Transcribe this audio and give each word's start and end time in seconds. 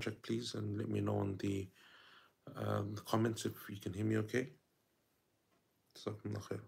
check, 0.00 0.22
please, 0.22 0.54
and 0.54 0.78
let 0.78 0.88
me 0.88 1.00
know 1.00 1.22
in 1.22 1.36
the, 1.38 1.68
um, 2.56 2.94
the 2.94 3.02
comments 3.02 3.44
if 3.44 3.52
you 3.68 3.80
can 3.80 3.92
hear 3.92 4.04
me 4.04 4.16
okay. 4.18 4.48
جزاكم 5.96 6.28
الله 6.28 6.60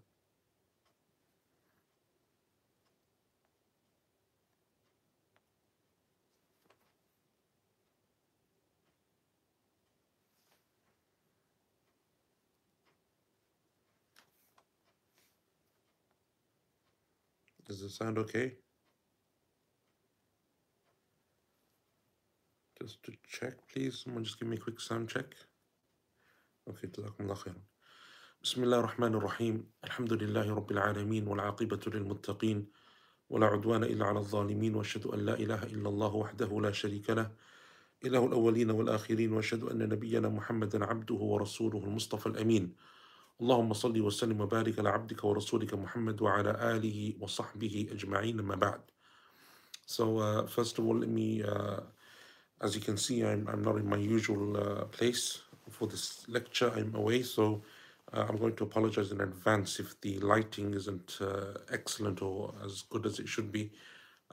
Does 17.67 17.81
it 17.81 17.89
sound 17.89 18.17
okay? 18.17 18.55
Just 22.87 23.03
to 23.03 23.11
check, 23.27 23.55
please. 23.67 23.99
Someone 23.99 24.23
just 24.23 24.39
give 24.39 24.47
me 24.47 24.55
a 24.55 24.59
quick 24.59 24.79
sound 24.79 25.09
check. 25.09 25.35
Okay, 26.69 26.87
جزاكم 26.87 27.23
الله 27.23 27.35
خيرا. 27.35 27.61
بسم 28.43 28.63
الله 28.63 28.79
الرحمن 28.79 29.15
الرحيم 29.15 29.63
الحمد 29.83 30.13
لله 30.13 30.55
رب 30.55 30.71
العالمين 30.71 31.27
والعاقبة 31.27 31.79
للمتقين 31.87 32.67
ولا 33.29 33.47
عدوان 33.47 33.83
إلا 33.83 34.05
على 34.05 34.19
الظالمين 34.19 34.75
وأشهد 34.75 35.05
أن 35.05 35.19
لا 35.25 35.33
إله 35.33 35.63
إلا 35.63 35.89
الله 35.89 36.15
وحده 36.15 36.61
لا 36.61 36.71
شريك 36.71 37.09
له 37.09 37.31
إله 38.05 38.25
الأولين 38.25 38.71
والآخرين 38.71 39.33
وأشهد 39.33 39.63
أن 39.63 39.89
نبينا 39.89 40.29
محمدا 40.29 40.85
عبده 40.85 41.15
ورسوله 41.15 41.83
المصطفى 41.83 42.25
الأمين 42.25 42.73
اللهم 43.41 43.73
صل 43.73 44.01
وسلم 44.01 44.41
وبارك 44.41 44.79
على 44.79 44.89
عبدك 44.89 45.23
ورسولك 45.23 45.73
محمد 45.73 46.21
وعلى 46.21 46.51
آله 46.75 47.13
وصحبه 47.19 47.87
أجمعين 47.91 48.41
ما 48.41 48.55
بعد 48.55 48.81
So 49.87 50.19
uh, 50.19 50.47
first 50.47 50.79
of 50.79 50.85
all, 50.85 50.99
let 50.99 51.09
me 51.09 51.43
uh, 51.43 51.79
as 52.61 52.75
you 52.75 52.81
can 52.81 52.97
see, 52.97 53.23
I'm, 53.23 53.47
I'm 53.47 53.63
not 53.63 53.75
in 53.75 53.87
my 53.87 53.97
usual 53.97 54.57
uh, 54.57 54.85
place 54.85 55.41
for 55.69 55.87
this 55.87 56.27
lecture. 56.27 56.71
I'm 56.75 56.95
away, 56.95 57.21
so 57.23 57.61
uh, 58.13 58.25
I'm 58.27 58.37
going 58.37 58.55
to 58.55 58.63
apologize 58.63 59.11
in 59.11 59.21
advance 59.21 59.79
if 59.79 59.99
the 60.01 60.19
lighting 60.19 60.73
isn't 60.73 61.17
uh, 61.21 61.59
excellent 61.71 62.21
or 62.21 62.53
as 62.63 62.83
good 62.89 63.05
as 63.05 63.19
it 63.19 63.27
should 63.27 63.51
be. 63.51 63.71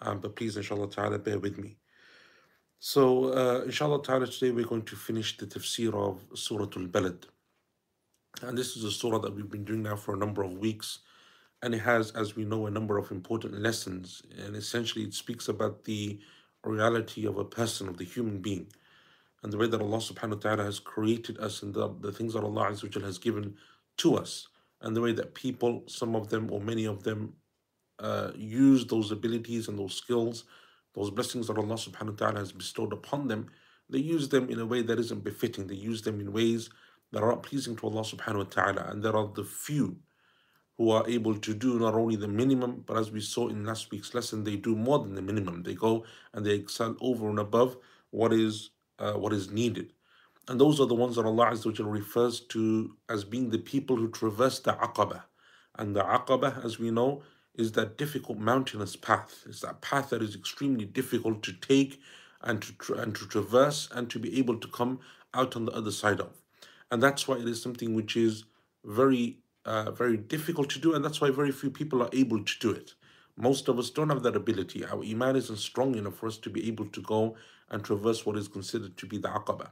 Um, 0.02 0.20
but 0.20 0.36
please, 0.36 0.56
inshallah 0.56 0.90
ta'ala, 0.90 1.18
bear 1.18 1.38
with 1.38 1.58
me. 1.58 1.76
So, 2.78 3.32
uh, 3.32 3.62
inshallah 3.64 4.02
ta'ala, 4.02 4.26
today 4.26 4.50
we're 4.50 4.66
going 4.66 4.84
to 4.84 4.96
finish 4.96 5.36
the 5.36 5.46
tafsir 5.46 5.94
of 5.94 6.20
Surah 6.38 6.64
Al 6.76 6.86
Balad. 6.86 7.24
And 8.42 8.58
this 8.58 8.76
is 8.76 8.84
a 8.84 8.90
surah 8.90 9.18
that 9.18 9.34
we've 9.34 9.50
been 9.50 9.64
doing 9.64 9.82
now 9.82 9.96
for 9.96 10.14
a 10.14 10.18
number 10.18 10.42
of 10.42 10.58
weeks. 10.58 11.00
And 11.62 11.74
it 11.74 11.78
has, 11.78 12.10
as 12.10 12.36
we 12.36 12.44
know, 12.44 12.66
a 12.66 12.70
number 12.70 12.98
of 12.98 13.10
important 13.10 13.58
lessons. 13.60 14.22
And 14.44 14.54
essentially, 14.54 15.04
it 15.04 15.14
speaks 15.14 15.48
about 15.48 15.84
the 15.84 16.18
reality 16.70 17.26
of 17.26 17.38
a 17.38 17.44
person, 17.44 17.88
of 17.88 17.98
the 17.98 18.04
human 18.04 18.38
being, 18.38 18.66
and 19.42 19.52
the 19.52 19.58
way 19.58 19.66
that 19.66 19.80
Allah 19.80 19.98
subhanahu 19.98 20.36
wa 20.36 20.40
ta'ala 20.40 20.64
has 20.64 20.78
created 20.78 21.38
us 21.38 21.62
and 21.62 21.74
the, 21.74 21.94
the 22.00 22.12
things 22.12 22.32
that 22.34 22.44
Allah 22.44 22.70
Azza 22.70 23.02
has 23.02 23.18
given 23.18 23.56
to 23.98 24.16
us. 24.16 24.48
And 24.80 24.96
the 24.96 25.00
way 25.00 25.12
that 25.12 25.34
people, 25.34 25.84
some 25.86 26.16
of 26.16 26.28
them 26.28 26.50
or 26.50 26.60
many 26.60 26.86
of 26.86 27.04
them, 27.04 27.34
uh, 27.98 28.32
use 28.34 28.86
those 28.86 29.10
abilities 29.10 29.68
and 29.68 29.78
those 29.78 29.94
skills, 29.94 30.44
those 30.94 31.10
blessings 31.10 31.46
that 31.46 31.58
Allah 31.58 31.74
subhanahu 31.74 32.10
wa 32.10 32.16
ta'ala 32.16 32.38
has 32.38 32.52
bestowed 32.52 32.92
upon 32.92 33.28
them, 33.28 33.48
they 33.88 33.98
use 33.98 34.28
them 34.28 34.48
in 34.48 34.60
a 34.60 34.66
way 34.66 34.82
that 34.82 34.98
isn't 34.98 35.24
befitting. 35.24 35.66
They 35.66 35.74
use 35.74 36.02
them 36.02 36.20
in 36.20 36.32
ways 36.32 36.70
that 37.12 37.22
are 37.22 37.30
not 37.30 37.42
pleasing 37.42 37.76
to 37.76 37.86
Allah 37.86 38.02
subhanahu 38.02 38.36
wa 38.36 38.44
ta'ala. 38.44 38.86
And 38.88 39.02
there 39.02 39.16
are 39.16 39.28
the 39.28 39.44
few 39.44 39.96
who 40.78 40.90
are 40.90 41.08
able 41.08 41.36
to 41.38 41.54
do 41.54 41.78
not 41.78 41.94
only 41.94 42.16
the 42.16 42.28
minimum, 42.28 42.82
but 42.86 42.96
as 42.96 43.10
we 43.10 43.20
saw 43.20 43.48
in 43.48 43.64
last 43.64 43.90
week's 43.90 44.14
lesson, 44.14 44.44
they 44.44 44.56
do 44.56 44.74
more 44.74 44.98
than 44.98 45.14
the 45.14 45.22
minimum. 45.22 45.62
They 45.62 45.74
go 45.74 46.04
and 46.32 46.44
they 46.44 46.54
excel 46.54 46.96
over 47.00 47.28
and 47.28 47.38
above 47.38 47.76
what 48.10 48.32
is 48.32 48.70
uh, 48.98 49.12
what 49.12 49.32
is 49.32 49.50
needed. 49.50 49.92
And 50.48 50.60
those 50.60 50.80
are 50.80 50.86
the 50.86 50.94
ones 50.94 51.16
that 51.16 51.24
Allah 51.24 51.46
Azza 51.46 51.72
refers 51.90 52.40
to 52.40 52.96
as 53.08 53.24
being 53.24 53.50
the 53.50 53.58
people 53.58 53.96
who 53.96 54.08
traverse 54.08 54.60
the 54.60 54.72
Aqaba. 54.72 55.22
And 55.76 55.96
the 55.96 56.02
Aqaba, 56.02 56.64
as 56.64 56.78
we 56.78 56.90
know, 56.90 57.22
is 57.54 57.72
that 57.72 57.96
difficult 57.96 58.38
mountainous 58.38 58.96
path. 58.96 59.44
It's 59.46 59.60
that 59.60 59.80
path 59.80 60.10
that 60.10 60.22
is 60.22 60.34
extremely 60.34 60.84
difficult 60.84 61.42
to 61.44 61.52
take 61.52 62.00
and 62.42 62.62
to, 62.62 62.94
and 62.94 63.14
to 63.14 63.26
traverse 63.26 63.88
and 63.92 64.10
to 64.10 64.18
be 64.18 64.38
able 64.38 64.58
to 64.58 64.68
come 64.68 65.00
out 65.32 65.56
on 65.56 65.64
the 65.64 65.72
other 65.72 65.90
side 65.90 66.20
of. 66.20 66.42
And 66.90 67.02
that's 67.02 67.26
why 67.26 67.36
it 67.36 67.48
is 67.48 67.62
something 67.62 67.94
which 67.94 68.16
is 68.16 68.44
very, 68.84 69.38
uh, 69.64 69.90
very 69.90 70.16
difficult 70.16 70.70
to 70.70 70.78
do. 70.78 70.94
And 70.94 71.04
that's 71.04 71.20
why 71.20 71.30
very 71.30 71.52
few 71.52 71.70
people 71.70 72.02
are 72.02 72.10
able 72.12 72.42
to 72.42 72.58
do 72.60 72.70
it. 72.70 72.94
Most 73.36 73.68
of 73.68 73.78
us 73.78 73.90
don't 73.90 74.10
have 74.10 74.22
that 74.22 74.36
ability. 74.36 74.84
Our 74.84 75.02
iman 75.02 75.36
isn't 75.36 75.58
strong 75.58 75.96
enough 75.96 76.16
for 76.16 76.26
us 76.26 76.38
to 76.38 76.50
be 76.50 76.68
able 76.68 76.86
to 76.86 77.00
go 77.00 77.36
and 77.70 77.82
traverse 77.84 78.24
what 78.24 78.36
is 78.36 78.46
considered 78.46 78.96
to 78.96 79.06
be 79.06 79.18
the 79.18 79.28
aqaba. 79.28 79.70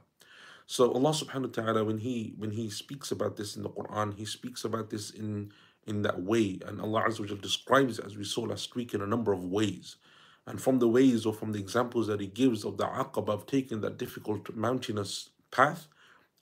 So 0.65 0.91
Allah 0.91 1.11
subhanahu 1.11 1.57
wa 1.57 1.63
ta'ala 1.63 1.83
when 1.83 1.99
he 1.99 2.33
when 2.37 2.51
he 2.51 2.69
speaks 2.69 3.11
about 3.11 3.37
this 3.37 3.55
in 3.55 3.63
the 3.63 3.69
Quran, 3.69 4.15
he 4.17 4.25
speaks 4.25 4.63
about 4.65 4.89
this 4.89 5.11
in 5.11 5.51
in 5.85 6.01
that 6.01 6.21
way. 6.21 6.59
And 6.65 6.81
Allah 6.81 7.03
Azza 7.07 7.19
wa 7.19 7.37
describes 7.41 7.99
it 7.99 8.05
as 8.05 8.17
we 8.17 8.23
saw 8.23 8.41
last 8.41 8.75
week 8.75 8.93
in 8.93 9.01
a 9.01 9.07
number 9.07 9.33
of 9.33 9.43
ways. 9.43 9.97
And 10.45 10.61
from 10.61 10.79
the 10.79 10.87
ways 10.87 11.25
or 11.25 11.33
from 11.33 11.53
the 11.53 11.59
examples 11.59 12.07
that 12.07 12.19
he 12.19 12.27
gives 12.27 12.65
of 12.65 12.77
the 12.77 12.85
aqaba 12.85 13.29
of 13.29 13.45
taking 13.45 13.81
that 13.81 13.97
difficult 13.97 14.53
mountainous 14.55 15.29
path, 15.51 15.87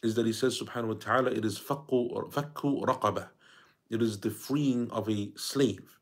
is 0.03 0.15
that 0.15 0.25
he 0.25 0.33
says 0.33 0.59
subhanahu 0.59 0.87
wa 0.87 0.93
ta'ala, 0.93 1.31
it 1.31 1.45
is 1.45 1.59
fakku, 1.59 2.31
fakku 2.31 2.83
raqaba. 2.85 3.29
It 3.91 4.01
is 4.01 4.19
the 4.19 4.31
freeing 4.31 4.89
of 4.91 5.09
a 5.09 5.31
slave. 5.35 5.99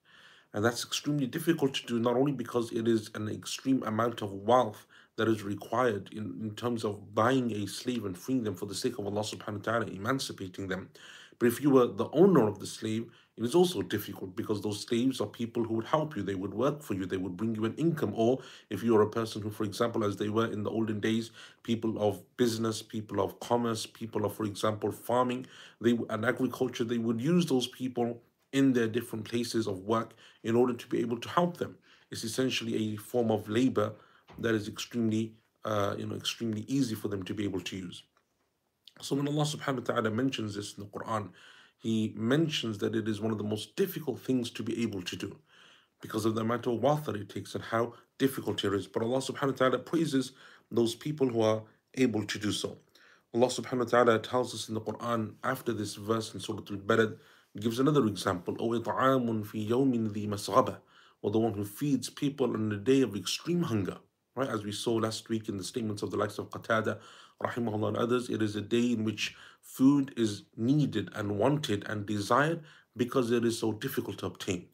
And 0.54 0.64
that's 0.64 0.86
extremely 0.86 1.28
difficult 1.28 1.74
to 1.76 1.86
do, 1.86 2.00
not 2.00 2.16
only 2.16 2.32
because 2.32 2.72
it 2.72 2.88
is 2.88 3.12
an 3.16 3.28
extreme 3.30 3.84
amount 3.84 4.22
of 4.22 4.32
wealth 4.32 4.86
that 5.18 5.28
is 5.28 5.44
required 5.44 6.10
in, 6.12 6.38
in 6.42 6.52
terms 6.56 6.86
of 6.86 7.14
buying 7.14 7.52
a 7.52 7.66
slave 7.68 8.06
and 8.06 8.18
freeing 8.18 8.44
them 8.44 8.56
for 8.56 8.66
the 8.66 8.76
sake 8.76 8.98
of 8.98 9.06
Allah 9.06 9.22
subhanahu 9.22 9.66
wa 9.66 9.72
ta'ala, 9.72 9.86
emancipating 9.88 10.68
them. 10.68 10.90
But 11.40 11.48
if 11.48 11.62
you 11.62 11.72
were 11.72 11.88
the 11.88 12.10
owner 12.14 12.48
of 12.48 12.60
the 12.60 12.68
slave, 12.68 13.12
it 13.40 13.46
is 13.46 13.56
also 13.56 13.82
difficult 13.82 14.36
because 14.36 14.62
those 14.62 14.82
slaves 14.82 15.22
are 15.22 15.28
people 15.28 15.64
who 15.64 15.76
would 15.76 15.86
help 15.86 16.18
you, 16.18 16.24
they 16.24 16.36
would 16.36 16.54
work 16.54 16.84
for 16.84 16.94
you, 16.94 17.06
they 17.06 17.16
would 17.16 17.38
bring 17.38 17.56
you 17.56 17.64
an 17.64 17.74
income. 17.76 18.12
Or 18.14 18.40
if 18.70 18.84
you're 18.84 19.02
a 19.02 19.10
person 19.10 19.42
who, 19.42 19.50
for 19.50 19.64
example, 19.64 20.04
as 20.04 20.18
they 20.18 20.28
were 20.28 20.52
in 20.52 20.64
the 20.64 20.70
olden 20.70 21.00
days, 21.00 21.32
people 21.64 21.98
of 22.02 22.22
business, 22.36 22.82
people 22.82 23.22
of 23.22 23.40
commerce, 23.40 23.86
people 23.86 24.26
of, 24.26 24.36
for 24.36 24.44
example, 24.44 24.92
farming, 24.92 25.46
they 25.80 25.98
and 26.10 26.26
agriculture, 26.26 26.84
they 26.84 26.98
would 26.98 27.22
use 27.22 27.46
those 27.46 27.68
people 27.68 28.22
in 28.52 28.74
their 28.74 28.88
different 28.88 29.24
places 29.24 29.68
of 29.68 29.80
work 29.80 30.16
in 30.44 30.56
order 30.56 30.74
to 30.74 30.88
be 30.88 31.00
able 31.00 31.18
to 31.20 31.30
help 31.30 31.58
them. 31.58 31.78
It's 32.12 32.26
essentially 32.26 32.94
a 32.94 32.98
form 32.98 33.32
of 33.32 33.48
labor 33.48 33.94
that 34.40 34.54
is 34.54 34.68
extremely, 34.68 35.34
uh, 35.64 35.96
you 35.98 36.06
know, 36.08 36.16
extremely 36.16 36.66
easy 36.68 36.96
for 36.96 37.08
them 37.08 37.24
to 37.24 37.34
be 37.34 37.46
able 37.46 37.62
to 37.62 37.78
use. 37.78 38.04
So 39.02 39.16
when 39.16 39.30
Allah 39.30 39.46
subhanahu 39.46 39.88
wa 39.88 39.94
ta'ala 39.94 40.12
mentions 40.12 40.56
this 40.56 40.74
in 40.78 40.84
the 40.84 40.90
Quran, 40.90 41.30
he 41.80 42.14
mentions 42.16 42.78
that 42.80 42.96
it 42.96 43.08
is 43.08 43.22
one 43.22 43.32
of 43.32 43.38
the 43.38 43.44
most 43.44 43.76
difficult 43.76 44.20
things 44.20 44.52
to 44.52 44.64
be 44.64 44.84
able 44.84 45.02
to 45.02 45.16
do 45.16 45.36
because 46.02 46.26
of 46.26 46.36
the 46.36 46.42
amount 46.42 46.68
of 46.68 46.84
wealth 46.84 47.06
that 47.06 47.16
it 47.16 47.30
takes 47.30 47.56
and 47.56 47.64
how 47.64 47.94
difficult 48.18 48.64
it 48.64 48.74
is. 48.74 48.86
But 48.86 49.04
Allah 49.04 49.20
subhanahu 49.20 49.52
wa 49.52 49.58
ta'ala 49.58 49.80
praises 49.80 50.34
those 50.70 50.94
people 50.94 51.30
who 51.30 51.42
are 51.42 51.64
able 51.96 52.26
to 52.26 52.38
do 52.38 52.52
so. 52.52 52.78
Allah 53.34 53.48
subhanahu 53.48 53.80
wa 53.80 54.04
ta'ala 54.04 54.20
tells 54.20 54.54
us 54.54 54.68
in 54.68 54.76
the 54.76 54.82
Quran 54.82 55.34
after 55.44 55.74
this 55.74 55.96
verse 55.96 56.34
in 56.34 56.40
Surah 56.40 56.62
Al-Baqarah, 56.70 57.18
gives 57.60 57.80
another 57.80 58.06
example. 58.06 58.56
O 58.60 58.78
the 58.78 60.78
or 61.22 61.32
the 61.32 61.40
one 61.40 61.54
who 61.54 61.66
feeds 61.66 62.10
people 62.10 62.54
on 62.54 62.70
the 62.70 62.78
day 62.78 63.02
of 63.02 63.16
extreme 63.16 63.64
hunger. 63.64 63.98
Right, 64.36 64.50
as 64.50 64.64
we 64.64 64.72
saw 64.72 64.94
last 64.94 65.28
week 65.28 65.50
in 65.50 65.58
the 65.58 65.64
statements 65.64 66.02
of 66.02 66.12
the 66.12 66.18
likes 66.18 66.38
of 66.38 66.50
Qatada 66.50 67.00
rahimahullah, 67.43 67.89
and 67.89 67.97
others, 67.97 68.29
it 68.29 68.43
is 68.43 68.57
a 68.57 68.61
day 68.61 68.93
in 68.93 69.05
which 69.05 69.35
food 69.61 70.13
is 70.17 70.43
needed 70.57 71.11
and 71.15 71.39
wanted 71.39 71.85
and 71.89 72.07
desired 72.07 72.63
because 72.97 73.31
it 73.31 73.45
is 73.45 73.59
so 73.59 73.73
difficult 73.73 74.19
to 74.19 74.27
obtain. 74.27 74.67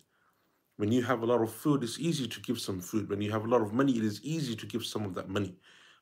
When 0.76 0.92
you 0.92 1.02
have 1.02 1.22
a 1.22 1.26
lot 1.26 1.42
of 1.42 1.52
food, 1.52 1.82
it's 1.82 1.98
easy 1.98 2.26
to 2.26 2.41
give 2.41 2.58
some 2.58 2.80
food. 2.80 3.08
When 3.08 3.20
you 3.20 3.30
have 3.32 3.44
a 3.44 3.48
lot 3.48 3.62
of 3.62 3.72
money, 3.72 3.98
it 3.98 4.04
is 4.04 4.22
easy 4.22 4.56
to 4.56 4.66
give 4.66 4.84
some 4.84 5.04
of 5.04 5.14
that 5.14 5.28
money. 5.28 5.56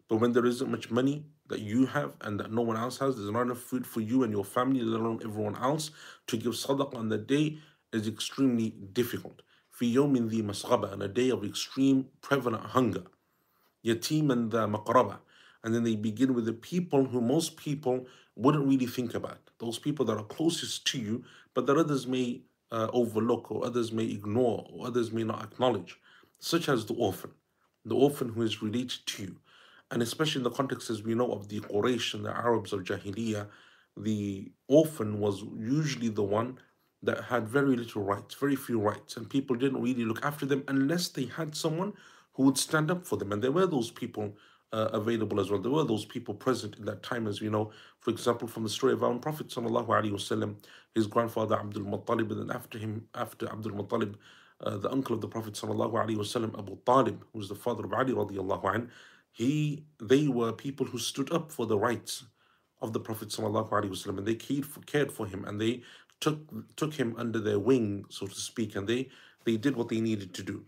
But 0.09 0.17
when 0.17 0.33
there 0.33 0.47
isn't 0.47 0.71
much 0.71 0.91
money 0.91 1.25
that 1.49 1.61
you 1.61 1.87
have 1.87 2.15
and 2.21 2.39
that 2.41 2.53
no 2.53 2.63
one 2.63 2.77
else 2.77 2.99
has, 2.99 3.17
there's 3.17 3.31
not 3.31 3.43
enough 3.43 3.59
food 3.59 3.87
for 3.87 4.01
you 4.01 4.23
and 4.23 4.33
your 4.33 4.45
family, 4.45 4.81
let 4.81 5.01
alone 5.01 5.21
everyone 5.25 5.57
else, 5.57 5.91
to 6.29 6.37
give 6.37 6.53
sadaqah 6.53 6.97
on 6.97 7.09
that 7.09 7.27
day 7.27 7.59
is 7.93 8.07
extremely 8.07 8.71
difficult. 8.93 9.43
في 9.79 9.93
يوم 9.93 10.29
ذي 10.29 10.43
مسغبة, 10.43 10.93
on 10.93 11.03
a 11.03 11.09
day 11.09 11.31
of 11.31 11.45
extreme 11.45 12.07
prevalent 12.21 12.65
hunger 12.65 13.05
yatiman 13.85 14.51
the 14.51 14.67
maqraba. 14.67 15.19
and 15.64 15.74
then 15.74 15.84
they 15.84 15.96
begin 15.96 16.34
with 16.34 16.46
the 16.46 16.54
people 16.54 17.06
who 17.06 17.22
most 17.22 17.58
people 17.58 18.06
wouldn't 18.36 18.68
really 18.68 18.88
think 18.88 19.14
about. 19.14 19.40
Those 19.60 19.80
people 19.80 20.06
that 20.06 20.18
are 20.18 20.24
closest 20.24 20.86
to 20.88 21.00
you, 21.00 21.24
but 21.54 21.66
that 21.68 21.78
others 21.78 22.06
may 22.06 22.42
uh, 22.72 22.90
overlook 22.92 23.52
or 23.52 23.66
others 23.66 23.92
may 23.92 24.06
ignore 24.06 24.68
or 24.72 24.88
others 24.88 25.12
may 25.12 25.24
not 25.24 25.44
acknowledge, 25.44 26.00
such 26.40 26.68
as 26.68 26.86
the 26.86 26.96
orphan, 26.96 27.32
the 27.86 27.96
orphan 27.96 28.30
who 28.30 28.42
is 28.42 28.62
related 28.62 29.06
to 29.06 29.24
you. 29.24 29.36
And 29.92 30.02
especially 30.02 30.40
in 30.40 30.44
the 30.44 30.50
context, 30.50 30.90
as 30.90 31.04
we 31.04 31.14
know, 31.14 31.32
of 31.32 31.50
the 31.50 31.60
Quraysh 31.60 32.16
and 32.16 32.26
the 32.26 32.36
Arabs 32.36 32.74
of 32.74 32.84
Jahiliyyah, 32.84 33.48
the 33.96 34.52
orphan 34.68 35.20
was 35.20 35.44
usually 35.56 36.10
the 36.10 36.24
one 36.24 36.58
that 37.04 37.26
had 37.26 37.48
very 37.48 37.76
little 37.76 38.02
rights, 38.02 38.34
very 38.34 38.56
few 38.56 38.80
rights, 38.80 39.18
and 39.18 39.30
people 39.30 39.56
didn't 39.56 39.82
really 39.82 40.06
look 40.06 40.26
after 40.26 40.46
them 40.46 40.64
unless 40.68 41.10
they 41.10 41.26
had 41.26 41.56
someone 41.56 41.94
who 42.34 42.44
would 42.44 42.58
stand 42.58 42.90
up 42.90 43.06
for 43.06 43.18
them. 43.18 43.32
And 43.32 43.44
there 43.44 43.52
were 43.52 43.68
those 43.68 43.92
people 43.92 44.36
uh, 44.74 44.90
available 44.92 45.40
as 45.40 45.50
well. 45.50 45.62
There 45.62 45.72
were 45.72 45.84
those 45.84 46.04
people 46.04 46.34
present 46.34 46.78
in 46.78 46.86
that 46.86 47.04
time, 47.04 47.28
as 47.28 47.40
we 47.40 47.50
know. 47.50 47.72
For 48.00 48.10
example, 48.10 48.48
from 48.48 48.64
the 48.64 48.70
story 48.70 48.94
of 48.94 49.04
our 49.04 49.14
Prophet 49.20 49.48
wasallam, 49.48 50.56
his 50.96 51.08
grandfather 51.08 51.56
Abdul 51.60 51.84
Muttalib, 51.84 52.32
and 52.32 52.42
then 52.42 52.56
after 52.56 52.80
him, 52.80 53.08
after 53.14 53.48
Abdul 53.48 53.74
Muttalib, 53.74 54.16
uh, 54.62 54.78
the 54.78 54.92
uncle 54.92 55.16
of 55.16 55.22
the 55.22 55.28
Prophet 55.28 55.54
wasallam, 55.54 56.58
Abu 56.58 56.78
Talib, 56.86 57.24
who 57.32 57.40
was 57.40 57.50
the 57.50 57.56
father 57.56 57.86
of 57.86 57.94
Ali 57.94 58.14
radiallahu 58.14 58.74
anh, 58.74 58.90
he, 59.32 59.86
they 60.02 60.28
were 60.28 60.52
people 60.52 60.86
who 60.88 60.98
stood 60.98 61.32
up 61.32 61.52
for 61.52 61.66
the 61.68 61.78
rights 61.78 62.24
of 62.82 62.94
the 62.94 63.00
Prophet 63.00 63.30
wasallam, 63.30 64.18
and 64.18 64.28
they 64.28 64.36
cared 64.36 64.66
for, 64.66 64.82
cared 64.82 65.12
for 65.12 65.28
him, 65.28 65.46
and 65.46 65.62
they 65.62 65.84
took 66.20 66.40
took 66.76 66.94
him 66.96 67.14
under 67.18 67.40
their 67.40 67.60
wing, 67.60 68.06
so 68.10 68.26
to 68.26 68.36
speak, 68.36 68.76
and 68.76 68.88
they 68.88 69.10
they 69.46 69.56
did 69.58 69.76
what 69.76 69.90
they 69.90 70.02
needed 70.02 70.34
to 70.34 70.42
do. 70.42 70.64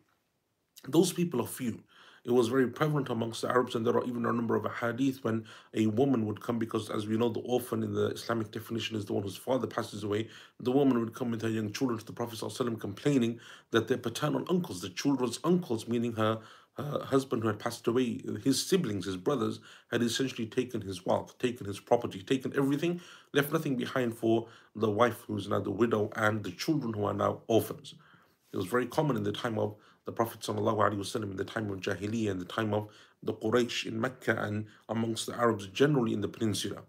Those 0.87 1.11
people 1.11 1.41
are 1.41 1.47
few. 1.47 1.81
It 2.25 2.31
was 2.31 2.47
very 2.47 2.67
prevalent 2.67 3.09
amongst 3.09 3.43
the 3.43 3.49
Arabs, 3.49 3.75
and 3.75 3.85
there 3.85 3.95
are 3.95 4.03
even 4.03 4.25
a 4.25 4.33
number 4.33 4.55
of 4.55 4.65
hadith 4.65 5.23
when 5.23 5.45
a 5.75 5.85
woman 5.85 6.25
would 6.25 6.41
come, 6.41 6.57
because 6.57 6.89
as 6.89 7.05
we 7.05 7.17
know, 7.17 7.29
the 7.29 7.41
orphan 7.41 7.83
in 7.83 7.93
the 7.93 8.07
Islamic 8.07 8.49
definition 8.49 8.97
is 8.97 9.05
the 9.05 9.13
one 9.13 9.21
whose 9.21 9.37
father 9.37 9.67
passes 9.67 10.03
away. 10.03 10.27
The 10.59 10.71
woman 10.71 10.99
would 10.99 11.13
come 11.13 11.29
with 11.29 11.43
her 11.43 11.49
young 11.49 11.71
children 11.71 11.99
to 11.99 12.05
the 12.05 12.13
Prophet 12.13 12.39
ﷺ 12.39 12.79
complaining 12.79 13.39
that 13.69 13.87
their 13.87 13.99
paternal 13.99 14.43
uncles, 14.49 14.81
the 14.81 14.89
children's 14.89 15.39
uncles, 15.43 15.87
meaning 15.87 16.13
her 16.13 16.39
husband 16.77 17.43
who 17.43 17.47
had 17.47 17.59
passed 17.59 17.87
away, 17.87 18.21
his 18.43 18.65
siblings, 18.65 19.05
his 19.05 19.17
brothers, 19.17 19.59
had 19.91 20.01
essentially 20.01 20.47
taken 20.47 20.81
his 20.81 21.05
wealth, 21.05 21.37
taken 21.37 21.67
his 21.67 21.79
property, 21.79 22.21
taken 22.23 22.51
everything, 22.57 22.99
left 23.33 23.53
nothing 23.53 23.75
behind 23.75 24.17
for 24.17 24.47
the 24.75 24.89
wife 24.89 25.23
who's 25.27 25.47
now 25.47 25.59
the 25.59 25.71
widow 25.71 26.09
and 26.15 26.43
the 26.43 26.51
children 26.51 26.91
who 26.93 27.05
are 27.05 27.13
now 27.13 27.41
orphans. 27.47 27.93
It 28.51 28.57
was 28.57 28.65
very 28.65 28.87
common 28.87 29.15
in 29.15 29.23
the 29.23 29.31
time 29.31 29.59
of 29.59 29.75
the 30.05 30.11
Prophet 30.11 30.41
ﷺ, 30.41 31.15
in 31.23 31.35
the 31.35 31.43
time 31.43 31.69
of 31.71 31.79
Jahiliyyah, 31.81 32.29
in 32.29 32.39
the 32.39 32.45
time 32.45 32.73
of 32.73 32.89
the 33.23 33.33
Quraysh 33.33 33.85
in 33.85 33.99
Mecca 33.99 34.35
and 34.39 34.65
amongst 34.87 35.25
the 35.25 35.35
Arabs 35.35 35.67
generally 35.67 36.13
in 36.13 36.21
the 36.21 36.27
peninsula. 36.27 36.83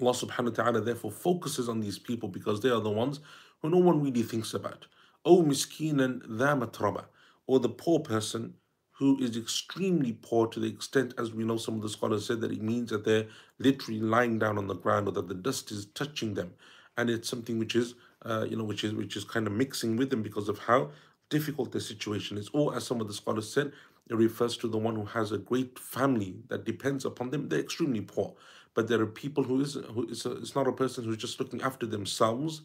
Allah 0.00 0.12
subhanahu 0.12 0.56
wa 0.56 0.64
ta'ala 0.64 0.80
therefore 0.80 1.10
focuses 1.10 1.68
on 1.68 1.80
these 1.80 1.98
people 1.98 2.28
because 2.28 2.60
they 2.60 2.70
are 2.70 2.80
the 2.80 2.90
ones 2.90 3.20
who 3.60 3.68
no 3.68 3.78
one 3.78 4.02
really 4.02 4.22
thinks 4.22 4.54
about. 4.54 4.86
O 5.24 5.42
miskinan 5.42 6.22
dha 6.38 6.56
matraba, 6.56 7.04
or 7.46 7.60
the 7.60 7.68
poor 7.68 8.00
person 8.00 8.54
who 8.92 9.18
is 9.18 9.36
extremely 9.36 10.12
poor 10.12 10.46
to 10.46 10.60
the 10.60 10.66
extent, 10.66 11.14
as 11.18 11.32
we 11.32 11.44
know 11.44 11.56
some 11.56 11.74
of 11.74 11.82
the 11.82 11.88
scholars 11.88 12.26
said, 12.26 12.40
that 12.40 12.52
it 12.52 12.62
means 12.62 12.90
that 12.90 13.04
they're 13.04 13.26
literally 13.58 14.00
lying 14.00 14.38
down 14.38 14.58
on 14.58 14.66
the 14.66 14.74
ground 14.74 15.08
or 15.08 15.12
that 15.12 15.28
the 15.28 15.34
dust 15.34 15.70
is 15.70 15.86
touching 15.94 16.34
them. 16.34 16.52
And 16.96 17.08
it's 17.08 17.28
something 17.28 17.58
which 17.58 17.76
is, 17.76 17.94
uh, 18.26 18.46
you 18.48 18.56
know, 18.56 18.64
which 18.64 18.84
is 18.84 18.92
which 18.92 19.16
is 19.16 19.24
kind 19.24 19.46
of 19.46 19.54
mixing 19.54 19.96
with 19.96 20.10
them 20.10 20.22
because 20.22 20.48
of 20.50 20.58
how 20.58 20.90
difficult 21.30 21.72
the 21.72 21.80
situation 21.80 22.36
is. 22.36 22.50
Or 22.52 22.76
as 22.76 22.84
some 22.84 23.00
of 23.00 23.08
the 23.08 23.14
scholars 23.14 23.50
said, 23.50 23.72
it 24.08 24.16
refers 24.16 24.56
to 24.58 24.68
the 24.68 24.76
one 24.76 24.96
who 24.96 25.04
has 25.04 25.32
a 25.32 25.38
great 25.38 25.78
family 25.78 26.34
that 26.48 26.64
depends 26.64 27.04
upon 27.04 27.30
them. 27.30 27.48
They're 27.48 27.60
extremely 27.60 28.00
poor. 28.00 28.34
But 28.74 28.88
there 28.88 29.00
are 29.00 29.06
people 29.06 29.44
who 29.44 29.60
is 29.60 29.74
who 29.94 30.06
is 30.08 30.26
a, 30.26 30.32
it's 30.32 30.54
not 30.54 30.68
a 30.68 30.72
person 30.72 31.04
who's 31.04 31.16
just 31.16 31.40
looking 31.40 31.62
after 31.62 31.86
themselves, 31.86 32.62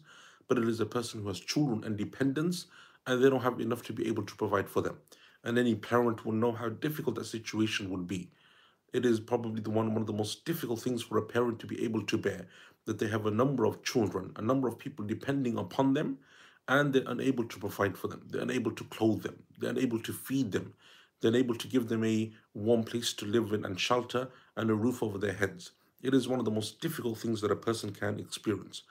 but 0.48 0.58
it 0.58 0.68
is 0.68 0.80
a 0.80 0.86
person 0.86 1.22
who 1.22 1.28
has 1.28 1.40
children 1.40 1.82
and 1.84 1.96
dependents, 1.96 2.66
and 3.06 3.22
they 3.22 3.30
don't 3.30 3.42
have 3.42 3.60
enough 3.60 3.82
to 3.84 3.92
be 3.92 4.06
able 4.08 4.24
to 4.24 4.36
provide 4.36 4.68
for 4.68 4.80
them. 4.82 4.98
And 5.44 5.58
any 5.58 5.74
parent 5.74 6.24
will 6.24 6.32
know 6.32 6.52
how 6.52 6.68
difficult 6.68 7.16
that 7.16 7.26
situation 7.26 7.90
would 7.90 8.06
be. 8.06 8.30
It 8.92 9.04
is 9.04 9.20
probably 9.20 9.60
the 9.60 9.70
one 9.70 9.94
one 9.94 10.02
of 10.02 10.06
the 10.06 10.12
most 10.12 10.44
difficult 10.44 10.80
things 10.80 11.02
for 11.02 11.18
a 11.18 11.22
parent 11.22 11.58
to 11.60 11.66
be 11.66 11.82
able 11.84 12.02
to 12.02 12.18
bear 12.18 12.46
that 12.86 12.98
they 12.98 13.08
have 13.08 13.26
a 13.26 13.30
number 13.30 13.64
of 13.64 13.82
children, 13.82 14.32
a 14.36 14.42
number 14.42 14.68
of 14.68 14.78
people 14.78 15.04
depending 15.04 15.58
upon 15.58 15.94
them, 15.94 16.18
and 16.68 16.92
they're 16.92 17.02
unable 17.06 17.44
to 17.44 17.58
provide 17.58 17.96
for 17.96 18.08
them. 18.08 18.26
They're 18.28 18.42
unable 18.42 18.72
to 18.72 18.84
clothe 18.84 19.22
them. 19.22 19.42
They're 19.58 19.70
unable 19.70 20.00
to 20.00 20.12
feed 20.12 20.52
them. 20.52 20.74
They're 21.20 21.30
unable 21.30 21.54
to 21.54 21.68
give 21.68 21.88
them 21.88 22.04
a 22.04 22.32
warm 22.54 22.84
place 22.84 23.12
to 23.14 23.24
live 23.24 23.52
in 23.52 23.64
and 23.64 23.80
shelter 23.80 24.28
and 24.56 24.70
a 24.70 24.74
roof 24.74 25.02
over 25.02 25.18
their 25.18 25.32
heads. 25.32 25.72
It 26.02 26.14
is 26.14 26.28
one 26.28 26.38
of 26.38 26.44
the 26.44 26.50
most 26.50 26.80
difficult 26.80 27.18
things 27.18 27.40
that 27.40 27.50
a 27.50 27.56
person 27.56 27.92
can 27.92 28.20
experience. 28.20 28.82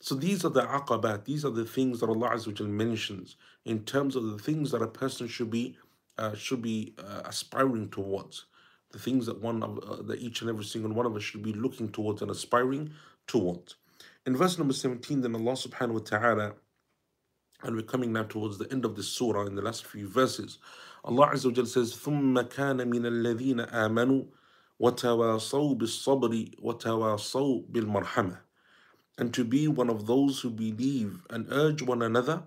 So 0.00 0.14
these 0.14 0.44
are 0.44 0.50
the 0.50 0.62
aqabat, 0.62 1.24
these 1.24 1.44
are 1.44 1.50
the 1.50 1.64
things 1.64 2.00
that 2.00 2.08
Allah 2.08 2.38
mentions 2.60 3.36
in 3.64 3.84
terms 3.84 4.16
of 4.16 4.24
the 4.30 4.38
things 4.38 4.70
that 4.70 4.82
a 4.82 4.86
person 4.86 5.28
should 5.28 5.50
be 5.50 5.76
uh, 6.16 6.34
should 6.34 6.62
be 6.62 6.94
uh, 6.98 7.22
aspiring 7.24 7.88
towards. 7.90 8.46
The 8.90 8.98
things 8.98 9.26
that 9.26 9.40
one 9.40 9.62
of 9.62 9.78
uh, 9.78 10.02
that 10.02 10.20
each 10.20 10.40
and 10.40 10.50
every 10.50 10.64
single 10.64 10.92
one 10.92 11.06
of 11.06 11.14
us 11.16 11.22
should 11.22 11.42
be 11.42 11.52
looking 11.52 11.90
towards 11.90 12.22
and 12.22 12.30
aspiring 12.30 12.92
towards. 13.26 13.76
In 14.26 14.36
verse 14.36 14.58
number 14.58 14.74
17, 14.74 15.20
then 15.20 15.34
Allah 15.34 15.52
subhanahu 15.52 15.94
wa 15.94 16.00
ta'ala 16.00 16.54
and 17.63 17.75
we're 17.75 17.81
coming 17.81 18.11
now 18.11 18.23
towards 18.23 18.57
the 18.57 18.71
end 18.71 18.85
of 18.85 18.95
this 18.95 19.07
surah 19.07 19.45
in 19.45 19.55
the 19.55 19.61
last 19.61 19.85
few 19.85 20.07
verses. 20.07 20.59
Allah 21.05 21.31
Azza 21.33 21.57
wa 21.57 21.63
says, 21.63 21.93
ثُمَّ 21.93 22.37
كَانَ 22.49 22.81
مِنَ 22.81 23.05
الَّذِينَ 23.05 23.71
آمَنُوا 23.71 24.25
وَتَوَاصَوْا 24.81 25.77
بِالصَّبْرِ 25.77 26.59
وَتَوَاصَوْا 26.61 27.71
بِالْمَرْحَمَةِ 27.71 28.39
And 29.17 29.33
to 29.33 29.43
be 29.43 29.67
one 29.67 29.89
of 29.89 30.07
those 30.07 30.41
who 30.41 30.49
believe 30.49 31.21
and 31.29 31.47
urge 31.51 31.81
one 31.81 32.01
another 32.01 32.43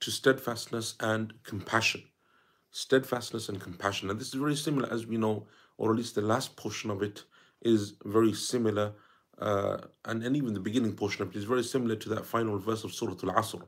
to 0.00 0.10
steadfastness 0.10 0.94
and 1.00 1.34
compassion. 1.44 2.02
Steadfastness 2.70 3.48
and 3.48 3.60
compassion. 3.60 4.08
And 4.08 4.18
this 4.18 4.28
is 4.28 4.34
very 4.34 4.56
similar, 4.56 4.90
as 4.90 5.06
we 5.06 5.18
know, 5.18 5.46
or 5.76 5.90
at 5.90 5.96
least 5.96 6.14
the 6.14 6.22
last 6.22 6.56
portion 6.56 6.90
of 6.90 7.02
it 7.02 7.24
is 7.60 7.94
very 8.04 8.32
similar, 8.32 8.92
uh, 9.38 9.78
and, 10.06 10.22
and 10.22 10.36
even 10.36 10.54
the 10.54 10.60
beginning 10.60 10.94
portion 10.94 11.22
of 11.22 11.30
it 11.30 11.36
is 11.36 11.44
very 11.44 11.62
similar 11.62 11.96
to 11.96 12.08
that 12.10 12.24
final 12.24 12.58
verse 12.58 12.82
of 12.84 12.94
Surah 12.94 13.12
Al 13.12 13.34
Asr 13.34 13.62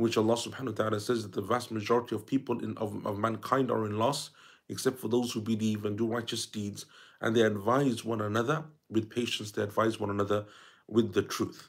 in 0.00 0.04
which 0.04 0.16
Allah 0.16 0.34
subhanahu 0.34 0.78
wa 0.78 0.84
ta'ala 0.84 0.98
says 0.98 1.24
that 1.24 1.32
the 1.32 1.42
vast 1.42 1.70
majority 1.70 2.14
of 2.14 2.24
people 2.24 2.64
in, 2.64 2.74
of, 2.78 3.04
of 3.04 3.18
mankind 3.18 3.70
are 3.70 3.84
in 3.84 3.98
loss, 3.98 4.30
except 4.70 4.98
for 4.98 5.08
those 5.08 5.30
who 5.30 5.42
believe 5.42 5.84
and 5.84 5.98
do 5.98 6.06
righteous 6.06 6.46
deeds, 6.46 6.86
and 7.20 7.36
they 7.36 7.42
advise 7.42 8.02
one 8.02 8.22
another 8.22 8.64
with 8.88 9.10
patience, 9.10 9.50
they 9.50 9.62
advise 9.62 10.00
one 10.00 10.08
another 10.08 10.46
with 10.88 11.12
the 11.12 11.20
truth. 11.20 11.68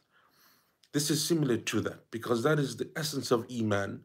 This 0.94 1.12
is 1.12 1.22
similar 1.22 1.58
to 1.58 1.82
that 1.82 2.10
because 2.10 2.42
that 2.44 2.58
is 2.58 2.78
the 2.78 2.90
essence 2.96 3.32
of 3.32 3.46
Iman. 3.52 4.02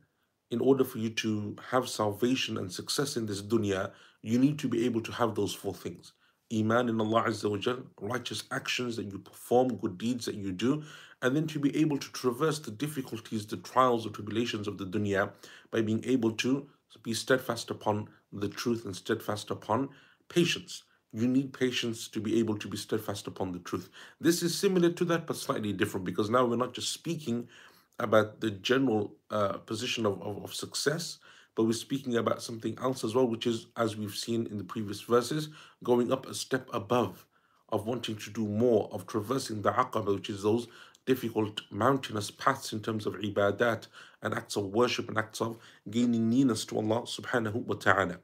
In 0.51 0.61
order 0.61 0.83
for 0.83 0.99
you 0.99 1.11
to 1.11 1.55
have 1.71 1.89
salvation 1.89 2.57
and 2.57 2.73
success 2.73 3.17
in 3.17 3.27
this 3.27 3.43
dunya, 3.43 3.93
you 4.23 4.41
need 4.41 4.59
to 4.59 4.69
be 4.69 4.85
able 4.87 5.03
to 5.03 5.13
have 5.13 5.37
those 5.37 5.55
four 5.55 5.75
things. 5.75 6.15
Iman 6.53 6.89
in 6.89 7.01
Allah 7.01 7.25
Azza 7.29 7.49
wa 7.49 7.59
Jal, 7.59 7.79
righteous 8.01 8.43
actions 8.51 8.97
that 8.97 9.05
you 9.05 9.19
perform, 9.19 9.77
good 9.77 9.99
deeds 9.99 10.27
that 10.27 10.35
you 10.35 10.51
do, 10.53 10.83
and 11.23 11.35
then 11.35 11.47
to 11.49 11.59
be 11.59 11.75
able 11.77 11.99
to 11.99 12.13
traverse 12.13 12.59
the 12.59 12.71
difficulties, 12.71 13.47
the 13.47 13.57
trials, 13.59 14.05
the 14.05 14.11
tribulations 14.11 14.69
of 14.69 14.79
the 14.79 14.85
dunya 14.85 15.31
by 15.71 15.81
being 15.81 16.05
able 16.05 16.33
to 16.33 16.69
be 17.03 17.15
steadfast 17.15 17.71
upon 17.71 18.09
the 18.33 18.49
truth 18.49 18.85
and 18.85 18.95
steadfast 18.95 19.51
upon 19.51 19.89
patience. 20.29 20.85
You 21.13 21.27
need 21.27 21.53
patience 21.53 22.09
to 22.09 22.21
be 22.21 22.39
able 22.39 22.59
to 22.59 22.69
be 22.69 22.77
steadfast 22.77 23.27
upon 23.27 23.53
the 23.53 23.61
truth. 23.61 23.89
This 24.21 24.43
is 24.43 24.57
similar 24.57 24.91
to 24.91 25.05
that, 25.07 25.27
but 25.27 25.37
slightly 25.37 25.73
different 25.73 26.05
because 26.05 26.29
now 26.29 26.45
we're 26.45 26.57
not 26.57 26.75
just 26.75 26.93
speaking 26.93 27.49
about 27.99 28.41
the 28.41 28.51
general 28.51 29.15
uh, 29.31 29.55
position 29.59 30.05
of, 30.05 30.21
of, 30.23 30.45
of 30.45 30.55
success, 30.55 31.19
but 31.55 31.65
we're 31.65 31.73
speaking 31.73 32.17
about 32.17 32.43
something 32.43 32.77
else 32.83 33.03
as 33.03 33.15
well, 33.15 33.27
which 33.27 33.47
is, 33.47 33.67
as 33.79 33.97
we've 33.97 34.15
seen 34.15 34.47
in 34.47 34.59
the 34.59 34.65
previous 34.65 35.01
verses, 35.01 35.49
going 35.83 36.13
up 36.13 36.27
a 36.27 36.35
step 36.35 36.69
above 36.73 37.25
of 37.71 37.87
wanting 37.87 38.17
to 38.17 38.31
do 38.31 38.47
more, 38.47 38.89
of 38.93 39.07
traversing 39.07 39.63
the 39.63 39.73
aqaba, 39.73 40.15
which 40.15 40.29
is 40.29 40.43
those 40.43 40.69
difficult 41.06 41.62
mountainous 41.72 42.30
paths 42.32 42.74
in 42.74 42.80
terms 42.80 43.06
of 43.06 43.16
ibadat 43.16 43.88
and 44.22 44.34
acts 44.34 44.56
of 44.56 44.66
worship 44.66 45.10
and 45.10 45.18
acts 45.18 45.42
of 45.42 45.58
gaining 45.90 46.30
nearness 46.30 46.66
to 46.66 46.78
Allah 46.78 47.02
subhanahu 47.02 47.66
wa 47.66 47.76
ta'ala. 47.76 48.20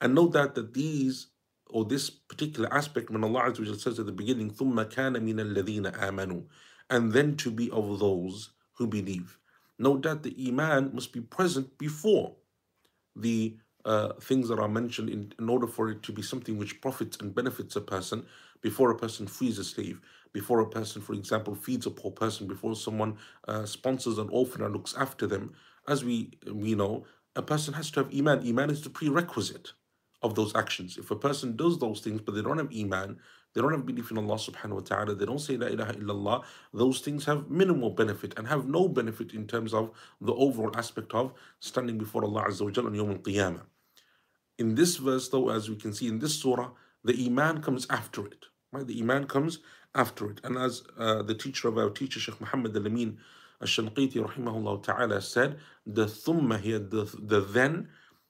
And 0.00 0.14
note 0.14 0.32
that, 0.32 0.54
that 0.54 0.74
these 0.74 1.28
or 1.70 1.84
this 1.84 2.10
particular 2.10 2.72
aspect 2.72 3.10
when 3.10 3.24
Allah 3.24 3.54
says 3.54 3.98
at 3.98 4.06
the 4.06 4.12
beginning, 4.12 4.50
ثُمَّ 4.50 4.84
كَانَ 4.90 5.16
مِنَ 5.16 5.54
الَّذِينَ 5.54 5.92
آمَنُوا 5.96 6.44
and 6.90 7.12
then 7.12 7.36
to 7.36 7.50
be 7.50 7.70
of 7.70 7.98
those 7.98 8.50
who 8.74 8.86
believe. 8.86 9.38
Note 9.78 10.02
that 10.02 10.22
the 10.22 10.36
Iman 10.48 10.90
must 10.92 11.12
be 11.12 11.20
present 11.20 11.78
before 11.78 12.34
the 13.16 13.56
uh, 13.84 14.12
things 14.20 14.48
that 14.48 14.58
are 14.58 14.68
mentioned 14.68 15.08
in, 15.08 15.32
in 15.38 15.48
order 15.48 15.66
for 15.66 15.90
it 15.90 16.02
to 16.02 16.12
be 16.12 16.22
something 16.22 16.58
which 16.58 16.80
profits 16.80 17.16
and 17.20 17.34
benefits 17.34 17.74
a 17.76 17.80
person 17.80 18.24
before 18.60 18.90
a 18.90 18.96
person 18.96 19.26
frees 19.26 19.58
a 19.58 19.64
slave 19.64 20.00
before 20.39 20.59
a 20.59 20.69
person, 20.69 21.01
for 21.01 21.13
example, 21.13 21.55
feeds 21.55 21.87
a 21.87 21.89
poor 21.89 22.11
person, 22.11 22.45
before 22.45 22.75
someone 22.75 23.17
uh, 23.47 23.65
sponsors 23.65 24.19
an 24.19 24.29
orphan 24.31 24.61
and 24.63 24.71
looks 24.71 24.93
after 24.95 25.25
them, 25.25 25.45
as 25.87 26.05
we 26.05 26.15
we 26.65 26.75
know, 26.75 26.93
a 27.35 27.41
person 27.41 27.73
has 27.73 27.89
to 27.91 28.01
have 28.01 28.13
iman. 28.13 28.47
Iman 28.47 28.69
is 28.69 28.81
the 28.83 28.91
prerequisite 28.91 29.73
of 30.21 30.35
those 30.35 30.55
actions. 30.55 30.97
If 31.03 31.09
a 31.09 31.15
person 31.15 31.55
does 31.55 31.79
those 31.79 32.01
things 32.01 32.21
but 32.21 32.35
they 32.35 32.43
don't 32.43 32.59
have 32.59 32.71
iman, 32.83 33.17
they 33.53 33.61
don't 33.61 33.71
have 33.71 33.87
belief 33.91 34.11
in 34.11 34.19
Allah 34.19 34.35
subhanahu 34.35 34.79
wa 34.81 34.85
ta'ala, 34.91 35.15
they 35.15 35.25
don't 35.25 35.45
say 35.47 35.57
la 35.57 35.67
ilaha 35.75 35.93
illallah, 35.93 36.43
those 36.71 36.99
things 36.99 37.25
have 37.25 37.49
minimal 37.49 37.89
benefit 37.89 38.37
and 38.37 38.47
have 38.47 38.67
no 38.67 38.87
benefit 38.87 39.33
in 39.33 39.47
terms 39.47 39.73
of 39.73 39.89
the 40.21 40.33
overall 40.33 40.75
aspect 40.77 41.15
of 41.15 41.33
standing 41.59 41.97
before 41.97 42.23
Allah 42.23 42.45
Azza 42.49 42.61
wa 42.61 42.69
Jalla 42.69 42.91
on 42.91 42.99
Yawm 43.01 43.11
al-Qiyamah. 43.17 43.63
In 44.59 44.75
this 44.75 44.97
verse 44.97 45.29
though, 45.29 45.49
as 45.49 45.67
we 45.67 45.77
can 45.77 45.93
see 45.93 46.07
in 46.07 46.19
this 46.19 46.35
surah, 46.35 46.69
the 47.03 47.25
iman 47.25 47.63
comes 47.63 47.87
after 47.89 48.27
it. 48.27 48.45
Right? 48.71 48.85
The 48.85 48.99
iman 49.01 49.25
comes 49.25 49.59
after 49.97 50.29
it. 50.29 50.39
And 50.43 50.57
as 50.57 50.83
uh, 50.97 51.23
the 51.23 51.35
teacher 51.35 51.67
of 51.67 51.77
our 51.77 51.89
teacher, 51.89 52.19
Sheikh 52.19 52.39
Muhammad 52.39 52.75
al-Amin 52.75 53.17
al-Shanqiti 53.61 54.15
rahimahullah 54.15 54.83
ta'ala 54.83 55.21
said, 55.21 55.57
the 55.85 56.05
thumma 56.05 56.59
here, 56.59 56.79
the, 56.79 57.03
the 57.19 57.41
then, 57.41 57.89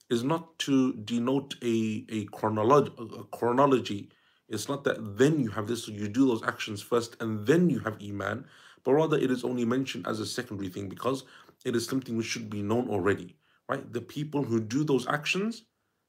is 0.10 0.24
not 0.24 0.58
to 0.60 0.94
denote 0.94 1.56
a, 1.62 2.06
a, 2.10 2.26
chronology, 2.26 2.92
a 2.98 3.24
chronology. 3.26 4.10
It's 4.48 4.70
not 4.70 4.86
that 4.86 5.18
then 5.18 5.40
you 5.42 5.50
have 5.50 5.68
this, 5.68 5.88
you 5.88 6.08
do 6.08 6.26
those 6.26 6.44
actions 6.44 6.82
first 6.82 7.18
and 7.20 7.46
then 7.46 7.70
you 7.70 7.80
have 7.80 8.02
Iman, 8.02 8.46
but 8.86 8.94
rather 8.94 9.18
it 9.18 9.30
is 9.30 9.44
only 9.44 9.66
mentioned 9.66 10.08
as 10.08 10.22
a 10.22 10.26
secondary 10.26 10.70
thing 10.70 10.88
because 10.88 11.26
it 11.66 11.76
is 11.76 11.86
something 11.86 12.16
which 12.16 12.28
should 12.28 12.50
be 12.50 12.62
known 12.62 12.88
already, 12.90 13.36
right? 13.68 13.92
The 13.92 14.02
people 14.02 14.44
who 14.44 14.62
do 14.62 14.86
those 14.86 15.06
actions, 15.08 15.64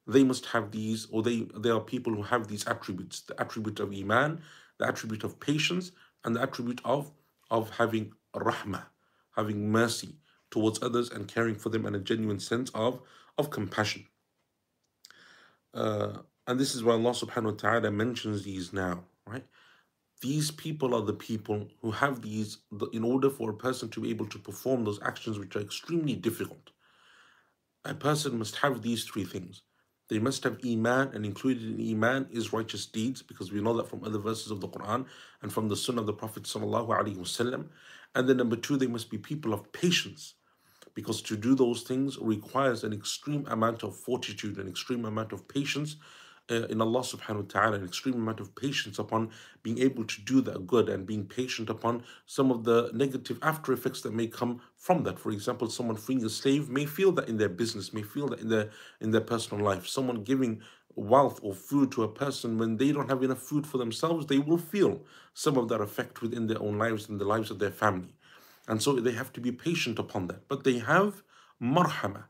they 0.06 0.22
must 0.22 0.46
have 0.46 0.70
these, 0.70 1.08
or 1.10 1.24
they, 1.24 1.48
they 1.56 1.70
are 1.70 1.80
people 1.80 2.14
who 2.14 2.22
have 2.22 2.46
these 2.46 2.66
attributes, 2.68 3.22
the 3.22 3.40
attribute 3.40 3.80
of 3.80 3.92
Iman, 3.92 4.40
the 4.78 4.86
attribute 4.86 5.24
of 5.24 5.40
patience, 5.40 5.92
and 6.24 6.34
the 6.34 6.42
attribute 6.42 6.80
of, 6.84 7.10
of 7.50 7.70
having 7.70 8.12
rahmah, 8.34 8.84
having 9.36 9.70
mercy 9.70 10.16
towards 10.50 10.82
others 10.82 11.10
and 11.10 11.28
caring 11.28 11.54
for 11.54 11.68
them 11.68 11.86
and 11.86 11.96
a 11.96 12.00
genuine 12.00 12.40
sense 12.40 12.70
of, 12.74 13.00
of 13.36 13.50
compassion. 13.50 14.06
Uh, 15.74 16.18
and 16.46 16.58
this 16.58 16.74
is 16.74 16.82
why 16.82 16.92
Allah 16.92 17.10
subhanahu 17.10 17.52
wa 17.52 17.58
ta'ala 17.58 17.90
mentions 17.90 18.42
these 18.42 18.72
now, 18.72 19.04
right? 19.26 19.44
These 20.20 20.50
people 20.50 20.94
are 20.94 21.02
the 21.02 21.12
people 21.12 21.68
who 21.80 21.92
have 21.92 22.22
these, 22.22 22.58
in 22.92 23.04
order 23.04 23.30
for 23.30 23.50
a 23.50 23.54
person 23.54 23.88
to 23.90 24.00
be 24.00 24.10
able 24.10 24.26
to 24.26 24.38
perform 24.38 24.84
those 24.84 25.00
actions 25.02 25.38
which 25.38 25.54
are 25.54 25.60
extremely 25.60 26.14
difficult. 26.14 26.70
A 27.84 27.94
person 27.94 28.38
must 28.38 28.56
have 28.56 28.82
these 28.82 29.04
three 29.04 29.24
things. 29.24 29.62
They 30.08 30.18
must 30.18 30.44
have 30.44 30.58
Iman, 30.64 31.10
and 31.14 31.24
included 31.26 31.78
in 31.78 31.90
Iman 31.90 32.28
is 32.30 32.52
righteous 32.52 32.86
deeds, 32.86 33.22
because 33.22 33.52
we 33.52 33.60
know 33.60 33.76
that 33.76 33.88
from 33.88 34.04
other 34.04 34.18
verses 34.18 34.50
of 34.50 34.60
the 34.60 34.68
Quran 34.68 35.06
and 35.42 35.52
from 35.52 35.68
the 35.68 35.76
Sunnah 35.76 36.00
of 36.00 36.06
the 36.06 36.12
Prophet. 36.12 36.50
And 36.54 38.28
then 38.28 38.36
number 38.36 38.56
two, 38.56 38.76
they 38.76 38.86
must 38.86 39.10
be 39.10 39.18
people 39.18 39.52
of 39.52 39.70
patience 39.72 40.34
because 40.94 41.22
to 41.22 41.36
do 41.36 41.54
those 41.54 41.82
things 41.82 42.18
requires 42.20 42.82
an 42.82 42.92
extreme 42.92 43.46
amount 43.46 43.84
of 43.84 43.94
fortitude, 43.94 44.58
an 44.58 44.66
extreme 44.66 45.04
amount 45.04 45.32
of 45.32 45.46
patience 45.46 45.94
uh, 46.50 46.66
in 46.66 46.80
Allah 46.80 47.00
subhanahu 47.00 47.36
wa 47.36 47.48
ta'ala, 47.48 47.76
an 47.76 47.84
extreme 47.84 48.14
amount 48.14 48.40
of 48.40 48.54
patience 48.54 48.98
upon 48.98 49.30
being 49.62 49.78
able 49.78 50.04
to 50.04 50.20
do 50.22 50.40
that 50.42 50.66
good 50.66 50.88
and 50.88 51.06
being 51.06 51.26
patient 51.26 51.68
upon 51.68 52.02
some 52.26 52.50
of 52.50 52.64
the 52.64 52.90
negative 52.94 53.38
after 53.42 53.72
effects 53.72 54.00
that 54.02 54.14
may 54.14 54.26
come 54.26 54.60
from 54.76 55.02
that. 55.04 55.18
For 55.18 55.30
example, 55.30 55.68
someone 55.70 55.96
freeing 55.96 56.24
a 56.24 56.30
slave 56.30 56.68
may 56.68 56.86
feel 56.86 57.12
that 57.12 57.28
in 57.28 57.36
their 57.36 57.48
business, 57.48 57.92
may 57.92 58.02
feel 58.02 58.28
that 58.28 58.40
in 58.40 58.48
their 58.48 58.70
in 59.00 59.10
their 59.10 59.20
personal 59.20 59.64
life. 59.64 59.86
Someone 59.86 60.22
giving 60.24 60.62
wealth 60.94 61.38
or 61.42 61.54
food 61.54 61.92
to 61.92 62.02
a 62.02 62.08
person 62.08 62.58
when 62.58 62.76
they 62.76 62.90
don't 62.92 63.08
have 63.08 63.22
enough 63.22 63.38
food 63.38 63.66
for 63.66 63.78
themselves, 63.78 64.26
they 64.26 64.38
will 64.38 64.58
feel 64.58 65.02
some 65.34 65.56
of 65.56 65.68
that 65.68 65.80
effect 65.80 66.22
within 66.22 66.46
their 66.46 66.60
own 66.60 66.78
lives 66.78 67.08
and 67.08 67.20
the 67.20 67.24
lives 67.24 67.50
of 67.50 67.58
their 67.58 67.70
family. 67.70 68.14
And 68.66 68.82
so 68.82 68.94
they 68.94 69.12
have 69.12 69.32
to 69.34 69.40
be 69.40 69.52
patient 69.52 69.98
upon 69.98 70.26
that. 70.26 70.48
But 70.48 70.64
they 70.64 70.78
have 70.78 71.22
marhama, 71.62 72.24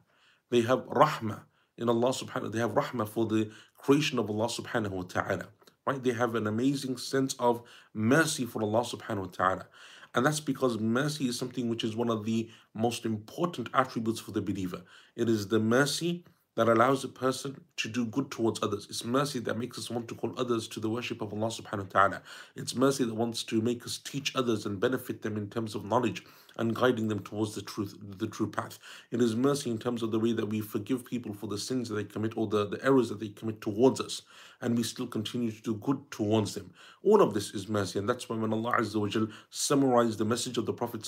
they 0.50 0.60
have 0.62 0.80
rahmah 0.86 1.40
in 1.78 1.88
Allah 1.88 2.10
subhanahu 2.10 2.52
they 2.52 2.58
have 2.58 2.72
rahmah 2.72 3.08
for 3.08 3.24
the 3.24 3.50
creation 3.78 4.18
of 4.18 4.28
Allah 4.28 4.46
subhanahu 4.46 4.90
wa 4.90 5.02
ta'ala. 5.02 5.48
Right? 5.86 6.02
They 6.02 6.12
have 6.12 6.34
an 6.34 6.46
amazing 6.46 6.98
sense 6.98 7.34
of 7.38 7.62
mercy 7.94 8.44
for 8.44 8.62
Allah 8.62 8.82
subhanahu 8.82 9.18
wa 9.18 9.32
ta'ala. 9.32 9.66
And 10.14 10.26
that's 10.26 10.40
because 10.40 10.78
mercy 10.78 11.28
is 11.28 11.38
something 11.38 11.68
which 11.68 11.84
is 11.84 11.96
one 11.96 12.10
of 12.10 12.24
the 12.24 12.50
most 12.74 13.04
important 13.04 13.68
attributes 13.74 14.20
for 14.20 14.32
the 14.32 14.42
believer. 14.42 14.82
It 15.16 15.28
is 15.28 15.48
the 15.48 15.60
mercy 15.60 16.24
that 16.58 16.68
allows 16.68 17.04
a 17.04 17.08
person 17.08 17.60
to 17.76 17.88
do 17.88 18.04
good 18.04 18.32
towards 18.32 18.60
others. 18.64 18.88
It's 18.90 19.04
mercy 19.04 19.38
that 19.38 19.56
makes 19.56 19.78
us 19.78 19.90
want 19.90 20.08
to 20.08 20.16
call 20.16 20.34
others 20.36 20.66
to 20.70 20.80
the 20.80 20.90
worship 20.90 21.22
of 21.22 21.32
Allah 21.32 21.50
subhanahu 21.50 21.94
wa 21.94 22.00
ta'ala. 22.00 22.22
It's 22.56 22.74
mercy 22.74 23.04
that 23.04 23.14
wants 23.14 23.44
to 23.44 23.60
make 23.60 23.86
us 23.86 23.98
teach 23.98 24.34
others 24.34 24.66
and 24.66 24.80
benefit 24.80 25.22
them 25.22 25.36
in 25.36 25.48
terms 25.50 25.76
of 25.76 25.84
knowledge 25.84 26.24
and 26.56 26.74
guiding 26.74 27.06
them 27.06 27.20
towards 27.20 27.54
the 27.54 27.62
truth, 27.62 27.96
the 28.18 28.26
true 28.26 28.50
path. 28.50 28.80
It 29.12 29.22
is 29.22 29.36
mercy 29.36 29.70
in 29.70 29.78
terms 29.78 30.02
of 30.02 30.10
the 30.10 30.18
way 30.18 30.32
that 30.32 30.48
we 30.48 30.60
forgive 30.60 31.04
people 31.04 31.32
for 31.32 31.46
the 31.46 31.58
sins 31.58 31.88
that 31.90 31.94
they 31.94 32.02
commit 32.02 32.36
or 32.36 32.48
the, 32.48 32.66
the 32.66 32.84
errors 32.84 33.08
that 33.10 33.20
they 33.20 33.28
commit 33.28 33.60
towards 33.60 34.00
us, 34.00 34.22
and 34.60 34.76
we 34.76 34.82
still 34.82 35.06
continue 35.06 35.52
to 35.52 35.62
do 35.62 35.74
good 35.74 36.10
towards 36.10 36.54
them. 36.54 36.72
All 37.04 37.22
of 37.22 37.34
this 37.34 37.54
is 37.54 37.68
mercy, 37.68 38.00
and 38.00 38.08
that's 38.08 38.28
why 38.28 38.36
when 38.36 38.52
Allah 38.52 38.78
Azza 38.80 38.96
wa 38.96 39.26
summarized 39.50 40.18
the 40.18 40.24
message 40.24 40.58
of 40.58 40.66
the 40.66 40.72
Prophet 40.72 41.06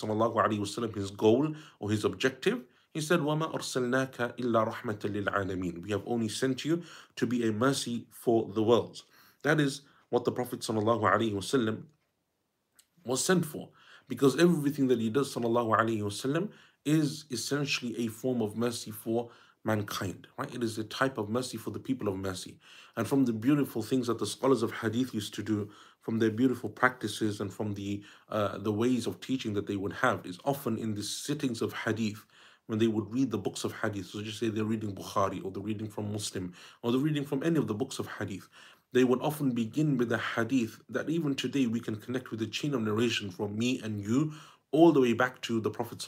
his 0.95 1.11
goal 1.11 1.55
or 1.81 1.91
his 1.91 2.05
objective, 2.05 2.63
he 2.94 3.02
said, 3.02 3.20
وَمَا 3.20 3.54
أَرْسَلْنَاكَ 3.54 4.38
إِلَّا 4.38 4.74
رَحْمَةً 4.74 5.00
لِلْعَالَمِينَ 5.00 5.84
We 5.84 5.92
have 5.92 6.04
only 6.06 6.30
sent 6.30 6.64
you 6.64 6.82
to 7.18 7.28
be 7.28 7.46
a 7.46 7.52
mercy 7.52 8.08
for 8.10 8.50
the 8.54 8.64
worlds. 8.64 9.04
That 9.44 9.60
is 9.60 9.82
what 10.10 10.24
the 10.24 10.32
Prophet 10.32 10.62
ﷺ 10.62 11.84
was 13.06 13.24
sent 13.26 13.46
for. 13.46 13.68
Because 14.08 14.40
everything 14.40 14.88
that 14.88 15.00
he 15.00 15.10
does 15.10 15.36
ﷺ 15.36 16.50
is 16.86 17.26
essentially 17.32 18.06
a 18.06 18.08
form 18.08 18.42
of 18.42 18.56
mercy 18.56 18.92
for 18.92 19.30
mankind. 19.66 20.28
Right? 20.38 20.56
It 20.56 20.64
is 20.64 20.78
a 20.78 20.86
type 20.86 21.18
of 21.18 21.28
mercy 21.28 21.58
for 21.58 21.72
the 21.72 21.80
people 21.80 22.08
of 22.08 22.16
mercy. 22.16 22.60
And 22.96 23.06
from 23.06 23.26
the 23.26 23.34
beautiful 23.34 23.82
things 23.82 24.08
that 24.08 24.20
the 24.20 24.26
scholars 24.26 24.64
of 24.64 24.72
hadith 24.72 25.14
used 25.14 25.34
to 25.34 25.44
do, 25.44 25.70
from 26.00 26.20
their 26.20 26.32
beautiful 26.32 26.70
practices 26.70 27.42
and 27.42 27.52
from 27.52 27.74
the 27.74 28.04
uh, 28.30 28.60
the 28.60 28.72
ways 28.72 29.08
of 29.08 29.20
teaching 29.20 29.54
that 29.56 29.66
they 29.66 29.76
would 29.76 29.94
have, 29.94 30.26
is 30.26 30.38
often 30.46 30.78
in 30.78 30.94
the 30.94 31.04
sittings 31.04 31.62
of 31.62 31.74
hadith 31.74 32.24
when 32.71 32.79
they 32.79 32.87
would 32.87 33.13
read 33.13 33.33
the 33.33 33.37
books 33.37 33.65
of 33.65 33.73
hadith. 33.73 34.07
So 34.07 34.23
just 34.23 34.39
say 34.39 34.49
they're 34.49 34.63
reading 34.63 34.95
Bukhari 34.95 35.45
or 35.45 35.51
they're 35.51 35.61
reading 35.61 35.89
from 35.89 36.13
Muslim 36.13 36.55
or 36.83 36.93
they're 36.93 37.01
reading 37.01 37.25
from 37.25 37.43
any 37.43 37.59
of 37.59 37.67
the 37.67 37.75
books 37.75 37.99
of 37.99 38.07
hadith. 38.07 38.49
They 38.93 39.03
would 39.03 39.21
often 39.21 39.51
begin 39.51 39.99
with 39.99 40.13
a 40.13 40.19
hadith 40.19 40.81
that 40.89 41.11
even 41.11 41.35
today 41.35 41.67
we 41.67 41.81
can 41.81 41.97
connect 41.97 42.31
with 42.31 42.39
the 42.39 42.47
chain 42.47 42.73
of 42.75 42.83
narration 42.83 43.29
from 43.33 43.59
me 43.59 43.81
and 43.83 44.01
you 44.01 44.35
all 44.71 44.93
the 44.93 45.01
way 45.01 45.15
back 45.15 45.41
to 45.43 45.61
the 45.61 45.69
Prophet. 45.69 46.07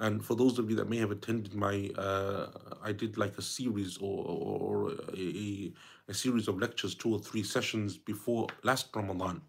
And 0.00 0.24
for 0.24 0.34
those 0.34 0.58
of 0.58 0.70
you 0.70 0.76
that 0.76 0.88
may 0.88 0.96
have 0.96 1.10
attended 1.10 1.54
my, 1.54 1.90
uh, 1.98 2.46
I 2.82 2.92
did 2.92 3.18
like 3.18 3.36
a 3.36 3.42
series 3.42 3.98
or, 3.98 4.24
or 4.24 4.92
a, 5.14 5.72
a 6.08 6.14
series 6.14 6.48
of 6.48 6.58
lectures, 6.58 6.94
two 6.94 7.12
or 7.12 7.18
three 7.18 7.42
sessions 7.42 7.98
before 7.98 8.46
last 8.62 8.86
Ramadan, 8.96 9.42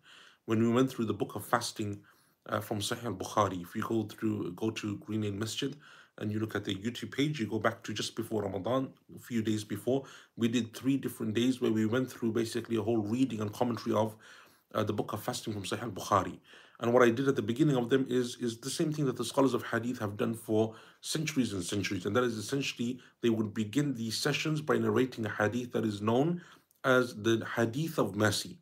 when 0.43 0.61
we 0.61 0.67
went 0.69 0.91
through 0.91 1.05
the 1.05 1.13
book 1.13 1.35
of 1.35 1.45
fasting 1.45 2.01
uh, 2.47 2.59
from 2.59 2.79
Sahih 2.79 3.05
al-Bukhari. 3.05 3.61
If 3.61 3.75
you 3.75 3.81
go 3.81 4.03
through, 4.03 4.51
go 4.53 4.69
to 4.71 4.97
Green 4.97 5.21
Lane 5.21 5.39
Masjid 5.39 5.75
and 6.19 6.31
you 6.31 6.39
look 6.39 6.55
at 6.55 6.63
the 6.63 6.75
YouTube 6.75 7.11
page, 7.11 7.39
you 7.39 7.47
go 7.47 7.59
back 7.59 7.83
to 7.83 7.93
just 7.93 8.15
before 8.15 8.43
Ramadan, 8.43 8.89
a 9.15 9.19
few 9.19 9.41
days 9.41 9.63
before, 9.63 10.03
we 10.37 10.47
did 10.47 10.73
three 10.73 10.97
different 10.97 11.33
days 11.33 11.59
where 11.59 11.71
we 11.71 11.85
went 11.85 12.11
through 12.11 12.31
basically 12.33 12.77
a 12.77 12.81
whole 12.81 12.99
reading 12.99 13.41
and 13.41 13.51
commentary 13.51 13.95
of 13.95 14.15
uh, 14.75 14.83
the 14.83 14.93
book 14.93 15.13
of 15.13 15.23
fasting 15.23 15.53
from 15.53 15.63
Sahih 15.63 15.83
al-Bukhari. 15.83 16.39
And 16.79 16.93
what 16.93 17.03
I 17.03 17.11
did 17.11 17.27
at 17.27 17.35
the 17.35 17.41
beginning 17.41 17.77
of 17.77 17.89
them 17.89 18.05
is, 18.09 18.35
is 18.41 18.57
the 18.57 18.69
same 18.69 18.91
thing 18.91 19.05
that 19.05 19.15
the 19.15 19.23
scholars 19.23 19.53
of 19.53 19.63
hadith 19.63 19.99
have 19.99 20.17
done 20.17 20.33
for 20.33 20.75
centuries 21.01 21.53
and 21.53 21.63
centuries. 21.63 22.05
And 22.05 22.15
that 22.15 22.23
is 22.23 22.37
essentially, 22.37 22.99
they 23.21 23.29
would 23.29 23.53
begin 23.53 23.93
these 23.93 24.17
sessions 24.17 24.59
by 24.59 24.77
narrating 24.77 25.25
a 25.25 25.29
hadith 25.29 25.71
that 25.71 25.85
is 25.85 26.01
known 26.01 26.41
as 26.83 27.15
the 27.15 27.45
hadith 27.55 27.97
of 27.97 28.15
mercy 28.15 28.57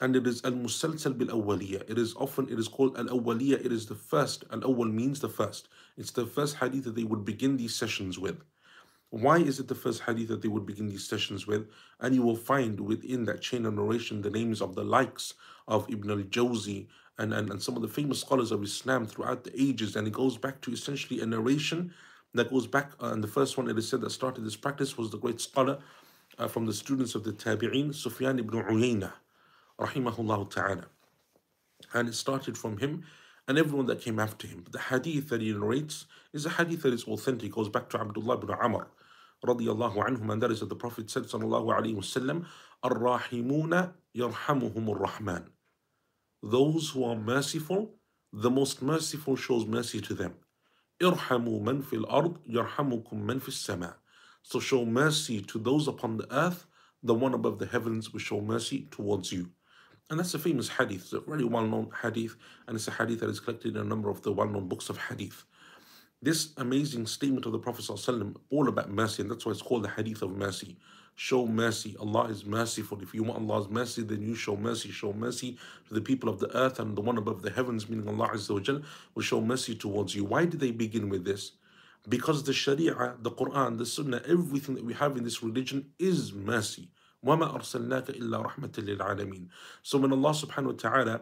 and 0.00 0.16
it 0.16 0.26
is 0.26 0.44
al-musalsal 0.44 1.16
bil 1.16 1.28
awwaliya 1.28 1.88
it 1.88 1.98
is 1.98 2.14
often 2.16 2.48
it 2.48 2.58
is 2.58 2.66
called 2.66 2.96
al-awwaliya 2.98 3.64
it 3.64 3.72
is 3.72 3.86
the 3.86 3.94
first 3.94 4.44
al-awwal 4.52 4.92
means 4.92 5.20
the 5.20 5.28
first. 5.28 5.68
It's 5.96 6.10
the 6.10 6.26
first 6.26 6.56
hadith 6.56 6.84
that 6.84 6.96
they 6.96 7.04
would 7.04 7.24
begin 7.24 7.56
these 7.56 7.74
sessions 7.74 8.18
with. 8.18 8.42
Why 9.10 9.38
is 9.38 9.60
it 9.60 9.68
the 9.68 9.76
first 9.76 10.02
hadith 10.02 10.28
that 10.28 10.42
they 10.42 10.48
would 10.48 10.66
begin 10.66 10.88
these 10.88 11.06
sessions 11.06 11.46
with? 11.46 11.68
And 12.00 12.14
you 12.16 12.22
will 12.22 12.34
find 12.34 12.80
within 12.80 13.24
that 13.26 13.40
chain 13.40 13.64
of 13.64 13.74
narration 13.74 14.22
the 14.22 14.30
names 14.30 14.60
of 14.60 14.74
the 14.74 14.82
likes 14.84 15.34
of 15.68 15.88
ibn 15.88 16.10
al-jawzi 16.10 16.88
and, 17.18 17.32
and, 17.32 17.48
and 17.50 17.62
some 17.62 17.76
of 17.76 17.82
the 17.82 17.88
famous 17.88 18.20
scholars 18.20 18.50
of 18.50 18.64
islam 18.64 19.06
throughout 19.06 19.44
the 19.44 19.52
ages. 19.60 19.94
And 19.94 20.08
it 20.08 20.12
goes 20.12 20.36
back 20.36 20.60
to 20.62 20.72
essentially 20.72 21.20
a 21.20 21.26
narration 21.26 21.94
that 22.34 22.50
goes 22.50 22.66
back 22.66 22.90
uh, 23.00 23.12
and 23.12 23.22
the 23.22 23.28
first 23.28 23.56
one 23.56 23.70
it 23.70 23.78
is 23.78 23.88
said 23.88 24.00
that 24.00 24.10
started 24.10 24.44
this 24.44 24.56
practice 24.56 24.98
was 24.98 25.10
the 25.10 25.18
great 25.18 25.40
scholar 25.40 25.78
uh, 26.38 26.48
from 26.48 26.66
the 26.66 26.72
students 26.72 27.14
of 27.14 27.22
the 27.22 27.32
tabi'in 27.32 27.94
sufyan 27.94 28.38
ibn 28.40 28.60
uyaynah 28.60 29.12
rahimahullah 29.80 30.50
ta'ala. 30.50 30.86
And 31.92 32.08
it 32.08 32.14
started 32.14 32.56
from 32.56 32.78
him 32.78 33.04
and 33.46 33.58
everyone 33.58 33.86
that 33.86 34.00
came 34.00 34.18
after 34.18 34.46
him. 34.46 34.64
The 34.70 34.78
hadith 34.78 35.28
that 35.28 35.40
he 35.40 35.52
narrates 35.52 36.06
is 36.32 36.46
a 36.46 36.50
hadith 36.50 36.82
that 36.82 36.94
is 36.94 37.04
authentic, 37.04 37.52
goes 37.52 37.68
back 37.68 37.88
to 37.90 38.00
Abdullah 38.00 38.38
ibn 38.38 38.50
Amr 38.50 38.88
radiallahu 39.44 39.96
anhum, 39.96 40.32
and 40.32 40.42
that 40.42 40.50
is 40.50 40.60
that 40.60 40.68
the 40.68 40.76
Prophet 40.76 41.10
said, 41.10 41.24
sallallahu 41.24 41.66
alayhi 41.66 41.96
wasallam, 41.96 42.46
Ar-Rahimuna 42.82 43.92
yarhamuhum 44.16 44.98
rahman 44.98 45.44
Those 46.42 46.90
who 46.90 47.04
are 47.04 47.16
merciful, 47.16 47.94
the 48.32 48.50
most 48.50 48.82
merciful 48.82 49.36
shows 49.36 49.66
mercy 49.66 50.00
to 50.00 50.14
them. 50.14 50.34
Irhamu 51.00 51.60
man 51.62 51.82
fil 51.82 52.06
ard, 52.08 52.34
yarhamukum 52.50 53.12
man 53.12 53.40
fil 53.40 53.52
sama. 53.52 53.96
So 54.42 54.60
show 54.60 54.84
mercy 54.84 55.40
to 55.42 55.58
those 55.58 55.88
upon 55.88 56.18
the 56.18 56.34
earth, 56.34 56.66
the 57.02 57.14
one 57.14 57.34
above 57.34 57.58
the 57.58 57.66
heavens 57.66 58.12
will 58.12 58.20
show 58.20 58.40
mercy 58.40 58.88
towards 58.90 59.32
you. 59.32 59.50
And 60.10 60.18
that's 60.18 60.34
a 60.34 60.38
famous 60.38 60.68
hadith, 60.68 61.02
it's 61.02 61.12
a 61.14 61.20
very 61.20 61.44
well 61.44 61.66
known 61.66 61.90
hadith, 62.02 62.36
and 62.66 62.76
it's 62.76 62.88
a 62.88 62.90
hadith 62.90 63.20
that 63.20 63.30
is 63.30 63.40
collected 63.40 63.74
in 63.74 63.80
a 63.80 63.84
number 63.84 64.10
of 64.10 64.22
the 64.22 64.32
well 64.32 64.48
known 64.48 64.68
books 64.68 64.90
of 64.90 64.98
hadith. 64.98 65.44
This 66.20 66.52
amazing 66.56 67.06
statement 67.06 67.46
of 67.46 67.52
the 67.52 67.58
Prophet 67.58 67.88
all 68.50 68.68
about 68.68 68.90
mercy, 68.90 69.22
and 69.22 69.30
that's 69.30 69.44
why 69.44 69.52
it's 69.52 69.62
called 69.62 69.84
the 69.84 69.90
hadith 69.90 70.22
of 70.22 70.36
mercy. 70.36 70.76
Show 71.16 71.46
mercy. 71.46 71.96
Allah 72.00 72.24
is 72.24 72.44
merciful. 72.44 73.00
If 73.00 73.14
you 73.14 73.22
want 73.22 73.48
Allah's 73.48 73.68
mercy, 73.68 74.02
then 74.02 74.20
you 74.22 74.34
show 74.34 74.56
mercy. 74.56 74.90
Show 74.90 75.12
mercy 75.12 75.58
to 75.88 75.94
the 75.94 76.00
people 76.00 76.28
of 76.28 76.40
the 76.40 76.54
earth 76.56 76.80
and 76.80 76.96
the 76.96 77.02
one 77.02 77.18
above 77.18 77.42
the 77.42 77.50
heavens, 77.50 77.88
meaning 77.88 78.08
Allah 78.08 78.30
Azza 78.30 78.82
will 79.14 79.22
show 79.22 79.40
mercy 79.40 79.74
towards 79.74 80.14
you. 80.14 80.24
Why 80.24 80.44
did 80.44 80.60
they 80.60 80.72
begin 80.72 81.08
with 81.08 81.24
this? 81.24 81.52
Because 82.08 82.42
the 82.42 82.52
Sharia, 82.52 83.14
the 83.20 83.30
Quran, 83.30 83.78
the 83.78 83.86
Sunnah, 83.86 84.22
everything 84.26 84.74
that 84.74 84.84
we 84.84 84.94
have 84.94 85.16
in 85.16 85.24
this 85.24 85.42
religion 85.42 85.92
is 85.98 86.32
mercy. 86.32 86.88
وَمَا 87.25 87.53
أَرْسَلْنَاكَ 87.53 88.19
إِلَّا 88.19 88.45
رَحْمَةً 88.45 88.71
لِلْعَالَمِينَ 88.71 89.47
So 89.83 89.97
when 89.97 90.11
Allah 90.11 90.31
subhanahu 90.31 90.65
wa 90.65 90.71
ta'ala 90.71 91.21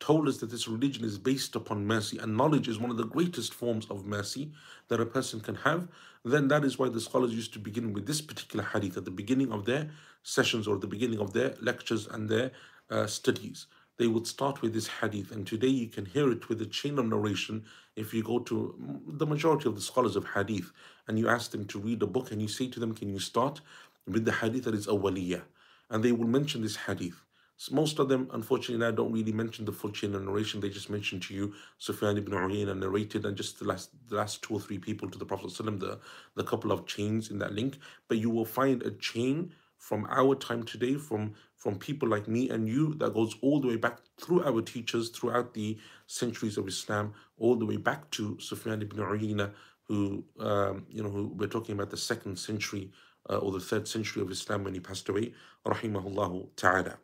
told 0.00 0.28
us 0.28 0.38
that 0.38 0.50
this 0.50 0.68
religion 0.68 1.04
is 1.04 1.18
based 1.18 1.56
upon 1.56 1.86
mercy 1.86 2.18
and 2.18 2.36
knowledge 2.36 2.68
is 2.68 2.78
one 2.78 2.90
of 2.90 2.96
the 2.96 3.06
greatest 3.06 3.54
forms 3.54 3.86
of 3.90 4.06
mercy 4.06 4.52
that 4.88 5.00
a 5.00 5.06
person 5.06 5.40
can 5.40 5.54
have, 5.54 5.88
then 6.24 6.48
that 6.48 6.64
is 6.64 6.78
why 6.78 6.88
the 6.88 7.00
scholars 7.00 7.32
used 7.32 7.52
to 7.52 7.58
begin 7.58 7.92
with 7.92 8.06
this 8.06 8.20
particular 8.20 8.64
hadith 8.64 8.96
at 8.96 9.04
the 9.04 9.10
beginning 9.10 9.52
of 9.52 9.64
their 9.64 9.90
sessions 10.22 10.66
or 10.66 10.76
the 10.76 10.86
beginning 10.86 11.20
of 11.20 11.32
their 11.32 11.54
lectures 11.60 12.06
and 12.06 12.28
their 12.28 12.50
uh, 12.90 13.06
studies. 13.06 13.66
They 13.98 14.06
would 14.06 14.26
start 14.26 14.60
with 14.60 14.74
this 14.74 14.88
hadith, 14.88 15.32
and 15.32 15.46
today 15.46 15.68
you 15.68 15.88
can 15.88 16.04
hear 16.04 16.30
it 16.30 16.50
with 16.50 16.60
a 16.60 16.66
chain 16.66 16.98
of 16.98 17.06
narration. 17.06 17.64
If 17.94 18.12
you 18.12 18.22
go 18.22 18.40
to 18.40 19.02
the 19.06 19.26
majority 19.26 19.68
of 19.70 19.74
the 19.74 19.80
scholars 19.80 20.16
of 20.16 20.26
hadith 20.34 20.70
and 21.08 21.18
you 21.18 21.28
ask 21.28 21.50
them 21.50 21.64
to 21.66 21.78
read 21.78 22.02
a 22.02 22.06
book 22.06 22.30
and 22.30 22.42
you 22.42 22.48
say 22.48 22.68
to 22.68 22.80
them, 22.80 22.94
Can 22.94 23.08
you 23.08 23.18
start 23.18 23.62
with 24.11 24.25
the 24.25 24.31
hadith 24.31 24.65
that 24.65 24.75
is 24.75 24.87
awaliyah? 24.87 25.43
And 25.89 26.03
they 26.03 26.11
will 26.11 26.27
mention 26.27 26.61
this 26.61 26.75
hadith. 26.75 27.21
Most 27.69 27.99
of 27.99 28.09
them, 28.09 28.27
unfortunately, 28.33 28.83
now 28.83 28.89
don't 28.89 29.11
really 29.11 29.31
mention 29.31 29.65
the 29.65 29.71
full 29.71 29.91
chain 29.91 30.15
of 30.15 30.23
narration. 30.23 30.59
They 30.59 30.69
just 30.69 30.89
mention 30.89 31.19
to 31.19 31.33
you 31.33 31.53
Sufyan 31.77 32.17
ibn 32.17 32.33
Uyayna 32.33 32.75
narrated 32.75 33.23
and 33.25 33.37
just 33.37 33.59
the 33.59 33.65
last 33.65 33.91
the 34.09 34.15
last 34.15 34.41
two 34.41 34.55
or 34.55 34.59
three 34.59 34.79
people 34.79 35.07
to 35.11 35.19
the 35.19 35.25
Prophet 35.25 35.53
the 35.55 35.99
the 36.35 36.43
couple 36.43 36.71
of 36.71 36.87
chains 36.87 37.29
in 37.29 37.37
that 37.37 37.53
link. 37.53 37.77
But 38.07 38.17
you 38.17 38.31
will 38.31 38.45
find 38.45 38.81
a 38.81 38.91
chain 38.91 39.53
from 39.77 40.07
our 40.09 40.33
time 40.35 40.63
today, 40.63 40.95
from 40.95 41.33
from 41.55 41.77
people 41.77 42.07
like 42.07 42.27
me 42.27 42.49
and 42.49 42.67
you, 42.67 42.95
that 42.95 43.13
goes 43.13 43.35
all 43.41 43.59
the 43.59 43.67
way 43.67 43.75
back 43.75 43.99
through 44.19 44.43
our 44.43 44.61
teachers 44.63 45.09
throughout 45.09 45.53
the 45.53 45.77
centuries 46.07 46.57
of 46.57 46.67
Islam, 46.67 47.13
all 47.37 47.55
the 47.55 47.65
way 47.65 47.77
back 47.77 48.09
to 48.11 48.39
Sufyan 48.39 48.81
ibn 48.81 48.97
Uyayna, 48.97 49.51
who 49.87 50.23
um, 50.39 50.85
you 50.89 51.03
know 51.03 51.09
who 51.09 51.27
we're 51.35 51.47
talking 51.47 51.75
about 51.75 51.91
the 51.91 51.97
second 51.97 52.39
century 52.39 52.91
uh, 53.29 53.37
or 53.37 53.51
the 53.51 53.59
third 53.59 53.87
century 53.87 54.21
of 54.21 54.31
Islam 54.31 54.63
when 54.63 54.73
he 54.73 54.79
passed 54.79 55.07
away, 55.09 55.33
rahimahullah 55.65 56.47
ta'ala. 56.55 56.97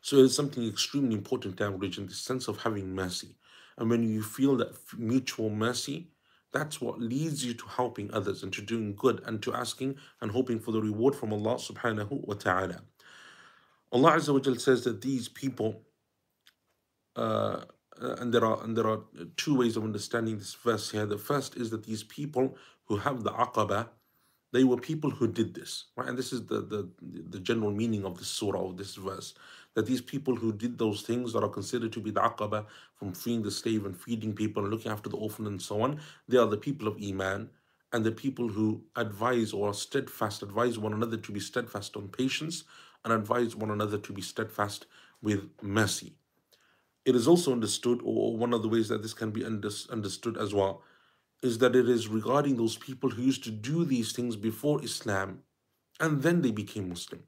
So 0.00 0.18
it's 0.18 0.34
something 0.34 0.66
extremely 0.66 1.14
important 1.14 1.60
in 1.60 1.66
our 1.66 1.72
religion, 1.72 2.06
the 2.06 2.14
sense 2.14 2.48
of 2.48 2.62
having 2.62 2.94
mercy. 2.94 3.36
And 3.76 3.90
when 3.90 4.02
you 4.02 4.22
feel 4.22 4.56
that 4.56 4.74
mutual 4.96 5.50
mercy, 5.50 6.08
that's 6.52 6.80
what 6.80 7.00
leads 7.00 7.44
you 7.44 7.54
to 7.54 7.66
helping 7.66 8.12
others 8.12 8.42
and 8.42 8.52
to 8.54 8.62
doing 8.62 8.94
good 8.94 9.22
and 9.26 9.42
to 9.42 9.54
asking 9.54 9.96
and 10.20 10.30
hoping 10.30 10.58
for 10.58 10.72
the 10.72 10.80
reward 10.80 11.14
from 11.14 11.32
Allah 11.32 11.56
subhanahu 11.56 12.26
wa 12.26 12.34
ta'ala. 12.34 12.82
Allah 13.92 14.12
Azza 14.12 14.32
wa 14.32 14.54
says 14.56 14.84
that 14.84 15.00
these 15.02 15.28
people, 15.28 15.82
uh, 17.16 17.64
and 18.00 18.32
there 18.32 18.44
are 18.44 18.62
and 18.62 18.76
there 18.76 18.86
are 18.86 19.00
two 19.36 19.56
ways 19.56 19.76
of 19.76 19.84
understanding 19.84 20.38
this 20.38 20.54
verse 20.54 20.90
here. 20.90 21.06
The 21.06 21.18
first 21.18 21.56
is 21.56 21.70
that 21.70 21.84
these 21.84 22.02
people 22.02 22.56
who 22.84 22.96
have 22.96 23.24
the 23.24 23.30
aqaba, 23.30 23.88
they 24.52 24.64
were 24.64 24.76
people 24.76 25.10
who 25.10 25.28
did 25.28 25.54
this, 25.54 25.86
right? 25.96 26.08
And 26.08 26.18
this 26.18 26.32
is 26.32 26.46
the 26.46 26.60
the, 26.62 26.88
the 27.30 27.40
general 27.40 27.70
meaning 27.70 28.04
of 28.04 28.18
this 28.18 28.28
surah 28.28 28.64
of 28.64 28.76
this 28.76 28.94
verse 28.96 29.34
that 29.74 29.86
these 29.86 30.00
people 30.00 30.34
who 30.34 30.52
did 30.52 30.76
those 30.78 31.02
things 31.02 31.32
that 31.32 31.44
are 31.44 31.48
considered 31.48 31.92
to 31.92 32.00
be 32.00 32.10
the 32.10 32.20
aqaba 32.20 32.66
from 32.94 33.12
freeing 33.12 33.42
the 33.42 33.50
slave 33.50 33.86
and 33.86 33.96
feeding 33.96 34.32
people 34.32 34.62
and 34.62 34.72
looking 34.72 34.90
after 34.90 35.08
the 35.08 35.16
orphan 35.16 35.46
and 35.46 35.62
so 35.62 35.82
on, 35.82 36.00
they 36.26 36.36
are 36.36 36.46
the 36.46 36.56
people 36.56 36.88
of 36.88 36.96
Iman 37.00 37.48
and 37.92 38.04
the 38.04 38.12
people 38.12 38.48
who 38.48 38.82
advise 38.96 39.52
or 39.52 39.68
are 39.70 39.74
steadfast, 39.74 40.42
advise 40.42 40.78
one 40.78 40.92
another 40.92 41.16
to 41.16 41.32
be 41.32 41.40
steadfast 41.40 41.96
on 41.96 42.08
patience 42.08 42.64
and 43.04 43.12
advise 43.12 43.54
one 43.54 43.70
another 43.70 43.98
to 43.98 44.12
be 44.12 44.20
steadfast 44.20 44.86
with 45.22 45.48
mercy. 45.62 46.14
It 47.04 47.14
is 47.14 47.26
also 47.26 47.52
understood, 47.52 48.00
or 48.04 48.36
one 48.36 48.52
of 48.52 48.62
the 48.62 48.68
ways 48.68 48.88
that 48.88 49.02
this 49.02 49.14
can 49.14 49.30
be 49.30 49.44
understood 49.44 50.36
as 50.36 50.52
well, 50.52 50.82
is 51.42 51.58
that 51.58 51.76
it 51.76 51.88
is 51.88 52.08
regarding 52.08 52.56
those 52.56 52.76
people 52.76 53.10
who 53.10 53.22
used 53.22 53.44
to 53.44 53.50
do 53.50 53.84
these 53.84 54.12
things 54.12 54.36
before 54.36 54.82
Islam 54.82 55.42
and 56.00 56.22
then 56.22 56.42
they 56.42 56.50
became 56.50 56.88
Muslim. 56.88 57.22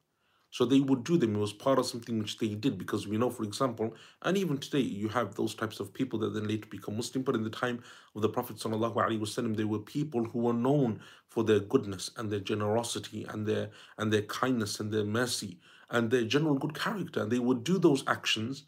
So 0.53 0.65
they 0.65 0.81
would 0.81 1.05
do 1.05 1.17
them. 1.17 1.37
It 1.37 1.39
was 1.39 1.53
part 1.53 1.79
of 1.79 1.87
something 1.87 2.19
which 2.19 2.39
they 2.39 2.49
did 2.49 2.77
because 2.77 3.07
we 3.07 3.17
know, 3.17 3.31
for 3.31 3.45
example, 3.45 3.95
and 4.23 4.37
even 4.37 4.59
today 4.59 4.81
you 4.81 5.09
have 5.09 5.37
those 5.37 5.55
types 5.55 5.79
of 5.79 5.95
people 5.95 6.19
that 6.21 6.35
then 6.35 6.49
later 6.49 6.67
become 6.69 6.97
Muslim. 6.97 7.23
But 7.23 7.37
in 7.37 7.45
the 7.45 7.51
time 7.51 7.85
of 8.17 8.23
the 8.23 8.29
Prophet 8.29 8.57
wasallam, 8.57 9.57
there 9.57 9.69
were 9.69 9.79
people 9.79 10.25
who 10.25 10.41
were 10.41 10.53
known 10.53 11.01
for 11.29 11.45
their 11.45 11.61
goodness 11.61 12.11
and 12.17 12.33
their 12.33 12.41
generosity 12.41 13.25
and 13.29 13.47
their 13.47 13.71
and 13.97 14.13
their 14.13 14.23
kindness 14.23 14.81
and 14.81 14.93
their 14.93 15.05
mercy 15.05 15.61
and 15.89 16.11
their 16.11 16.25
general 16.25 16.57
good 16.57 16.75
character. 16.75 17.23
And 17.23 17.31
they 17.31 17.39
would 17.39 17.63
do 17.63 17.79
those 17.79 18.03
actions, 18.09 18.65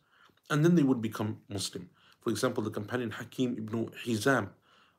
and 0.51 0.65
then 0.65 0.77
they 0.77 0.85
would 0.85 1.03
become 1.03 1.41
Muslim. 1.49 1.91
For 2.21 2.31
example, 2.31 2.63
the 2.63 2.71
companion 2.71 3.11
Hakim 3.11 3.57
ibn 3.59 3.91
Hizam, 4.07 4.51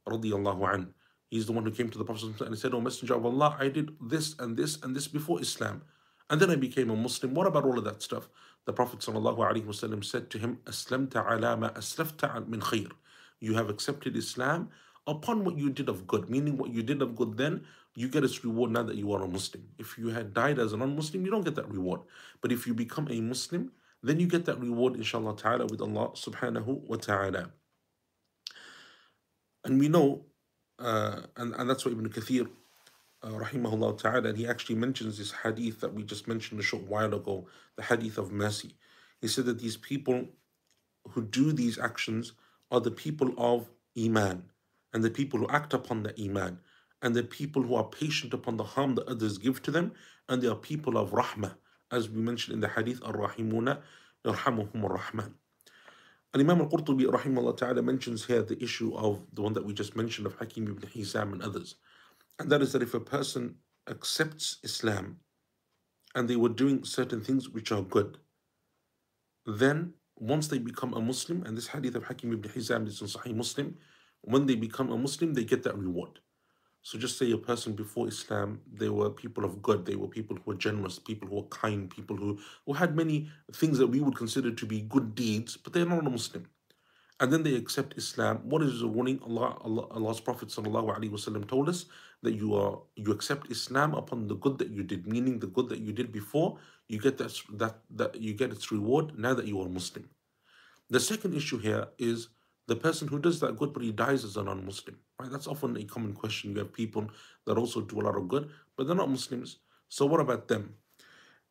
radiallahu 0.08 0.74
anh, 0.74 0.94
he's 1.30 1.46
the 1.46 1.52
one 1.52 1.64
who 1.64 1.72
came 1.72 1.90
to 1.90 1.98
the 1.98 2.06
Prophet 2.06 2.42
and 2.42 2.58
said, 2.58 2.74
"O 2.74 2.82
Messenger 2.82 3.16
of 3.16 3.26
Allah, 3.26 3.56
I 3.60 3.70
did 3.70 3.96
this 4.02 4.36
and 4.40 4.58
this 4.58 4.82
and 4.82 4.96
this 4.96 5.08
before 5.08 5.42
Islam." 5.42 5.84
And 6.30 6.42
then 6.42 6.50
I 6.50 6.56
became 6.56 6.90
a 6.90 6.96
Muslim. 6.96 7.34
What 7.34 7.48
about 7.48 7.66
all 7.66 7.78
of 7.78 7.84
that 7.84 8.02
stuff? 8.02 8.30
The 8.66 8.74
Prophet 8.74 9.04
said 9.04 10.30
to 10.30 10.38
him, 10.38 10.58
Aslamta 10.66 11.30
ala 11.30 11.58
ma 11.58 11.70
aslafta 11.72 12.48
min 12.48 12.62
khair. 12.62 12.92
You 13.40 13.56
have 13.56 13.70
accepted 13.70 14.16
Islam 14.16 14.70
upon 15.06 15.44
what 15.44 15.58
you 15.58 15.70
did 15.70 15.90
of 15.90 16.08
good, 16.08 16.30
meaning 16.30 16.58
what 16.58 16.72
you 16.72 16.82
did 16.82 17.02
of 17.02 17.16
good 17.16 17.36
then, 17.38 17.66
you 17.96 18.08
get 18.08 18.24
its 18.24 18.44
reward 18.44 18.72
now 18.72 18.84
that 18.84 18.96
you 18.96 19.12
are 19.12 19.22
a 19.22 19.28
Muslim. 19.28 19.68
If 19.78 19.98
you 19.98 20.08
had 20.10 20.34
died 20.34 20.60
as 20.60 20.72
a 20.74 20.78
non-Muslim, 20.78 21.26
you 21.26 21.30
don't 21.30 21.44
get 21.44 21.56
that 21.56 21.70
reward. 21.70 22.02
But 22.42 22.52
if 22.52 22.66
you 22.66 22.74
become 22.74 23.08
a 23.12 23.20
Muslim, 23.20 23.72
then 24.02 24.20
you 24.20 24.28
get 24.28 24.46
that 24.46 24.60
reward, 24.60 24.96
inshallah 24.96 25.36
ta'ala, 25.36 25.66
with 25.66 25.82
Allah 25.82 26.12
subhanahu 26.14 26.88
wa 26.88 26.96
ta'ala. 26.96 27.52
And 29.64 29.80
we 29.80 29.88
know, 29.88 30.26
uh, 30.80 31.22
and, 31.38 31.54
and 31.56 31.70
that's 31.70 31.86
what 31.86 31.94
Ibn 31.94 32.10
Kathir 32.10 32.50
uh, 33.24 33.30
rahimahullah 33.30 33.98
ta'ala, 33.98 34.30
and 34.30 34.38
he 34.38 34.46
actually 34.46 34.76
mentions 34.76 35.18
this 35.18 35.32
hadith 35.32 35.80
that 35.80 35.94
we 35.94 36.04
just 36.04 36.28
mentioned 36.28 36.60
a 36.60 36.64
short 36.64 36.84
while 36.84 37.14
ago, 37.14 37.48
the 37.78 37.84
hadith 37.84 38.18
of 38.18 38.32
mercy. 38.32 38.76
He 39.22 39.28
said 39.28 39.46
that 39.46 39.60
these 39.60 39.78
people 39.78 40.26
who 41.10 41.22
do 41.24 41.54
these 41.54 41.80
actions 41.80 42.34
are 42.72 42.82
the 42.82 42.92
people 42.92 43.34
of 43.38 43.70
Iman, 43.98 44.50
and 44.94 45.04
the 45.04 45.10
people 45.10 45.40
who 45.40 45.48
act 45.48 45.74
upon 45.74 46.04
the 46.04 46.14
Iman, 46.22 46.60
and 47.02 47.16
the 47.16 47.24
people 47.24 47.62
who 47.64 47.76
are 47.76 47.84
patient 47.86 48.34
upon 48.34 48.58
the 48.58 48.64
harm 48.64 48.96
that 48.96 49.08
others 49.08 49.38
give 49.38 49.62
to 49.64 49.72
them, 49.72 49.94
and 50.28 50.42
they 50.42 50.48
are 50.48 50.56
people 50.56 50.98
of 50.98 51.12
Rahmah, 51.12 51.56
as 51.92 52.10
we 52.10 52.22
mentioned 52.22 52.56
in 52.56 52.62
the 52.62 52.68
hadith, 52.68 53.02
Ar-Rahimuna, 53.04 53.80
Ar-Rahman. 54.26 55.36
And 56.34 56.42
Imam 56.42 56.62
al-Qurtubi 56.62 57.06
rahimahullah 57.06 57.58
ta'ala 57.58 57.84
mentions 57.84 58.26
here 58.26 58.42
the 58.42 58.62
issue 58.62 58.96
of 58.96 59.22
the 59.34 59.44
one 59.44 59.54
that 59.54 59.64
we 59.64 59.72
just 59.72 59.96
mentioned 59.96 60.26
of 60.26 60.34
Hakim 60.36 60.68
ibn 60.68 60.90
Hizam 60.90 61.32
and 61.32 61.44
others. 61.44 61.76
And 62.40 62.52
that 62.52 62.62
is 62.64 62.72
that 62.74 62.82
if 62.82 62.96
a 62.96 63.00
person 63.00 63.56
accepts 63.88 64.58
Islam 64.64 65.18
and 66.16 66.28
they 66.28 66.36
were 66.36 66.50
doing 66.50 66.84
certain 66.84 67.22
things 67.22 67.50
which 67.50 67.72
are 67.72 67.84
good, 67.84 68.18
then 69.46 69.94
once 70.18 70.48
they 70.48 70.58
become 70.58 70.94
a 70.96 71.02
Muslim, 71.02 71.44
and 71.44 71.56
this 71.56 71.68
hadith 71.68 71.96
of 71.96 72.06
Hakim 72.06 72.34
ibn 72.34 72.50
Hizam 72.50 72.88
is 72.88 73.02
in 73.02 73.08
Sahih 73.08 73.36
Muslim, 73.36 73.76
when 74.22 74.48
they 74.48 74.56
become 74.56 74.92
a 74.92 74.98
Muslim, 74.98 75.34
they 75.34 75.44
get 75.44 75.62
that 75.64 75.78
reward. 75.78 76.20
So 76.84 77.00
just 77.00 77.18
say 77.18 77.32
a 77.32 77.38
person 77.38 77.74
before 77.74 78.08
Islam, 78.08 78.62
they 78.72 78.90
were 78.90 79.10
people 79.10 79.46
of 79.46 79.62
good, 79.62 79.86
they 79.86 79.96
were 79.96 80.08
people 80.08 80.36
who 80.36 80.52
were 80.52 80.58
generous, 80.58 81.00
people 81.00 81.28
who 81.30 81.36
were 81.38 81.44
kind, 81.44 81.90
people 81.90 82.16
who, 82.16 82.38
who 82.66 82.74
had 82.74 82.96
many 82.96 83.30
things 83.54 83.78
that 83.78 83.88
we 83.88 84.02
would 84.02 84.18
consider 84.18 84.52
to 84.52 84.66
be 84.66 84.82
good 84.82 85.16
deeds, 85.16 85.58
but 85.58 85.74
they're 85.74 85.86
not 85.86 86.06
a 86.06 86.10
Muslim 86.10 86.46
and 87.20 87.32
then 87.32 87.44
they 87.44 87.56
accept 87.56 87.98
Islam. 87.98 88.42
What 88.44 88.62
is 88.64 88.82
the 88.82 88.88
warning? 88.88 89.20
Allah, 89.24 89.58
Allah 89.62 89.88
Allah's 89.92 90.20
Prophet 90.20 90.50
wasallam 90.50 91.48
told 91.48 91.70
us 91.70 91.86
that 92.22 92.34
you 92.34 92.56
are 92.56 92.80
you 92.96 93.12
accept 93.12 93.50
Islam 93.50 93.94
upon 93.94 94.28
the 94.28 94.36
good 94.36 94.58
that 94.58 94.70
you 94.70 94.84
did, 94.84 95.08
meaning 95.08 95.40
the 95.40 95.48
good 95.48 95.70
that 95.70 95.80
you 95.80 95.94
did 95.94 96.12
before, 96.12 96.58
you 96.90 97.00
get 97.00 97.18
that 97.20 97.34
that 97.54 97.80
that 97.92 98.20
you 98.20 98.34
get 98.34 98.52
its 98.52 98.72
reward 98.72 99.18
now 99.18 99.34
that 99.34 99.48
you 99.48 99.62
are 99.62 99.70
Muslim. 99.70 100.10
The 100.90 101.00
second 101.00 101.34
issue 101.34 101.60
here 101.60 101.88
is 101.98 102.28
the 102.68 102.76
person 102.76 103.08
who 103.08 103.20
does 103.20 103.40
that 103.42 103.58
good 103.58 103.74
but 103.74 103.84
he 103.84 103.92
dies 103.92 104.24
as 104.24 104.38
a 104.38 104.44
non-Muslim. 104.44 104.98
Right? 105.20 105.32
That's 105.32 105.48
often 105.48 105.78
a 105.78 105.84
common 105.84 106.14
question. 106.14 106.52
You 106.52 106.60
have 106.60 106.74
people 106.74 107.10
that 107.46 107.58
also 107.58 107.82
do 107.82 108.00
a 108.00 108.04
lot 108.04 108.18
of 108.18 108.28
good, 108.28 108.50
but 108.78 108.88
they're 108.88 108.96
not 108.96 109.10
Muslims. 109.10 109.58
So 109.90 110.06
what 110.06 110.20
about 110.20 110.48
them? 110.48 110.76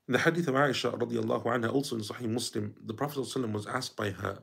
In 0.08 0.12
the 0.12 0.18
hadith 0.18 0.48
of 0.48 0.54
Aisha 0.54 0.98
radiallahu 0.98 1.44
anha, 1.44 1.72
also 1.72 1.96
in 1.96 2.02
Sahih 2.02 2.28
Muslim, 2.28 2.74
the 2.84 2.94
Prophet 2.94 3.18
was 3.18 3.66
asked 3.66 3.96
by 3.96 4.10
her 4.10 4.38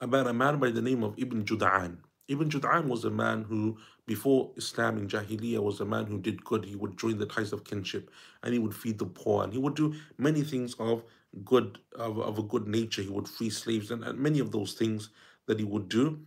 about 0.00 0.26
a 0.26 0.32
man 0.32 0.58
by 0.58 0.70
the 0.70 0.82
name 0.82 1.02
of 1.02 1.14
Ibn 1.18 1.44
Jud'an. 1.44 1.98
Ibn 2.28 2.48
Jud'an 2.48 2.86
was 2.86 3.04
a 3.04 3.10
man 3.10 3.42
who, 3.42 3.76
before 4.06 4.52
Islam 4.56 4.98
in 4.98 5.08
Jahiliyyah, 5.08 5.60
was 5.60 5.80
a 5.80 5.84
man 5.84 6.06
who 6.06 6.20
did 6.20 6.44
good. 6.44 6.64
He 6.64 6.76
would 6.76 6.96
join 6.96 7.18
the 7.18 7.26
ties 7.26 7.52
of 7.52 7.64
kinship 7.64 8.08
and 8.44 8.52
he 8.52 8.60
would 8.60 8.74
feed 8.74 8.98
the 8.98 9.06
poor 9.06 9.42
and 9.42 9.52
he 9.52 9.58
would 9.58 9.74
do 9.74 9.94
many 10.16 10.42
things 10.42 10.74
of 10.78 11.02
good, 11.44 11.78
of, 11.96 12.20
of 12.20 12.38
a 12.38 12.42
good 12.44 12.68
nature. 12.68 13.02
He 13.02 13.10
would 13.10 13.28
free 13.28 13.50
slaves 13.50 13.90
and, 13.90 14.04
and 14.04 14.16
many 14.16 14.38
of 14.38 14.52
those 14.52 14.74
things 14.74 15.10
that 15.50 15.58
he 15.58 15.64
would 15.64 15.88
do, 15.88 16.20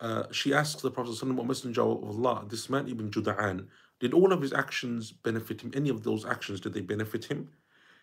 uh, 0.00 0.24
she 0.32 0.52
asks 0.52 0.82
the 0.82 0.90
Prophet, 0.90 1.16
O 1.22 1.44
Messenger 1.44 1.82
of 1.82 2.02
Allah, 2.02 2.44
this 2.48 2.68
man 2.68 2.88
Ibn 2.88 3.12
Jud'an, 3.12 3.68
did 4.00 4.12
all 4.12 4.32
of 4.32 4.42
his 4.42 4.52
actions 4.52 5.12
benefit 5.12 5.60
him? 5.60 5.70
Any 5.72 5.88
of 5.88 6.02
those 6.02 6.26
actions, 6.26 6.58
did 6.58 6.74
they 6.74 6.80
benefit 6.80 7.26
him? 7.26 7.50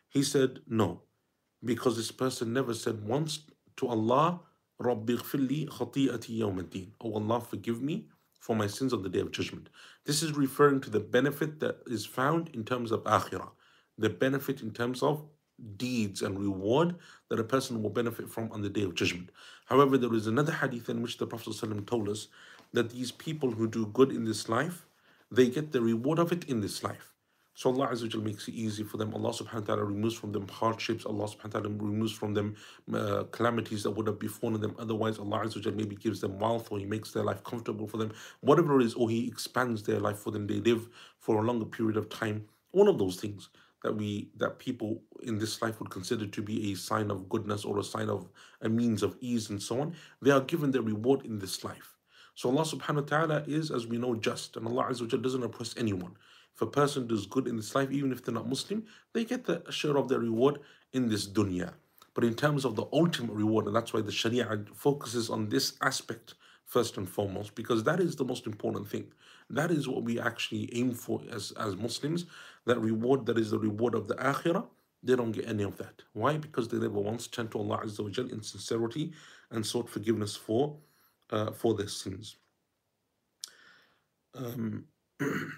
He 0.07 0.23
said, 0.23 0.61
No, 0.65 1.01
because 1.65 1.97
this 1.97 2.11
person 2.11 2.53
never 2.53 2.73
said 2.73 3.03
once 3.03 3.39
to 3.75 3.89
Allah, 3.89 4.39
Rabbi 4.79 5.13
khati'ati 5.13 6.39
yawm 6.39 6.87
Oh 7.01 7.13
Allah, 7.13 7.41
forgive 7.41 7.81
me 7.81 8.07
for 8.39 8.55
my 8.55 8.67
sins 8.67 8.93
on 8.93 9.03
the 9.03 9.09
day 9.09 9.19
of 9.19 9.33
judgment. 9.33 9.67
This 10.05 10.23
is 10.23 10.31
referring 10.31 10.79
to 10.81 10.89
the 10.89 11.01
benefit 11.01 11.59
that 11.59 11.79
is 11.87 12.05
found 12.05 12.51
in 12.53 12.63
terms 12.63 12.93
of 12.93 13.03
akhirah, 13.03 13.51
the 13.97 14.09
benefit 14.09 14.61
in 14.61 14.71
terms 14.71 15.03
of 15.03 15.25
deeds 15.77 16.21
and 16.21 16.39
reward 16.39 16.95
that 17.29 17.39
a 17.39 17.43
person 17.43 17.81
will 17.81 17.89
benefit 17.89 18.29
from 18.29 18.51
on 18.51 18.61
the 18.61 18.69
day 18.69 18.83
of 18.83 18.95
judgment. 18.95 19.29
However, 19.65 19.97
there 19.97 20.13
is 20.13 20.27
another 20.27 20.51
hadith 20.51 20.89
in 20.89 21.01
which 21.01 21.17
the 21.17 21.27
Prophet 21.27 21.53
ﷺ 21.53 21.85
told 21.85 22.09
us 22.09 22.27
that 22.73 22.89
these 22.89 23.11
people 23.11 23.51
who 23.51 23.67
do 23.67 23.85
good 23.87 24.11
in 24.11 24.25
this 24.25 24.49
life, 24.49 24.85
they 25.31 25.49
get 25.49 25.71
the 25.71 25.81
reward 25.81 26.19
of 26.19 26.31
it 26.31 26.43
in 26.45 26.61
this 26.61 26.83
life. 26.83 27.13
So 27.55 27.69
Allah 27.69 27.89
Azza 27.89 28.21
makes 28.21 28.47
it 28.47 28.55
easy 28.55 28.83
for 28.83 28.97
them. 28.97 29.13
Allah 29.13 29.29
subhanahu 29.29 29.53
wa 29.53 29.75
ta'ala 29.75 29.83
removes 29.83 30.15
from 30.15 30.31
them 30.31 30.47
hardships. 30.47 31.05
Allah 31.05 31.25
subhanahu 31.27 31.53
wa 31.53 31.59
ta'ala 31.59 31.69
removes 31.69 32.11
from 32.11 32.33
them 32.33 32.55
uh, 32.91 33.25
calamities 33.31 33.83
that 33.83 33.91
would 33.91 34.07
have 34.07 34.17
befallen 34.17 34.59
them. 34.59 34.75
Otherwise, 34.79 35.19
Allah 35.19 35.41
Azza 35.45 35.73
maybe 35.75 35.95
gives 35.95 36.19
them 36.19 36.39
wealth 36.39 36.71
or 36.71 36.79
He 36.79 36.85
makes 36.85 37.11
their 37.11 37.23
life 37.23 37.43
comfortable 37.43 37.85
for 37.85 37.97
them. 37.97 38.11
Whatever 38.41 38.81
it 38.81 38.85
is, 38.85 38.95
or 38.95 39.07
He 39.07 39.27
expands 39.27 39.83
their 39.83 39.99
life 39.99 40.17
for 40.17 40.31
them. 40.31 40.47
They 40.47 40.61
live 40.61 40.89
for 41.19 41.37
a 41.37 41.45
longer 41.45 41.65
period 41.65 41.95
of 41.95 42.09
time. 42.09 42.45
All 42.71 42.89
of 42.89 42.97
those 42.97 43.17
things 43.17 43.49
that 43.83 43.95
we 43.95 44.29
that 44.37 44.59
people 44.59 45.01
in 45.21 45.37
this 45.37 45.61
life 45.61 45.79
would 45.79 45.89
consider 45.89 46.25
to 46.25 46.41
be 46.41 46.71
a 46.71 46.75
sign 46.75 47.11
of 47.11 47.29
goodness 47.29 47.63
or 47.65 47.79
a 47.79 47.83
sign 47.83 48.09
of 48.09 48.29
a 48.61 48.69
means 48.69 49.03
of 49.03 49.15
ease 49.19 49.49
and 49.49 49.61
so 49.61 49.81
on, 49.81 49.93
they 50.21 50.31
are 50.31 50.41
given 50.41 50.71
their 50.71 50.81
reward 50.81 51.25
in 51.25 51.39
this 51.39 51.63
life. 51.63 51.93
So 52.35 52.49
Allah 52.49 52.63
subhanahu 52.63 52.95
wa 52.95 53.01
ta'ala 53.01 53.43
is, 53.45 53.69
as 53.69 53.85
we 53.85 53.97
know, 53.97 54.15
just 54.15 54.57
and 54.57 54.65
Allah 54.65 54.85
Azza 54.89 55.01
wa 55.01 55.19
doesn't 55.19 55.43
oppress 55.43 55.75
anyone. 55.77 56.15
If 56.55 56.61
a 56.61 56.67
person 56.67 57.07
does 57.07 57.25
good 57.25 57.47
in 57.47 57.57
this 57.57 57.75
life, 57.75 57.91
even 57.91 58.11
if 58.11 58.23
they're 58.23 58.33
not 58.33 58.47
Muslim, 58.47 58.85
they 59.13 59.25
get 59.25 59.45
the 59.45 59.63
share 59.69 59.97
of 59.97 60.07
their 60.07 60.19
reward 60.19 60.59
in 60.93 61.09
this 61.09 61.27
dunya. 61.27 61.73
But 62.13 62.23
in 62.23 62.35
terms 62.35 62.63
of 62.63 62.75
the 62.75 62.85
ultimate 62.93 63.33
reward, 63.33 63.65
and 63.65 63.75
that's 63.75 63.93
why 63.93 64.01
the 64.01 64.11
Sharia 64.11 64.65
focuses 64.75 65.29
on 65.29 65.49
this 65.49 65.73
aspect 65.81 66.35
first 66.65 66.97
and 66.97 67.09
foremost, 67.09 67.55
because 67.55 67.83
that 67.83 67.99
is 67.99 68.15
the 68.15 68.25
most 68.25 68.45
important 68.45 68.87
thing. 68.87 69.11
That 69.49 69.71
is 69.71 69.87
what 69.87 70.03
we 70.03 70.19
actually 70.19 70.69
aim 70.73 70.93
for 70.93 71.21
as, 71.31 71.51
as 71.51 71.75
Muslims. 71.75 72.25
That 72.65 72.79
reward 72.79 73.25
that 73.25 73.37
is 73.37 73.51
the 73.51 73.59
reward 73.59 73.95
of 73.95 74.07
the 74.07 74.15
akhirah, 74.15 74.65
they 75.03 75.15
don't 75.15 75.33
get 75.33 75.47
any 75.47 75.63
of 75.63 75.77
that. 75.77 76.01
Why? 76.13 76.37
Because 76.37 76.69
they 76.69 76.77
never 76.77 76.99
once 76.99 77.27
turned 77.27 77.51
to 77.51 77.59
Allah 77.59 77.81
Azza 77.83 77.99
wa 77.99 78.23
in 78.31 78.41
sincerity 78.41 79.11
and 79.51 79.65
sought 79.65 79.89
forgiveness 79.89 80.35
for 80.35 80.77
uh, 81.29 81.51
for 81.51 81.73
their 81.73 81.89
sins. 81.89 82.37
Um, 84.35 84.85
and 85.19 85.51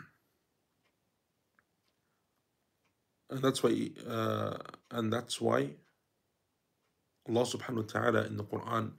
that's 3.42 3.64
why 3.64 3.92
uh, 4.08 4.58
and 4.92 5.14
that's 5.14 5.40
why 5.40 5.70
Allah 7.28 7.44
subhanahu 7.44 7.76
wa 7.76 8.00
ta'ala 8.00 8.26
in 8.26 8.38
the 8.38 8.44
Quran 8.44 8.92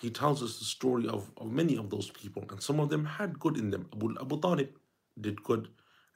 he 0.00 0.10
tells 0.10 0.42
us 0.42 0.58
the 0.58 0.64
story 0.64 1.08
of, 1.08 1.30
of 1.36 1.50
many 1.50 1.76
of 1.76 1.90
those 1.90 2.10
people 2.10 2.44
and 2.50 2.62
some 2.62 2.78
of 2.78 2.88
them 2.88 3.04
had 3.04 3.38
good 3.38 3.56
in 3.56 3.70
them 3.70 3.88
Abu, 3.92 4.14
Abu 4.20 4.40
Talib 4.40 4.70
did 5.20 5.42
good 5.42 5.68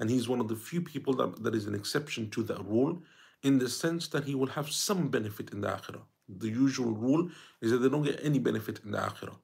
and 0.03 0.11
he's 0.11 0.29
one 0.29 0.41
of 0.41 0.49
the 0.49 0.57
few 0.57 0.81
people 0.81 1.15
that, 1.15 1.45
that 1.45 1.55
is 1.55 1.67
an 1.67 1.77
exception 1.77 2.29
to 2.31 2.43
that 2.43 2.61
rule 2.67 3.01
in 3.45 3.61
the 3.61 3.69
sense 3.69 4.09
that 4.09 4.25
he 4.25 4.35
will 4.35 4.49
have 4.49 4.69
some 4.69 5.07
benefit 5.07 5.53
in 5.53 5.61
the 5.61 5.69
akhirah. 5.69 6.03
The 6.29 6.49
usual 6.49 6.91
rule 6.91 7.31
is 7.61 7.71
that 7.71 7.79
they 7.79 7.88
don't 7.88 8.03
get 8.03 8.19
any 8.21 8.41
benefit 8.41 8.81
in 8.85 8.91
the 8.91 8.99
akhirah. 8.99 9.37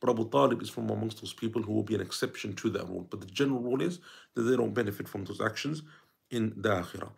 But 0.00 0.10
Abu 0.10 0.28
Talib 0.28 0.60
is 0.60 0.68
from 0.68 0.90
amongst 0.90 1.22
those 1.22 1.32
people 1.32 1.62
who 1.62 1.72
will 1.72 1.82
be 1.82 1.94
an 1.94 2.02
exception 2.02 2.52
to 2.56 2.68
that 2.72 2.86
rule. 2.90 3.06
But 3.08 3.22
the 3.22 3.26
general 3.26 3.60
rule 3.60 3.80
is 3.80 4.00
that 4.34 4.42
they 4.42 4.54
don't 4.54 4.74
benefit 4.74 5.08
from 5.08 5.24
those 5.24 5.40
actions 5.40 5.80
in 6.30 6.52
the 6.58 6.68
akhirah. 6.82 7.12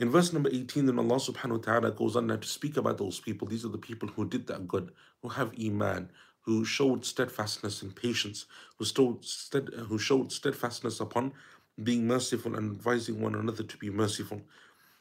In 0.00 0.10
verse 0.10 0.32
number 0.32 0.50
18, 0.52 0.86
then 0.86 0.98
Allah 0.98 1.20
subhanahu 1.20 1.58
wa 1.58 1.58
ta'ala 1.58 1.90
goes 1.92 2.16
on 2.16 2.26
now 2.26 2.38
to 2.38 2.48
speak 2.48 2.76
about 2.76 2.98
those 2.98 3.20
people. 3.20 3.46
These 3.46 3.64
are 3.64 3.68
the 3.68 3.78
people 3.78 4.08
who 4.08 4.28
did 4.28 4.48
that 4.48 4.66
good, 4.66 4.90
who 5.22 5.28
have 5.28 5.52
iman, 5.64 6.10
who 6.40 6.64
showed 6.64 7.04
steadfastness 7.04 7.82
and 7.82 7.94
patience, 7.94 8.46
who 8.78 8.84
who 9.86 9.98
showed 9.98 10.32
steadfastness 10.32 10.98
upon 10.98 11.32
being 11.82 12.06
merciful 12.06 12.54
and 12.56 12.72
advising 12.72 13.20
one 13.20 13.34
another 13.34 13.62
to 13.62 13.76
be 13.76 13.90
merciful. 13.90 14.42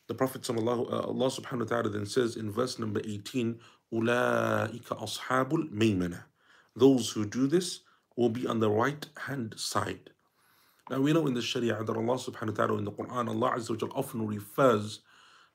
The 0.07 0.15
Prophet 0.15 0.49
uh, 0.49 0.53
Allah 0.53 1.27
subhanahu 1.29 1.60
wa 1.60 1.65
ta'ala 1.65 1.89
then 1.89 2.05
says 2.05 2.36
in 2.36 2.51
verse 2.51 2.79
number 2.79 3.01
18, 3.03 3.60
Ulaika 3.93 5.01
ashabul 5.01 5.71
maymana. 5.71 6.23
Those 6.75 7.10
who 7.12 7.25
do 7.25 7.47
this 7.47 7.81
will 8.15 8.29
be 8.29 8.47
on 8.47 8.60
the 8.60 8.69
right 8.69 9.05
hand 9.17 9.53
side. 9.57 10.10
Now 10.89 10.99
we 10.99 11.13
know 11.13 11.27
in 11.27 11.34
the 11.34 11.41
Sharia 11.41 11.84
that 11.84 11.95
Allah 11.95 12.15
subhanahu 12.15 12.49
wa 12.49 12.65
ta'ala 12.65 12.77
in 12.77 12.86
the 12.86 12.91
Quran, 12.91 13.29
Allah 13.29 13.51
Azza 13.55 13.81
wa 13.81 13.88
often 13.95 14.27
refers 14.27 14.99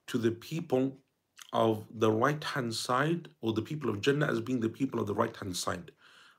to 0.07 0.19
the 0.19 0.31
people 0.31 0.97
of 1.53 1.85
the 1.95 2.11
right 2.11 2.43
hand 2.43 2.75
side 2.75 3.29
or 3.41 3.53
the 3.53 3.63
people 3.63 3.91
of 3.91 4.01
Jannah 4.01 4.27
as 4.27 4.41
being 4.41 4.61
the 4.61 4.69
people 4.69 5.01
of 5.01 5.07
the 5.07 5.15
right 5.15 5.37
hand 5.37 5.57
side. 5.57 5.91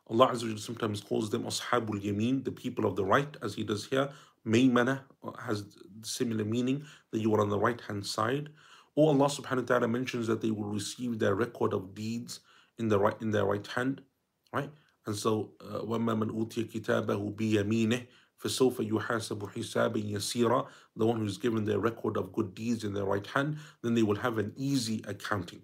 Allah 0.09 0.29
Azza 0.29 0.51
wa 0.51 0.57
sometimes 0.57 1.01
calls 1.01 1.29
them 1.29 1.43
Ashabul 1.43 2.01
Yameen, 2.01 2.43
the 2.43 2.51
people 2.51 2.85
of 2.85 2.95
the 2.95 3.05
right, 3.05 3.35
as 3.41 3.55
He 3.55 3.63
does 3.63 3.85
here. 3.85 4.09
Maymana 4.46 5.02
has 5.38 5.64
similar 6.02 6.44
meaning 6.44 6.84
that 7.10 7.20
you 7.20 7.34
are 7.34 7.40
on 7.40 7.48
the 7.48 7.58
right 7.58 7.80
hand 7.80 8.04
side. 8.04 8.48
Or 8.94 9.08
Allah 9.08 9.26
subhanahu 9.26 9.62
wa 9.62 9.78
ta'ala 9.78 9.88
mentions 9.88 10.26
that 10.26 10.40
they 10.40 10.50
will 10.50 10.68
receive 10.68 11.18
their 11.18 11.34
record 11.34 11.72
of 11.72 11.94
deeds 11.94 12.40
in 12.78 12.88
the 12.88 12.98
right 12.98 13.16
in 13.20 13.30
their 13.30 13.46
right 13.46 13.66
hand. 13.66 14.02
Right? 14.52 14.70
And 15.06 15.16
so, 15.16 15.52
وَمَّا 15.60 16.16
مَنْ 16.18 16.30
أُوتِيَ 16.30 16.70
كِتَابَهُ 16.70 17.34
بِيَمِينِهِ 17.34 18.06
فَسَوْفَ 18.42 18.88
يُحَاسَبُ 18.90 19.52
حِسَابًا 19.52 20.12
يَسِيرًا 20.12 20.66
The 20.96 21.06
one 21.06 21.18
who's 21.18 21.38
given 21.38 21.64
their 21.64 21.78
record 21.78 22.16
of 22.16 22.32
good 22.32 22.54
deeds 22.54 22.84
in 22.84 22.92
their 22.92 23.04
right 23.04 23.26
hand, 23.26 23.58
then 23.82 23.94
they 23.94 24.02
will 24.02 24.16
have 24.16 24.38
an 24.38 24.52
easy 24.56 25.02
accounting. 25.06 25.62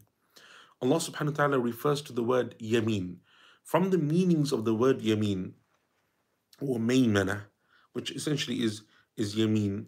Allah 0.81 0.97
subhanahu 0.97 1.31
wa 1.31 1.37
ta'ala 1.37 1.59
refers 1.59 2.03
to 2.03 2.13
the 2.13 2.23
word 2.23 2.57
yameen. 2.59 3.17
From 3.65 3.91
the 3.91 3.99
meanings 3.99 4.53
of 4.53 4.65
the 4.65 4.75
word 4.75 5.01
yameen, 5.01 5.53
or 6.61 6.79
maymana, 6.79 7.43
which 7.94 8.12
essentially 8.12 8.64
is, 8.64 8.84
is 9.18 9.36
yameen, 9.36 9.86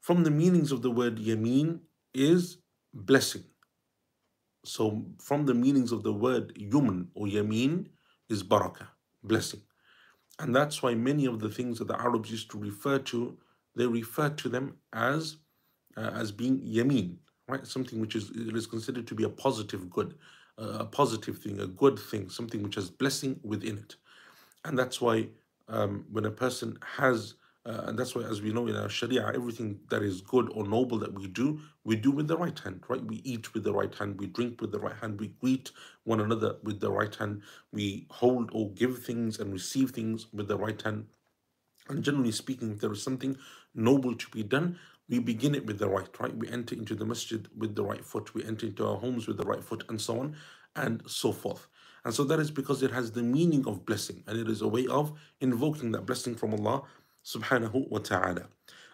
from 0.00 0.22
the 0.22 0.30
meanings 0.30 0.70
of 0.70 0.82
the 0.82 0.90
word 0.90 1.18
yameen 1.18 1.80
is 2.12 2.58
blessing. 2.92 3.44
So 4.64 5.04
from 5.20 5.46
the 5.46 5.54
meanings 5.54 5.92
of 5.92 6.02
the 6.02 6.12
word 6.12 6.54
yuman 6.54 7.08
or 7.14 7.26
yameen 7.26 7.86
is 8.28 8.42
barakah, 8.42 8.88
blessing. 9.22 9.60
And 10.38 10.54
that's 10.54 10.82
why 10.82 10.94
many 10.94 11.26
of 11.26 11.38
the 11.40 11.48
things 11.48 11.78
that 11.78 11.88
the 11.88 12.00
Arabs 12.00 12.30
used 12.30 12.50
to 12.50 12.58
refer 12.58 12.98
to, 13.00 13.36
they 13.76 13.86
refer 13.86 14.30
to 14.30 14.48
them 14.48 14.76
as 14.92 15.36
uh, 15.96 16.10
as 16.14 16.32
being 16.32 16.60
yameen, 16.60 17.16
right? 17.48 17.66
Something 17.66 18.00
which 18.00 18.16
is 18.16 18.30
it 18.30 18.56
is 18.56 18.66
considered 18.66 19.06
to 19.06 19.14
be 19.14 19.24
a 19.24 19.28
positive 19.28 19.88
good, 19.90 20.14
uh, 20.58 20.78
a 20.80 20.84
positive 20.84 21.38
thing, 21.38 21.60
a 21.60 21.66
good 21.66 21.98
thing, 21.98 22.28
something 22.28 22.62
which 22.62 22.74
has 22.74 22.90
blessing 22.90 23.38
within 23.44 23.78
it. 23.78 23.96
And 24.64 24.78
that's 24.78 25.00
why 25.00 25.28
um, 25.68 26.04
when 26.10 26.24
a 26.24 26.30
person 26.30 26.78
has 26.96 27.34
uh, 27.66 27.84
and 27.86 27.98
that's 27.98 28.14
why, 28.14 28.22
as 28.22 28.42
we 28.42 28.52
know 28.52 28.66
in 28.66 28.76
our 28.76 28.90
Sharia, 28.90 29.26
everything 29.34 29.80
that 29.88 30.02
is 30.02 30.20
good 30.20 30.50
or 30.52 30.66
noble 30.66 30.98
that 30.98 31.14
we 31.14 31.26
do, 31.28 31.60
we 31.82 31.96
do 31.96 32.10
with 32.10 32.28
the 32.28 32.36
right 32.36 32.58
hand, 32.58 32.82
right? 32.88 33.02
We 33.02 33.22
eat 33.24 33.54
with 33.54 33.64
the 33.64 33.72
right 33.72 33.94
hand, 33.94 34.18
we 34.18 34.26
drink 34.26 34.60
with 34.60 34.70
the 34.70 34.78
right 34.80 34.96
hand, 35.00 35.18
we 35.18 35.28
greet 35.28 35.70
one 36.04 36.20
another 36.20 36.56
with 36.62 36.80
the 36.80 36.90
right 36.92 37.14
hand, 37.14 37.40
we 37.72 38.06
hold 38.10 38.50
or 38.52 38.70
give 38.72 38.98
things 38.98 39.38
and 39.38 39.50
receive 39.50 39.92
things 39.92 40.26
with 40.32 40.48
the 40.48 40.58
right 40.58 40.80
hand. 40.82 41.06
And 41.88 42.04
generally 42.04 42.32
speaking, 42.32 42.72
if 42.72 42.80
there 42.80 42.92
is 42.92 43.02
something 43.02 43.36
noble 43.74 44.14
to 44.14 44.30
be 44.30 44.42
done, 44.42 44.78
we 45.08 45.18
begin 45.18 45.54
it 45.54 45.66
with 45.66 45.78
the 45.78 45.88
right, 45.88 46.08
right? 46.20 46.36
We 46.36 46.48
enter 46.50 46.74
into 46.74 46.94
the 46.94 47.06
masjid 47.06 47.48
with 47.56 47.74
the 47.74 47.84
right 47.84 48.04
foot, 48.04 48.34
we 48.34 48.44
enter 48.44 48.66
into 48.66 48.86
our 48.86 48.98
homes 48.98 49.26
with 49.26 49.38
the 49.38 49.44
right 49.46 49.64
foot, 49.64 49.84
and 49.88 50.00
so 50.00 50.20
on 50.20 50.36
and 50.76 51.02
so 51.06 51.32
forth. 51.32 51.68
And 52.04 52.12
so 52.12 52.24
that 52.24 52.38
is 52.38 52.50
because 52.50 52.82
it 52.82 52.90
has 52.90 53.12
the 53.12 53.22
meaning 53.22 53.66
of 53.66 53.86
blessing, 53.86 54.22
and 54.26 54.38
it 54.38 54.48
is 54.48 54.60
a 54.60 54.68
way 54.68 54.86
of 54.86 55.12
invoking 55.40 55.92
that 55.92 56.06
blessing 56.06 56.34
from 56.34 56.52
Allah 56.52 56.82
subhanahu 57.24 57.88
wa 57.88 57.98
ta'ala. 57.98 58.46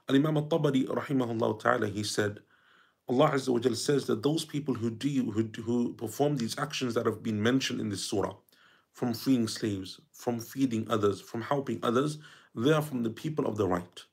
Al 0.09 0.15
Imam 0.15 0.37
al 0.37 0.47
Tabari, 0.47 0.87
rahimahullah 0.87 1.59
ta'ala, 1.61 1.89
he 1.89 2.05
said, 2.05 2.41
Allah 3.09 3.31
Azza 3.31 3.49
wa 3.49 3.59
Jal 3.59 3.75
says 3.75 4.07
that 4.07 4.23
those 4.23 4.45
people 4.45 4.75
who 4.75 4.91
do 4.91 5.33
who, 5.33 5.49
who 5.63 5.93
perform 5.95 6.37
these 6.37 6.57
actions 6.59 6.95
that 6.95 7.07
have 7.07 7.23
been 7.23 7.43
mentioned 7.43 7.81
in 7.81 7.89
this 7.89 8.05
surah, 8.05 8.35
from 8.93 9.15
freeing 9.15 9.49
slaves, 9.49 10.01
from 10.13 10.39
feeding 10.39 10.87
others, 10.89 11.21
from 11.21 11.43
helping 11.43 11.81
others, 11.83 12.19
they 12.55 12.73
are 12.73 12.83
from 12.83 13.03
the 13.03 13.11
people 13.11 13.47
of 13.47 13.57
the 13.57 13.67
right. 13.67 14.05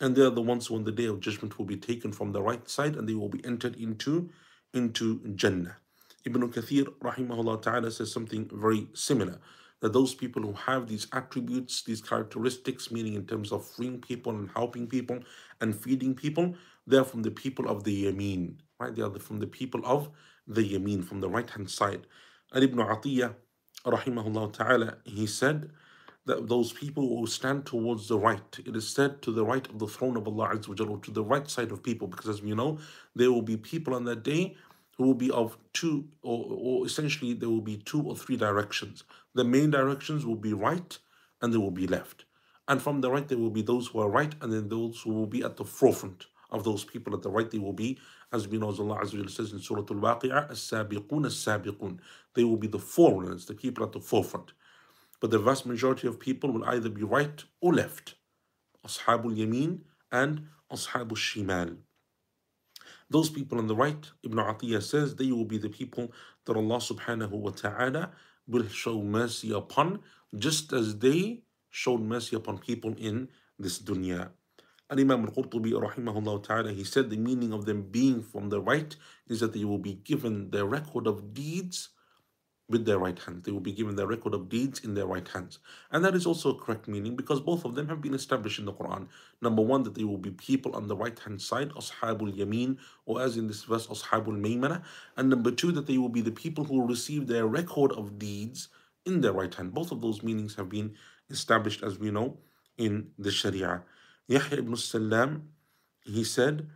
And 0.00 0.16
they 0.16 0.22
are 0.22 0.30
the 0.30 0.42
ones 0.42 0.66
who 0.66 0.76
on 0.76 0.84
the 0.84 0.92
day 0.92 1.06
of 1.06 1.20
judgment 1.20 1.58
will 1.58 1.66
be 1.66 1.76
taken 1.76 2.12
from 2.12 2.32
the 2.32 2.42
right 2.42 2.68
side 2.68 2.96
and 2.96 3.08
they 3.08 3.14
will 3.14 3.28
be 3.28 3.44
entered 3.44 3.76
into, 3.76 4.30
into 4.72 5.20
Jannah. 5.34 5.76
Ibn 6.24 6.52
Kathir, 6.52 6.86
rahimahullah 7.02 7.62
ta'ala, 7.62 7.90
says 7.90 8.12
something 8.12 8.48
very 8.52 8.88
similar 8.94 9.38
that 9.80 9.94
those 9.94 10.14
people 10.14 10.42
who 10.42 10.52
have 10.52 10.86
these 10.86 11.06
attributes, 11.12 11.82
these 11.82 12.02
characteristics, 12.02 12.90
meaning 12.90 13.14
in 13.14 13.26
terms 13.26 13.50
of 13.50 13.66
freeing 13.66 13.98
people 13.98 14.32
and 14.36 14.50
helping 14.54 14.86
people 14.86 15.18
and 15.60 15.74
feeding 15.74 16.14
people, 16.14 16.54
they're 16.86 17.04
from 17.04 17.22
the 17.22 17.30
people 17.30 17.68
of 17.68 17.84
the 17.84 18.04
Yameen, 18.04 18.56
right? 18.78 18.94
They 18.94 19.02
are 19.02 19.18
from 19.18 19.40
the 19.40 19.46
people 19.46 19.80
of 19.84 20.10
the 20.46 20.74
Yameen, 20.74 21.04
from 21.04 21.20
the 21.20 21.30
right 21.30 21.48
hand 21.48 21.70
side. 21.70 22.06
And 22.52 22.62
Ibn 22.62 22.78
Atiyah, 22.78 23.34
rahimahullah 23.86 24.52
ta'ala, 24.52 24.98
he 25.04 25.26
said 25.26 25.70
that 26.26 26.48
those 26.48 26.72
people 26.72 27.16
who 27.18 27.26
stand 27.26 27.64
towards 27.64 28.08
the 28.08 28.18
right, 28.18 28.58
it 28.66 28.76
is 28.76 28.86
said 28.86 29.22
to 29.22 29.32
the 29.32 29.44
right 29.44 29.66
of 29.66 29.78
the 29.78 29.86
throne 29.86 30.18
of 30.18 30.28
Allah 30.28 30.50
Azza 30.54 30.86
wa 30.86 30.96
to 30.96 31.10
the 31.10 31.24
right 31.24 31.48
side 31.48 31.72
of 31.72 31.82
people, 31.82 32.06
because 32.06 32.28
as 32.28 32.42
we 32.42 32.54
know, 32.54 32.78
there 33.14 33.32
will 33.32 33.40
be 33.40 33.56
people 33.56 33.94
on 33.94 34.04
that 34.04 34.22
day 34.22 34.56
who 35.00 35.06
will 35.06 35.14
be 35.14 35.30
of 35.30 35.56
two, 35.72 36.04
or, 36.22 36.44
or 36.50 36.84
essentially 36.84 37.32
there 37.32 37.48
will 37.48 37.62
be 37.62 37.78
two 37.78 38.02
or 38.02 38.14
three 38.14 38.36
directions. 38.36 39.02
The 39.34 39.44
main 39.44 39.70
directions 39.70 40.26
will 40.26 40.36
be 40.36 40.52
right 40.52 40.98
and 41.40 41.54
they 41.54 41.56
will 41.56 41.70
be 41.70 41.86
left. 41.86 42.26
And 42.68 42.82
from 42.82 43.00
the 43.00 43.10
right, 43.10 43.26
there 43.26 43.38
will 43.38 43.48
be 43.48 43.62
those 43.62 43.86
who 43.86 44.00
are 44.00 44.10
right, 44.10 44.34
and 44.42 44.52
then 44.52 44.68
those 44.68 45.00
who 45.00 45.14
will 45.14 45.26
be 45.26 45.42
at 45.42 45.56
the 45.56 45.64
forefront 45.64 46.26
of 46.50 46.64
those 46.64 46.84
people 46.84 47.14
at 47.14 47.22
the 47.22 47.30
right. 47.30 47.50
They 47.50 47.58
will 47.58 47.72
be, 47.72 47.98
as 48.30 48.46
we 48.46 48.58
know, 48.58 48.68
as 48.68 48.78
Allah 48.78 49.00
Azza 49.00 49.30
says 49.30 49.52
in 49.52 49.60
Surah 49.60 49.86
Al 49.90 49.96
Waqi'ah, 49.96 50.50
as-sabiqun 50.50 51.24
as-sabiqun. 51.24 51.98
They 52.34 52.44
will 52.44 52.58
be 52.58 52.68
the 52.68 52.78
forerunners, 52.78 53.46
the 53.46 53.54
people 53.54 53.82
at 53.82 53.92
the 53.92 54.00
forefront. 54.00 54.52
But 55.18 55.30
the 55.30 55.38
vast 55.38 55.64
majority 55.64 56.08
of 56.08 56.20
people 56.20 56.52
will 56.52 56.64
either 56.66 56.90
be 56.90 57.04
right 57.04 57.42
or 57.62 57.72
left. 57.72 58.16
Ashabul 58.86 59.34
Yameen 59.34 59.80
and 60.12 60.48
Ashabul 60.70 61.16
Shimal. 61.16 61.78
Those 63.10 63.28
people 63.28 63.58
on 63.58 63.66
the 63.66 63.74
right, 63.74 64.08
Ibn 64.22 64.38
Atiyah 64.38 64.82
says, 64.82 65.16
they 65.16 65.32
will 65.32 65.44
be 65.44 65.58
the 65.58 65.68
people 65.68 66.12
that 66.46 66.56
Allah 66.56 66.78
subhanahu 66.78 67.30
wa 67.30 67.50
ta'ala 67.50 68.12
will 68.46 68.68
show 68.68 69.02
mercy 69.02 69.52
upon, 69.52 70.00
just 70.38 70.72
as 70.72 70.98
they 70.98 71.42
showed 71.70 72.00
mercy 72.00 72.36
upon 72.36 72.58
people 72.58 72.94
in 72.96 73.28
this 73.58 73.80
dunya. 73.80 74.30
And 74.88 75.00
Imam 75.00 75.24
al-Qurtubi 75.24 75.72
rahimahullah 75.72 76.42
ta'ala, 76.42 76.72
he 76.72 76.84
said 76.84 77.10
the 77.10 77.16
meaning 77.16 77.52
of 77.52 77.64
them 77.64 77.82
being 77.82 78.22
from 78.22 78.48
the 78.48 78.60
right 78.60 78.94
is 79.28 79.40
that 79.40 79.52
they 79.52 79.64
will 79.64 79.78
be 79.78 79.94
given 79.94 80.50
the 80.50 80.64
record 80.64 81.06
of 81.06 81.34
deeds 81.34 81.90
with 82.69 82.85
their 82.85 82.97
right 82.97 83.17
hands. 83.19 83.45
They 83.45 83.51
will 83.51 83.59
be 83.59 83.71
given 83.71 83.95
the 83.95 84.07
record 84.07 84.33
of 84.33 84.49
deeds 84.49 84.79
in 84.79 84.95
their 84.95 85.05
right 85.05 85.27
hands. 85.27 85.59
And 85.91 86.03
that 86.03 86.15
is 86.15 86.25
also 86.25 86.49
a 86.49 86.59
correct 86.59 86.87
meaning 86.87 87.15
because 87.15 87.39
both 87.39 87.63
of 87.63 87.75
them 87.75 87.87
have 87.89 88.01
been 88.01 88.15
established 88.15 88.57
in 88.57 88.65
the 88.65 88.73
Quran. 88.73 89.07
Number 89.41 89.61
one, 89.61 89.83
that 89.83 89.93
they 89.93 90.03
will 90.03 90.17
be 90.17 90.31
people 90.31 90.75
on 90.75 90.87
the 90.87 90.95
right 90.95 91.17
hand 91.19 91.41
side, 91.41 91.69
Ashabul 91.71 92.35
Yameen, 92.35 92.77
or 93.05 93.21
as 93.21 93.37
in 93.37 93.47
this 93.47 93.63
verse, 93.63 93.85
Ashabul 93.87 94.39
Maymana. 94.39 94.81
And 95.15 95.29
number 95.29 95.51
two, 95.51 95.71
that 95.73 95.85
they 95.85 95.99
will 95.99 96.09
be 96.09 96.21
the 96.21 96.31
people 96.31 96.63
who 96.63 96.79
will 96.79 96.87
receive 96.87 97.27
their 97.27 97.45
record 97.45 97.91
of 97.91 98.17
deeds 98.17 98.69
in 99.05 99.21
their 99.21 99.33
right 99.33 99.53
hand. 99.53 99.73
Both 99.73 99.91
of 99.91 100.01
those 100.01 100.23
meanings 100.23 100.55
have 100.55 100.69
been 100.69 100.95
established, 101.29 101.83
as 101.83 101.99
we 101.99 102.09
know, 102.09 102.37
in 102.77 103.11
the 103.19 103.31
Sharia. 103.31 103.83
Yahya 104.27 104.57
ibn 104.57 104.75
Salam, 104.75 105.49
he 106.03 106.23
said, 106.23 106.67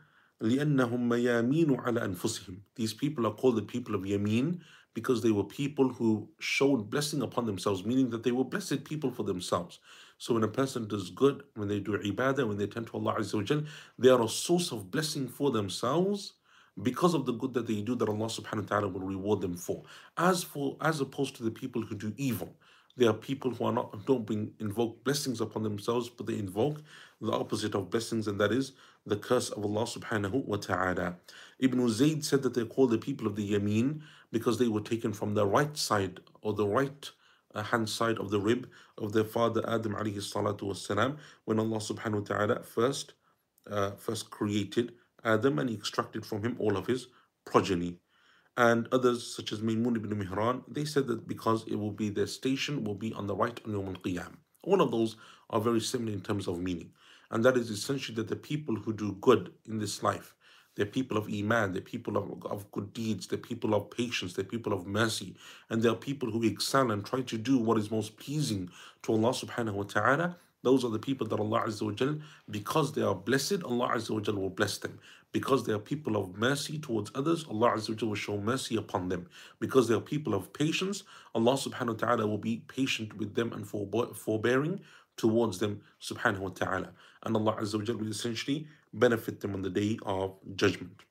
لأنهم 0.41 1.09
ميامين 1.09 1.83
على 1.83 2.15
أنفسهم. 2.15 2.57
These 2.75 2.93
people 2.93 3.25
are 3.25 3.33
called 3.33 3.57
the 3.57 3.61
people 3.63 3.95
of 3.95 4.03
Yameen 4.03 4.59
because 4.94 5.22
they 5.22 5.32
were 5.32 5.44
people 5.44 5.88
who 5.88 6.28
showed 6.38 6.88
blessing 6.88 7.20
upon 7.20 7.46
themselves, 7.46 7.84
meaning 7.84 8.10
that 8.10 8.22
they 8.22 8.32
were 8.32 8.44
blessed 8.44 8.84
people 8.84 9.10
for 9.10 9.24
themselves. 9.24 9.80
So 10.18 10.34
when 10.34 10.44
a 10.44 10.48
person 10.48 10.86
does 10.86 11.10
good, 11.10 11.42
when 11.54 11.68
they 11.68 11.80
do 11.80 11.98
ibadah, 11.98 12.46
when 12.46 12.56
they 12.56 12.68
turn 12.68 12.84
to 12.86 12.96
Allah 12.96 13.16
Azza 13.18 13.34
wa 13.34 13.66
they 13.98 14.08
are 14.08 14.22
a 14.22 14.28
source 14.28 14.72
of 14.72 14.90
blessing 14.90 15.28
for 15.28 15.50
themselves 15.50 16.34
because 16.82 17.14
of 17.14 17.26
the 17.26 17.32
good 17.32 17.54
that 17.54 17.66
they 17.66 17.80
do 17.80 17.94
that 17.96 18.08
Allah 18.08 18.26
subhanahu 18.26 18.62
wa 18.62 18.68
ta'ala 18.68 18.88
will 18.88 19.00
reward 19.00 19.40
them 19.40 19.56
for. 19.56 19.82
As 20.16 20.42
for 20.42 20.76
as 20.80 21.00
opposed 21.00 21.36
to 21.36 21.42
the 21.42 21.50
people 21.50 21.82
who 21.82 21.94
do 21.94 22.12
evil. 22.16 22.54
There 22.96 23.10
are 23.10 23.14
people 23.14 23.50
who 23.50 23.64
are 23.64 23.72
not 23.72 24.06
don't 24.06 24.24
bring 24.24 24.52
invoke 24.60 25.02
blessings 25.02 25.40
upon 25.40 25.64
themselves, 25.64 26.08
but 26.08 26.26
they 26.26 26.38
invoke 26.38 26.80
the 27.20 27.32
opposite 27.32 27.74
of 27.74 27.90
blessings, 27.90 28.28
and 28.28 28.40
that 28.40 28.52
is 28.52 28.72
the 29.04 29.16
curse 29.16 29.50
of 29.50 29.64
Allah 29.64 29.82
subhanahu 29.84 30.44
wa 30.44 30.56
ta'ala. 30.56 31.16
Ibn 31.58 31.88
Zayd 31.88 32.24
said 32.24 32.42
that 32.42 32.54
they 32.54 32.64
call 32.64 32.86
the 32.86 32.98
people 32.98 33.26
of 33.26 33.34
the 33.34 33.52
Yameen 33.52 34.00
because 34.34 34.58
they 34.58 34.68
were 34.68 34.86
taken 34.92 35.12
from 35.12 35.34
the 35.34 35.46
right 35.46 35.76
side 35.76 36.20
or 36.42 36.52
the 36.52 36.66
right 36.66 37.10
uh, 37.54 37.62
hand 37.62 37.88
side 37.88 38.18
of 38.18 38.30
the 38.30 38.40
rib 38.40 38.68
of 38.98 39.12
their 39.12 39.28
father 39.36 39.62
Adam 39.76 39.94
alayhi 39.94 40.22
salatu 40.32 40.64
wasalam 40.70 41.16
when 41.44 41.60
Allah 41.64 41.78
subhanahu 41.90 42.20
wa 42.22 42.36
ta'ala 42.36 42.62
first 42.62 43.14
uh, 43.70 43.92
first 44.06 44.30
created 44.30 44.92
Adam 45.24 45.58
and 45.58 45.70
he 45.70 45.76
extracted 45.76 46.26
from 46.26 46.42
him 46.42 46.56
all 46.58 46.76
of 46.76 46.86
his 46.86 47.06
progeny. 47.44 47.96
And 48.56 48.88
others 48.92 49.20
such 49.36 49.52
as 49.52 49.60
Maymun 49.60 49.96
ibn 49.96 50.12
Mihran, 50.22 50.62
they 50.68 50.84
said 50.84 51.06
that 51.08 51.26
because 51.26 51.64
it 51.66 51.76
will 51.76 51.90
be 52.02 52.08
their 52.08 52.26
station 52.26 52.84
will 52.84 52.94
be 52.94 53.12
on 53.14 53.26
the 53.26 53.34
right 53.34 53.58
on 53.66 53.72
Yawm 53.72 53.88
al-Qiyam. 53.88 54.34
All 54.62 54.80
of 54.80 54.90
those 54.90 55.16
are 55.50 55.60
very 55.60 55.80
similar 55.80 56.12
in 56.12 56.20
terms 56.20 56.46
of 56.46 56.60
meaning. 56.60 56.90
And 57.30 57.44
that 57.44 57.56
is 57.56 57.70
essentially 57.70 58.14
that 58.16 58.28
the 58.28 58.36
people 58.36 58.76
who 58.76 58.92
do 58.92 59.12
good 59.20 59.52
in 59.66 59.78
this 59.78 60.02
life, 60.02 60.34
they're 60.74 60.86
people 60.86 61.16
of 61.16 61.28
Iman, 61.28 61.72
they're 61.72 61.82
people 61.82 62.16
of, 62.16 62.44
of 62.46 62.70
good 62.72 62.92
deeds, 62.92 63.26
they're 63.26 63.38
people 63.38 63.74
of 63.74 63.90
patience, 63.90 64.34
they're 64.34 64.44
people 64.44 64.72
of 64.72 64.86
mercy, 64.86 65.34
and 65.70 65.82
they're 65.82 65.94
people 65.94 66.30
who 66.30 66.42
excel 66.42 66.90
and 66.90 67.04
try 67.04 67.22
to 67.22 67.38
do 67.38 67.58
what 67.58 67.78
is 67.78 67.90
most 67.90 68.16
pleasing 68.16 68.68
to 69.02 69.12
Allah 69.12 69.30
subhanahu 69.30 69.74
wa 69.74 69.82
ta'ala. 69.84 70.36
Those 70.62 70.82
are 70.82 70.90
the 70.90 70.98
people 70.98 71.26
that 71.28 71.38
Allah 71.38 71.64
Azza 71.66 71.82
wa 71.82 71.92
Jal, 71.92 72.16
because 72.50 72.92
they 72.92 73.02
are 73.02 73.14
blessed, 73.14 73.62
Allah 73.64 73.90
Azza 73.94 74.10
wa 74.10 74.20
Jal 74.20 74.34
will 74.34 74.50
bless 74.50 74.78
them. 74.78 74.98
Because 75.30 75.64
they 75.64 75.72
are 75.72 75.78
people 75.80 76.16
of 76.16 76.38
mercy 76.38 76.78
towards 76.78 77.10
others, 77.14 77.44
Allah 77.50 77.72
Azza 77.72 77.90
wa 77.90 77.94
Jal 77.96 78.08
will 78.08 78.16
show 78.16 78.38
mercy 78.38 78.76
upon 78.76 79.10
them. 79.10 79.26
Because 79.60 79.88
they 79.88 79.94
are 79.94 80.00
people 80.00 80.32
of 80.32 80.52
patience, 80.54 81.02
Allah 81.34 81.52
subhanahu 81.52 82.00
wa 82.00 82.06
ta'ala 82.06 82.26
will 82.26 82.38
be 82.38 82.62
patient 82.66 83.16
with 83.18 83.34
them 83.34 83.52
and 83.52 83.66
forbearing 83.66 84.80
towards 85.18 85.58
them 85.58 85.82
subhanahu 86.00 86.38
wa 86.38 86.48
ta'ala. 86.48 86.90
And 87.24 87.36
Allah 87.36 87.56
Azza 87.60 87.78
wa 87.78 87.84
Jal 87.84 87.96
will 87.96 88.08
essentially 88.08 88.66
benefit 88.93 89.41
them 89.41 89.53
on 89.53 89.61
the 89.61 89.69
day 89.69 89.97
of 90.03 90.37
judgment. 90.55 91.03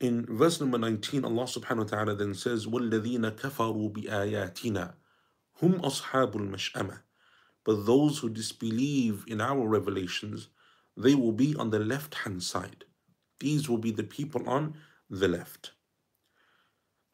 In 0.00 0.26
verse 0.26 0.60
number 0.60 0.78
19, 0.78 1.24
Allah 1.24 1.44
subhanahu 1.44 1.78
wa 1.78 1.84
ta'ala 1.84 2.14
then 2.14 2.34
says, 2.34 2.66
وَالَّذِينَ 2.66 3.30
كَفَرُوا 3.36 3.92
بِآيَاتِنَا 3.92 4.94
هُمْ 5.62 5.80
أَصْحَابُ 5.80 6.32
الْمَشْأَمَةِ 6.34 6.98
But 7.64 7.86
those 7.86 8.18
who 8.18 8.28
disbelieve 8.28 9.24
in 9.28 9.40
our 9.40 9.66
revelations, 9.66 10.48
they 10.96 11.14
will 11.14 11.32
be 11.32 11.54
on 11.56 11.70
the 11.70 11.78
left-hand 11.78 12.42
side. 12.42 12.84
These 13.40 13.68
will 13.68 13.78
be 13.78 13.92
the 13.92 14.02
people 14.02 14.48
on 14.48 14.74
the 15.08 15.28
left. 15.28 15.72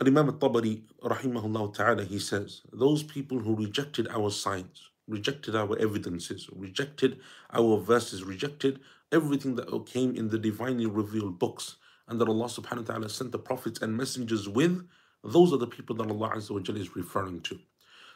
Imam 0.01 0.31
al-Tabari, 0.31 0.83
rahimahullah 1.03 1.75
ta'ala, 1.75 2.05
he 2.05 2.19
says, 2.19 2.63
those 2.73 3.03
people 3.03 3.39
who 3.39 3.55
rejected 3.55 4.09
our 4.09 4.31
signs, 4.31 4.89
rejected 5.08 5.56
our 5.56 5.78
evidences, 5.78 6.50
rejected 6.56 7.20
our 7.54 7.78
verses, 7.78 8.24
rejected 8.24 8.80
everything 9.12 9.56
that 9.56 9.86
came 9.86 10.16
in 10.16 10.30
the 10.30 10.40
divinely 10.40 10.86
revealed 10.86 11.38
books 11.40 11.76
and 12.08 12.20
that 12.20 12.28
Allah 12.28 12.46
subhanahu 12.46 12.88
wa 12.88 12.94
ta'ala 12.94 13.10
sent 13.10 13.32
the 13.32 13.40
prophets 13.40 13.82
and 13.82 13.96
messengers 13.96 14.48
with, 14.48 14.88
those 15.24 15.52
are 15.54 15.58
the 15.58 15.68
people 15.68 15.96
that 15.98 16.10
Allah 16.10 16.32
Azza 16.36 16.52
wa 16.52 16.60
Jalla 16.60 16.80
is 16.80 16.96
referring 16.96 17.42
to. 17.42 17.60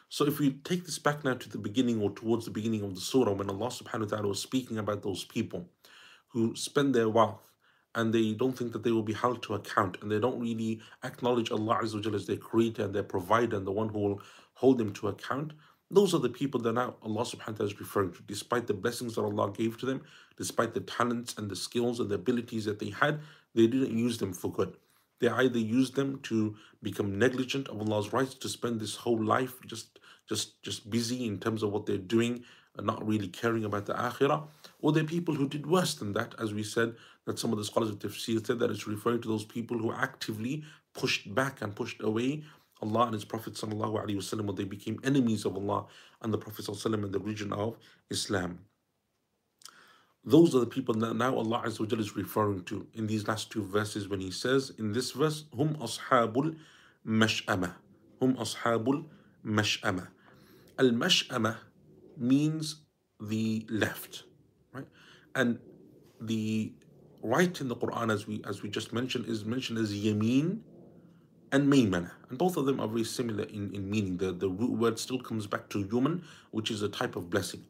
So 0.08 0.26
if 0.26 0.38
we 0.38 0.50
take 0.50 0.84
this 0.84 0.98
back 0.98 1.24
now 1.24 1.34
to 1.34 1.48
the 1.48 1.58
beginning 1.58 2.00
or 2.00 2.10
towards 2.10 2.44
the 2.44 2.50
beginning 2.50 2.82
of 2.82 2.94
the 2.94 3.00
surah 3.00 3.32
when 3.32 3.48
Allah 3.48 3.68
subhanahu 3.68 4.10
wa 4.10 4.16
ta'ala 4.16 4.28
was 4.28 4.42
speaking 4.42 4.78
about 4.78 5.02
those 5.02 5.24
people 5.24 5.68
who 6.28 6.54
spend 6.56 6.94
their 6.94 7.08
wealth 7.08 7.52
and 7.94 8.12
they 8.12 8.32
don't 8.32 8.56
think 8.56 8.72
that 8.72 8.84
they 8.84 8.92
will 8.92 9.02
be 9.02 9.12
held 9.12 9.42
to 9.42 9.54
account 9.54 9.98
and 10.00 10.10
they 10.10 10.20
don't 10.20 10.40
really 10.40 10.80
acknowledge 11.04 11.50
Allah 11.50 11.80
Azza 11.82 11.94
wa 11.94 12.00
Jalla 12.00 12.14
as 12.14 12.26
their 12.26 12.36
creator 12.36 12.84
and 12.84 12.94
their 12.94 13.04
provider 13.04 13.56
and 13.56 13.66
the 13.66 13.72
one 13.72 13.88
who 13.88 13.98
will 13.98 14.22
hold 14.54 14.78
them 14.78 14.92
to 14.92 15.08
account, 15.08 15.52
those 15.90 16.14
are 16.14 16.18
the 16.18 16.28
people 16.28 16.60
that 16.60 16.76
Allah 16.76 16.94
subhanahu 17.02 17.48
wa 17.48 17.52
ta'ala 17.54 17.70
is 17.70 17.80
referring 17.80 18.12
to. 18.12 18.22
Despite 18.26 18.66
the 18.66 18.74
blessings 18.74 19.16
that 19.16 19.22
Allah 19.22 19.50
gave 19.50 19.78
to 19.78 19.86
them, 19.86 20.02
despite 20.36 20.72
the 20.72 20.80
talents 20.80 21.34
and 21.36 21.50
the 21.50 21.56
skills 21.56 21.98
and 21.98 22.08
the 22.08 22.14
abilities 22.14 22.64
that 22.66 22.78
they 22.78 22.90
had, 22.90 23.20
they 23.54 23.66
didn't 23.66 23.96
use 23.96 24.18
them 24.18 24.32
for 24.32 24.52
good. 24.52 24.76
They 25.18 25.28
either 25.28 25.58
used 25.58 25.96
them 25.96 26.20
to 26.24 26.56
become 26.82 27.18
negligent 27.18 27.68
of 27.68 27.80
Allah's 27.80 28.12
rights, 28.12 28.34
to 28.34 28.48
spend 28.48 28.80
this 28.80 28.96
whole 28.96 29.22
life 29.22 29.54
just 29.66 29.98
just 30.28 30.62
just 30.62 30.88
busy 30.88 31.26
in 31.26 31.38
terms 31.38 31.62
of 31.62 31.72
what 31.72 31.86
they're 31.86 31.98
doing 31.98 32.44
and 32.76 32.86
not 32.86 33.04
really 33.06 33.26
caring 33.28 33.64
about 33.64 33.86
the 33.86 33.94
akhirah, 33.94 34.44
or 34.80 34.92
they're 34.92 35.04
people 35.04 35.34
who 35.34 35.48
did 35.48 35.66
worse 35.66 35.94
than 35.94 36.12
that, 36.12 36.34
as 36.38 36.54
we 36.54 36.62
said, 36.62 36.94
that 37.26 37.38
some 37.38 37.52
of 37.52 37.58
the 37.58 37.64
scholars 37.64 37.90
of 37.90 37.98
tafsir 37.98 38.44
said 38.46 38.60
that 38.60 38.70
it's 38.70 38.86
referring 38.86 39.20
to 39.20 39.28
those 39.28 39.44
people 39.44 39.76
who 39.76 39.92
actively 39.92 40.62
pushed 40.94 41.34
back 41.34 41.62
and 41.62 41.74
pushed 41.74 42.00
away 42.02 42.42
Allah 42.81 43.05
and 43.05 43.13
His 43.13 43.25
Prophet 43.25 43.53
وسلم, 43.53 44.45
when 44.45 44.55
they 44.55 44.63
became 44.63 44.99
enemies 45.03 45.45
of 45.45 45.55
Allah 45.55 45.85
and 46.21 46.33
the 46.33 46.37
Prophet 46.37 46.65
وسلم, 46.65 47.05
in 47.05 47.11
the 47.11 47.19
region 47.19 47.53
of 47.53 47.77
Islam. 48.09 48.59
Those 50.23 50.55
are 50.55 50.59
the 50.59 50.65
people 50.65 50.95
that 50.95 51.15
now 51.15 51.35
Allah 51.37 51.63
Azza 51.65 51.79
wa 51.81 51.99
is 51.99 52.15
referring 52.15 52.63
to 52.63 52.87
in 52.93 53.05
these 53.07 53.27
last 53.27 53.51
two 53.51 53.63
verses 53.63 54.07
when 54.07 54.19
He 54.19 54.31
says 54.31 54.71
in 54.77 54.91
this 54.91 55.11
verse, 55.11 55.45
Hum 55.55 55.75
ashabul 55.75 56.55
mash'ama. 57.07 57.73
Hum 58.19 58.35
ashabul 58.35 59.05
mash'ama. 59.45 60.07
Al 60.79 60.89
mash'ama 60.89 61.57
means 62.17 62.81
the 63.19 63.65
left, 63.69 64.23
right? 64.73 64.87
And 65.35 65.59
the 66.19 66.73
right 67.21 67.59
in 67.61 67.67
the 67.67 67.75
Quran, 67.75 68.11
as 68.11 68.27
we 68.27 68.41
as 68.47 68.63
we 68.63 68.69
just 68.69 68.93
mentioned, 68.93 69.27
is 69.27 69.45
mentioned 69.45 69.77
as 69.79 69.93
yameen 69.93 70.59
and 71.52 71.72
maymana. 71.72 72.10
And 72.28 72.38
both 72.38 72.56
of 72.56 72.66
them 72.66 72.80
are 72.80 72.88
very 72.88 73.04
similar 73.04 73.44
in, 73.44 73.74
in 73.74 73.90
meaning. 73.90 74.16
The, 74.16 74.32
the 74.32 74.48
root 74.48 74.72
word 74.72 74.98
still 74.98 75.18
comes 75.18 75.46
back 75.46 75.68
to 75.70 75.84
yuman, 75.84 76.22
which 76.50 76.70
is 76.70 76.82
a 76.82 76.88
type 76.88 77.16
of 77.16 77.30
blessing. 77.30 77.64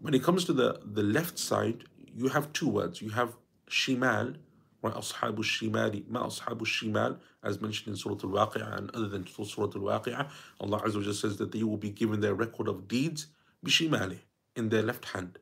When 0.00 0.14
it 0.14 0.22
comes 0.22 0.44
to 0.46 0.52
the, 0.52 0.80
the 0.84 1.02
left 1.02 1.38
side, 1.38 1.84
you 2.14 2.28
have 2.28 2.52
two 2.52 2.68
words. 2.68 3.02
You 3.02 3.10
have 3.10 3.34
shimal, 3.68 4.36
right? 4.82 4.94
Ashabu 4.94 5.38
shimali, 5.38 6.08
ma 6.08 6.26
ashabu 6.26 6.62
shimal, 6.62 7.18
as 7.42 7.60
mentioned 7.60 7.88
in 7.88 7.96
Surah 7.96 8.16
Al-Waqi'ah 8.22 8.78
and 8.78 8.90
other 8.94 9.08
than 9.08 9.26
Surah 9.26 9.70
Al-Waqi'ah, 9.74 10.28
Allah 10.60 10.80
Azza 10.82 11.06
wa 11.06 11.12
says 11.12 11.36
that 11.38 11.52
they 11.52 11.62
will 11.62 11.76
be 11.76 11.90
given 11.90 12.20
their 12.20 12.34
record 12.34 12.68
of 12.68 12.88
deeds 12.88 13.26
bishimali, 13.64 14.20
in 14.56 14.68
their 14.68 14.82
left 14.82 15.06
hand. 15.06 15.38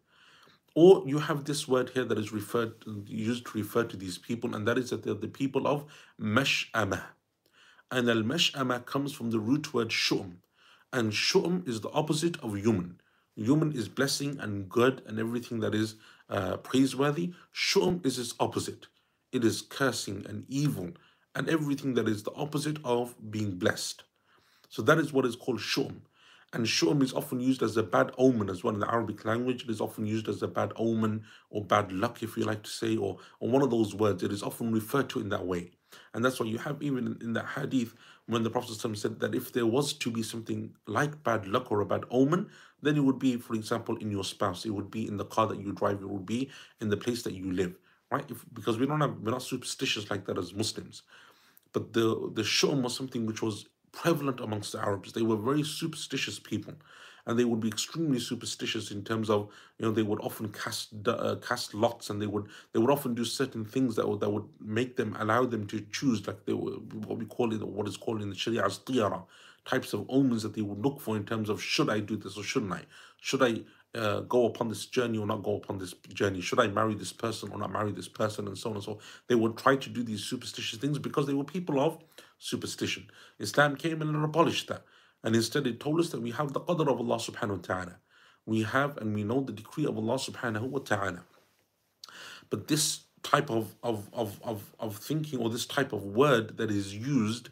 Or 0.75 1.03
you 1.07 1.19
have 1.19 1.45
this 1.45 1.67
word 1.67 1.91
here 1.91 2.05
that 2.05 2.19
is 2.19 2.33
referred 2.33 2.85
used 3.07 3.47
to 3.47 3.59
refer 3.59 3.85
to 3.85 3.97
these 3.97 4.19
people, 4.19 4.55
and 4.55 4.67
that 4.69 4.79
is 4.79 4.91
that 4.91 5.03
they're 5.03 5.15
the 5.15 5.29
people 5.29 5.67
of 5.67 5.85
mash'amah 6.21 7.03
and 7.91 8.09
al-mash'ama 8.09 8.85
comes 8.85 9.13
from 9.13 9.31
the 9.31 9.39
root 9.39 9.73
word 9.75 9.89
shu'um. 9.89 10.37
And 10.93 11.13
shu'um 11.13 11.67
is 11.69 11.81
the 11.81 11.91
opposite 11.91 12.39
of 12.41 12.57
human. 12.57 13.01
Yuman 13.39 13.75
is 13.75 13.89
blessing 13.89 14.39
and 14.41 14.69
good 14.69 15.03
and 15.07 15.19
everything 15.19 15.61
that 15.61 15.75
is 15.75 15.95
uh, 16.29 16.57
praiseworthy. 16.57 17.33
Shum 17.53 18.01
is 18.05 18.19
its 18.19 18.35
opposite. 18.41 18.89
It 19.33 19.45
is 19.45 19.63
cursing 19.63 20.27
and 20.29 20.45
evil 20.49 20.91
and 21.35 21.49
everything 21.49 21.95
that 21.95 22.09
is 22.09 22.25
the 22.25 22.35
opposite 22.35 22.79
of 22.85 23.15
being 23.31 23.53
blessed. 23.53 24.03
So 24.69 24.83
that 24.83 24.99
is 24.99 25.13
what 25.13 25.25
is 25.25 25.37
called 25.37 25.61
shum. 25.61 26.03
And 26.53 26.67
shum 26.67 27.03
is 27.03 27.13
often 27.13 27.41
used 27.41 27.63
as 27.63 27.77
a 27.77 27.83
bad 27.83 28.11
omen 28.19 28.51
as 28.51 28.65
well 28.65 28.75
in 28.75 28.81
the 28.81 28.91
Arabic 28.91 29.25
language. 29.25 29.65
It 29.65 29.71
is 29.71 29.81
often 29.81 30.07
used 30.07 30.29
as 30.29 30.43
a 30.43 30.49
bad 30.49 30.73
omen 30.77 31.23
or 31.51 31.63
bad 31.65 31.93
luck, 31.93 32.23
if 32.23 32.37
you 32.37 32.45
like 32.45 32.63
to 32.65 32.71
say, 32.71 32.97
or, 32.97 33.19
or 33.39 33.51
one 33.51 33.63
of 33.63 33.71
those 33.71 33.95
words. 33.95 34.23
It 34.23 34.33
is 34.33 34.43
often 34.43 34.73
referred 34.73 35.11
to 35.11 35.21
in 35.21 35.29
that 35.29 35.47
way. 35.47 35.73
And 36.15 36.25
that's 36.25 36.41
why 36.41 36.47
you 36.47 36.59
have 36.59 36.83
even 36.83 37.19
in, 37.21 37.33
that 37.35 37.47
hadith 37.47 37.95
when 38.27 38.43
the 38.43 38.51
Prophet 38.51 38.75
said 38.99 39.21
that 39.21 39.35
if 39.35 39.53
there 39.53 39.67
was 39.67 39.93
to 39.95 40.11
be 40.11 40.23
something 40.23 40.75
like 40.87 41.23
bad 41.25 41.47
luck 41.47 41.73
or 41.73 41.81
a 41.81 41.87
bad 41.87 42.05
omen, 42.11 42.51
then 42.83 42.97
it 42.97 43.01
would 43.01 43.19
be, 43.19 43.37
for 43.37 43.55
example, 43.55 43.97
in 43.97 44.11
your 44.11 44.25
spouse. 44.25 44.65
It 44.67 44.71
would 44.71 44.91
be 44.91 45.07
in 45.07 45.17
the 45.17 45.25
car 45.25 45.47
that 45.47 45.61
you 45.61 45.73
drive. 45.73 46.03
It 46.03 46.09
would 46.09 46.27
be 46.27 46.51
in 46.81 46.91
the 46.91 46.97
place 46.97 47.23
that 47.23 47.33
you 47.33 47.51
live, 47.53 47.75
right? 48.11 48.25
If, 48.31 48.45
because 48.53 48.79
we 48.79 48.87
don't 48.87 49.01
have, 49.01 49.17
we're 49.21 49.31
not 49.31 49.43
superstitious 49.43 50.11
like 50.11 50.27
that 50.27 50.39
as 50.39 50.53
Muslims. 50.55 51.03
But 51.73 51.93
the 51.93 52.31
the 52.35 52.45
shum 52.45 52.83
was 52.83 52.95
something 52.95 53.27
which 53.27 53.43
was 53.43 53.67
prevalent 53.93 54.41
amongst 54.41 54.73
the 54.73 54.81
Arabs. 54.81 55.13
They 55.13 55.23
were 55.23 55.37
very 55.37 55.63
superstitious 55.63 56.39
people, 56.39 56.75
and 57.29 57.39
they 57.39 57.45
would 57.45 57.61
be 57.61 57.69
extremely 57.69 58.19
superstitious 58.19 58.91
in 58.91 59.05
terms 59.05 59.29
of 59.31 59.49
you 59.79 59.87
know 59.87 59.93
they 59.93 60.03
would 60.03 60.21
often 60.21 60.49
cast 60.49 60.89
uh, 61.07 61.37
cast 61.47 61.75
lots, 61.75 62.11
and 62.11 62.21
they 62.21 62.27
would 62.27 62.47
they 62.73 62.81
would 62.81 62.91
often 62.91 63.15
do 63.15 63.25
certain 63.25 63.65
things 63.65 63.95
that 63.97 64.09
would 64.09 64.21
that 64.21 64.31
would 64.31 64.49
make 64.61 64.97
them 64.97 65.15
allow 65.21 65.45
them 65.45 65.67
to 65.67 65.81
choose 65.93 66.27
like 66.27 66.45
they 66.47 66.55
were 66.55 66.73
what 67.07 67.19
we 67.19 67.27
call 67.27 67.53
it 67.53 67.63
or 67.63 67.67
what 67.67 67.87
is 67.87 67.97
called 67.97 68.23
in 68.23 68.31
the 68.31 68.35
Sharia 68.35 68.65
as 68.65 68.81
types 69.69 69.93
of 69.93 70.07
omens 70.09 70.43
that 70.43 70.55
they 70.55 70.63
would 70.63 70.83
look 70.83 71.01
for 71.01 71.17
in 71.17 71.25
terms 71.25 71.51
of 71.51 71.63
should 71.63 71.91
I 71.91 72.01
do 72.01 72.17
this 72.17 72.39
or 72.39 72.43
shouldn't 72.43 72.73
I? 72.73 72.83
Should 73.21 73.43
I 73.43 73.99
uh, 73.99 74.21
go 74.21 74.47
upon 74.47 74.69
this 74.69 74.87
journey 74.87 75.19
or 75.19 75.27
not 75.27 75.43
go 75.43 75.57
upon 75.57 75.79
this 75.79 75.93
journey? 76.15 76.41
Should 76.41 76.61
I 76.61 76.69
marry 76.69 76.95
this 76.95 77.13
person 77.13 77.51
or 77.53 77.59
not 77.59 77.71
marry 77.71 77.93
this 77.93 78.09
person? 78.09 78.49
And 78.49 78.57
so 78.57 78.71
on 78.71 78.77
and 78.77 78.85
so 78.85 78.93
on. 78.93 78.99
They 79.27 79.35
would 79.35 79.59
try 79.59 79.77
to 79.77 79.91
do 79.91 80.03
these 80.03 80.25
superstitious 80.25 80.79
things 80.79 80.99
because 80.99 81.27
they 81.27 81.35
were 81.35 81.45
people 81.45 81.81
of 81.81 81.99
superstition. 82.39 83.11
Islam 83.39 83.77
came 83.77 84.01
and 84.01 84.25
abolished 84.25 84.69
that. 84.69 84.85
And 85.25 85.35
instead 85.35 85.67
it 85.67 85.81
told 85.81 86.01
us 86.01 86.11
that 86.11 86.23
we 86.23 86.31
have 86.33 86.53
the 86.53 86.61
qadr 86.61 86.89
of 86.89 86.99
Allah 87.01 87.17
subhanahu 87.17 87.51
wa 87.51 87.63
ta'ala. 87.63 87.97
We 88.47 88.63
have 88.63 88.97
and 88.99 89.15
we 89.15 89.25
know 89.25 89.41
the 89.41 89.53
decree 89.53 89.87
of 89.87 89.97
Allah 89.97 90.15
subhanahu 90.15 90.63
wa 90.63 90.79
ta'ala. 90.79 91.25
But 92.51 92.69
this 92.69 93.01
type 93.23 93.51
of, 93.51 93.75
of, 93.83 94.09
of, 94.13 94.41
of, 94.43 94.75
of 94.79 94.97
thinking 94.97 95.41
or 95.41 95.51
this 95.51 95.67
type 95.67 95.93
of 95.93 96.03
word 96.05 96.57
that 96.57 96.71
is 96.71 96.95
used 96.95 97.51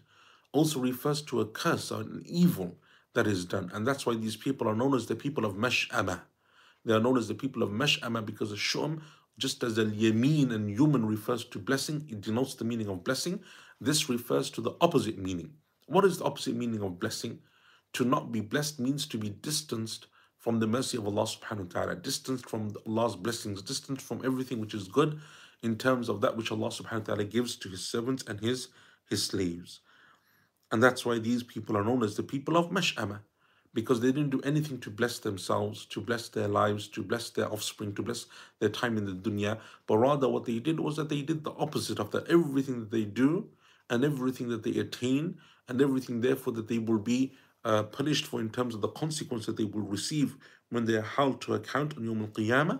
also 0.53 0.81
refers 0.81 1.23
to 1.23 1.41
a 1.41 1.47
curse 1.47 1.91
or 1.91 2.01
an 2.01 2.23
evil 2.27 2.77
that 3.15 3.27
is 3.27 3.45
done. 3.45 3.71
And 3.75 3.87
that's 3.87 4.07
why 4.07 4.15
these 4.15 4.37
people 4.37 4.69
are 4.69 4.75
known 4.75 4.95
as 4.95 5.07
the 5.07 5.17
people 5.17 5.45
of 5.45 5.55
Mash'ama. 5.55 6.21
They 6.85 6.95
are 6.95 7.01
known 7.01 7.19
as 7.19 7.29
the 7.29 7.35
people 7.35 7.63
of 7.63 7.71
Mash'ama 7.71 8.25
because 8.25 8.51
the 8.51 8.57
Shum, 8.57 9.03
just 9.39 9.63
as 9.65 9.75
the 9.75 9.85
Yameen 9.85 10.53
and 10.55 10.77
Yuman 10.79 11.07
refers 11.07 11.45
to 11.47 11.59
blessing, 11.59 12.07
it 12.09 12.21
denotes 12.21 12.55
the 12.55 12.65
meaning 12.65 12.89
of 12.89 13.05
blessing. 13.05 13.41
This 13.81 14.09
refers 14.09 14.51
to 14.51 14.61
the 14.61 14.73
opposite 14.81 15.19
meaning. 15.19 15.51
What 15.87 16.05
is 16.05 16.19
the 16.19 16.25
opposite 16.25 16.55
meaning 16.55 16.83
of 16.83 16.99
blessing? 16.99 17.41
To 17.97 18.05
not 18.05 18.31
be 18.31 18.41
blessed 18.41 18.79
means 18.79 19.07
to 19.07 19.17
be 19.17 19.31
distanced 19.31 20.09
from 20.37 20.61
the 20.61 20.67
mercy 20.67 20.99
of 20.99 21.07
Allah 21.07 21.23
subhanahu 21.23 21.75
wa 21.75 21.81
ta'ala, 21.81 21.97
distanced 21.97 22.47
from 22.47 22.75
Allah's 22.87 23.17
blessings, 23.17 23.63
distanced 23.63 24.05
from 24.05 24.21
everything 24.23 24.61
which 24.61 24.75
is 24.75 24.87
good 24.87 25.19
in 25.63 25.79
terms 25.79 26.11
of 26.11 26.21
that 26.21 26.37
which 26.37 26.53
Allah 26.53 26.69
subhanahu 26.69 27.09
wa 27.09 27.15
ta'ala 27.15 27.25
gives 27.25 27.57
to 27.57 27.71
his 27.71 27.81
servants 27.81 28.23
and 28.29 28.39
his 28.39 28.69
his 29.09 29.25
slaves. 29.25 29.81
And 30.71 30.83
that's 30.83 31.07
why 31.07 31.19
these 31.19 31.43
people 31.43 31.75
are 31.75 31.85
known 31.85 32.03
as 32.03 32.17
the 32.17 32.23
people 32.23 32.59
of 32.59 32.69
Mash'ama, 32.71 33.21
because 33.73 34.03
they 34.03 34.13
didn't 34.13 34.29
do 34.29 34.43
anything 34.43 34.79
to 34.81 34.91
bless 34.91 35.19
themselves, 35.19 35.87
to 35.87 36.03
bless 36.03 36.29
their 36.29 36.49
lives, 36.49 36.89
to 36.89 37.03
bless 37.03 37.31
their 37.31 37.51
offspring, 37.51 37.95
to 37.95 38.03
bless 38.03 38.27
their 38.61 38.69
time 38.69 38.99
in 38.99 39.07
the 39.07 39.13
dunya, 39.13 39.59
but 39.87 39.97
rather 39.97 40.29
what 40.29 40.45
they 40.45 40.59
did 40.59 40.81
was 40.81 40.97
that 40.97 41.09
they 41.09 41.23
did 41.23 41.45
the 41.45 41.53
opposite 41.53 41.99
of 41.99 42.11
that. 42.11 42.29
Everything 42.29 42.81
that 42.81 42.91
they 42.91 43.07
do 43.07 43.49
and 43.89 44.05
everything 44.05 44.51
that 44.51 44.65
they 44.65 44.79
attain 44.81 45.39
and 45.67 45.81
everything 45.81 46.21
therefore 46.21 46.53
that 46.53 46.69
they 46.69 46.79
will 46.79 46.99
be 46.99 47.33
uh, 47.67 47.83
punished 47.83 48.27
for 48.27 48.41
in 48.41 48.49
terms 48.49 48.75
of 48.75 48.81
the 48.81 48.89
consequence 48.89 49.45
that 49.47 49.57
they 49.57 49.65
will 49.65 49.83
receive 49.83 50.37
when 50.71 50.85
they 50.85 50.95
are 50.95 51.03
held 51.19 51.41
to 51.41 51.55
account 51.55 51.97
on 51.97 52.05
Yom 52.05 52.23
Al-Qiyamah, 52.23 52.79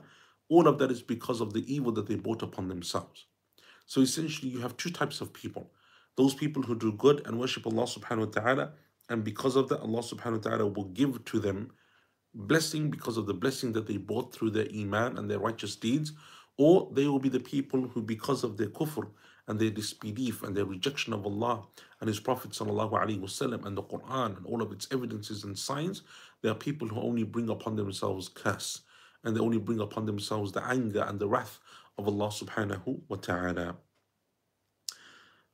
all 0.49 0.69
of 0.69 0.79
that 0.79 0.93
is 0.93 1.03
because 1.03 1.41
of 1.41 1.53
the 1.53 1.65
evil 1.73 1.91
that 1.93 2.07
they 2.07 2.15
brought 2.15 2.43
upon 2.43 2.69
themselves. 2.69 3.27
So 3.87 4.01
essentially 4.01 4.51
you 4.51 4.61
have 4.61 4.77
two 4.77 4.91
types 4.91 5.21
of 5.21 5.33
people 5.33 5.71
those 6.17 6.35
people 6.35 6.63
who 6.63 6.75
do 6.75 6.93
good 6.93 7.21
and 7.27 7.39
worship 7.39 7.67
Allah 7.67 7.83
subhanahu 7.83 8.27
wa 8.27 8.41
ta'ala, 8.41 8.73
and 9.11 9.23
because 9.23 9.55
of 9.55 9.69
that, 9.69 9.81
Allah 9.81 10.01
subhanahu 10.01 10.43
wa 10.43 10.51
ta'ala 10.51 10.67
will 10.67 10.91
give 11.01 11.23
to 11.27 11.39
them 11.39 11.73
blessing 12.33 12.89
because 12.91 13.19
of 13.19 13.27
the 13.27 13.35
blessing 13.35 13.73
that 13.73 13.87
they 13.87 13.99
brought 13.99 14.33
through 14.33 14.51
their 14.51 14.67
iman 14.75 15.19
and 15.19 15.31
their 15.31 15.39
righteous 15.39 15.77
deeds, 15.77 16.13
or 16.57 16.89
they 16.95 17.07
will 17.07 17.19
be 17.19 17.29
the 17.29 17.41
people 17.41 17.83
who, 17.89 18.01
because 18.01 18.45
of 18.45 18.57
their 18.57 18.69
kufr 18.69 19.07
and 19.49 19.59
their 19.59 19.71
disbelief 19.71 20.43
and 20.43 20.57
their 20.57 20.65
rejection 20.65 21.13
of 21.13 21.25
Allah 21.25 21.65
and 22.01 22.09
His 22.09 22.21
Prophet 22.21 22.51
wasallam 22.51 23.65
and 23.65 23.77
the 23.77 23.83
Quran 23.83 24.37
and 24.37 24.47
all 24.47 24.63
of 24.63 24.73
its 24.73 24.89
evidences 24.93 25.45
and 25.45 25.59
signs, 25.59 26.03
they 26.43 26.49
are 26.49 26.55
people 26.55 26.89
who 26.89 27.01
only 27.01 27.23
bring 27.23 27.49
upon 27.49 27.77
themselves 27.77 28.29
curse 28.29 28.81
and 29.25 29.37
they 29.37 29.41
only 29.41 29.59
bring 29.59 29.81
upon 29.81 30.07
themselves 30.07 30.53
the 30.53 30.65
anger 30.65 31.05
and 31.09 31.19
the 31.19 31.29
wrath 31.29 31.59
of 31.99 32.07
Allah 32.07 32.29
subhanahu 32.29 33.01
wa 33.09 33.17
ta'ala. 33.17 33.77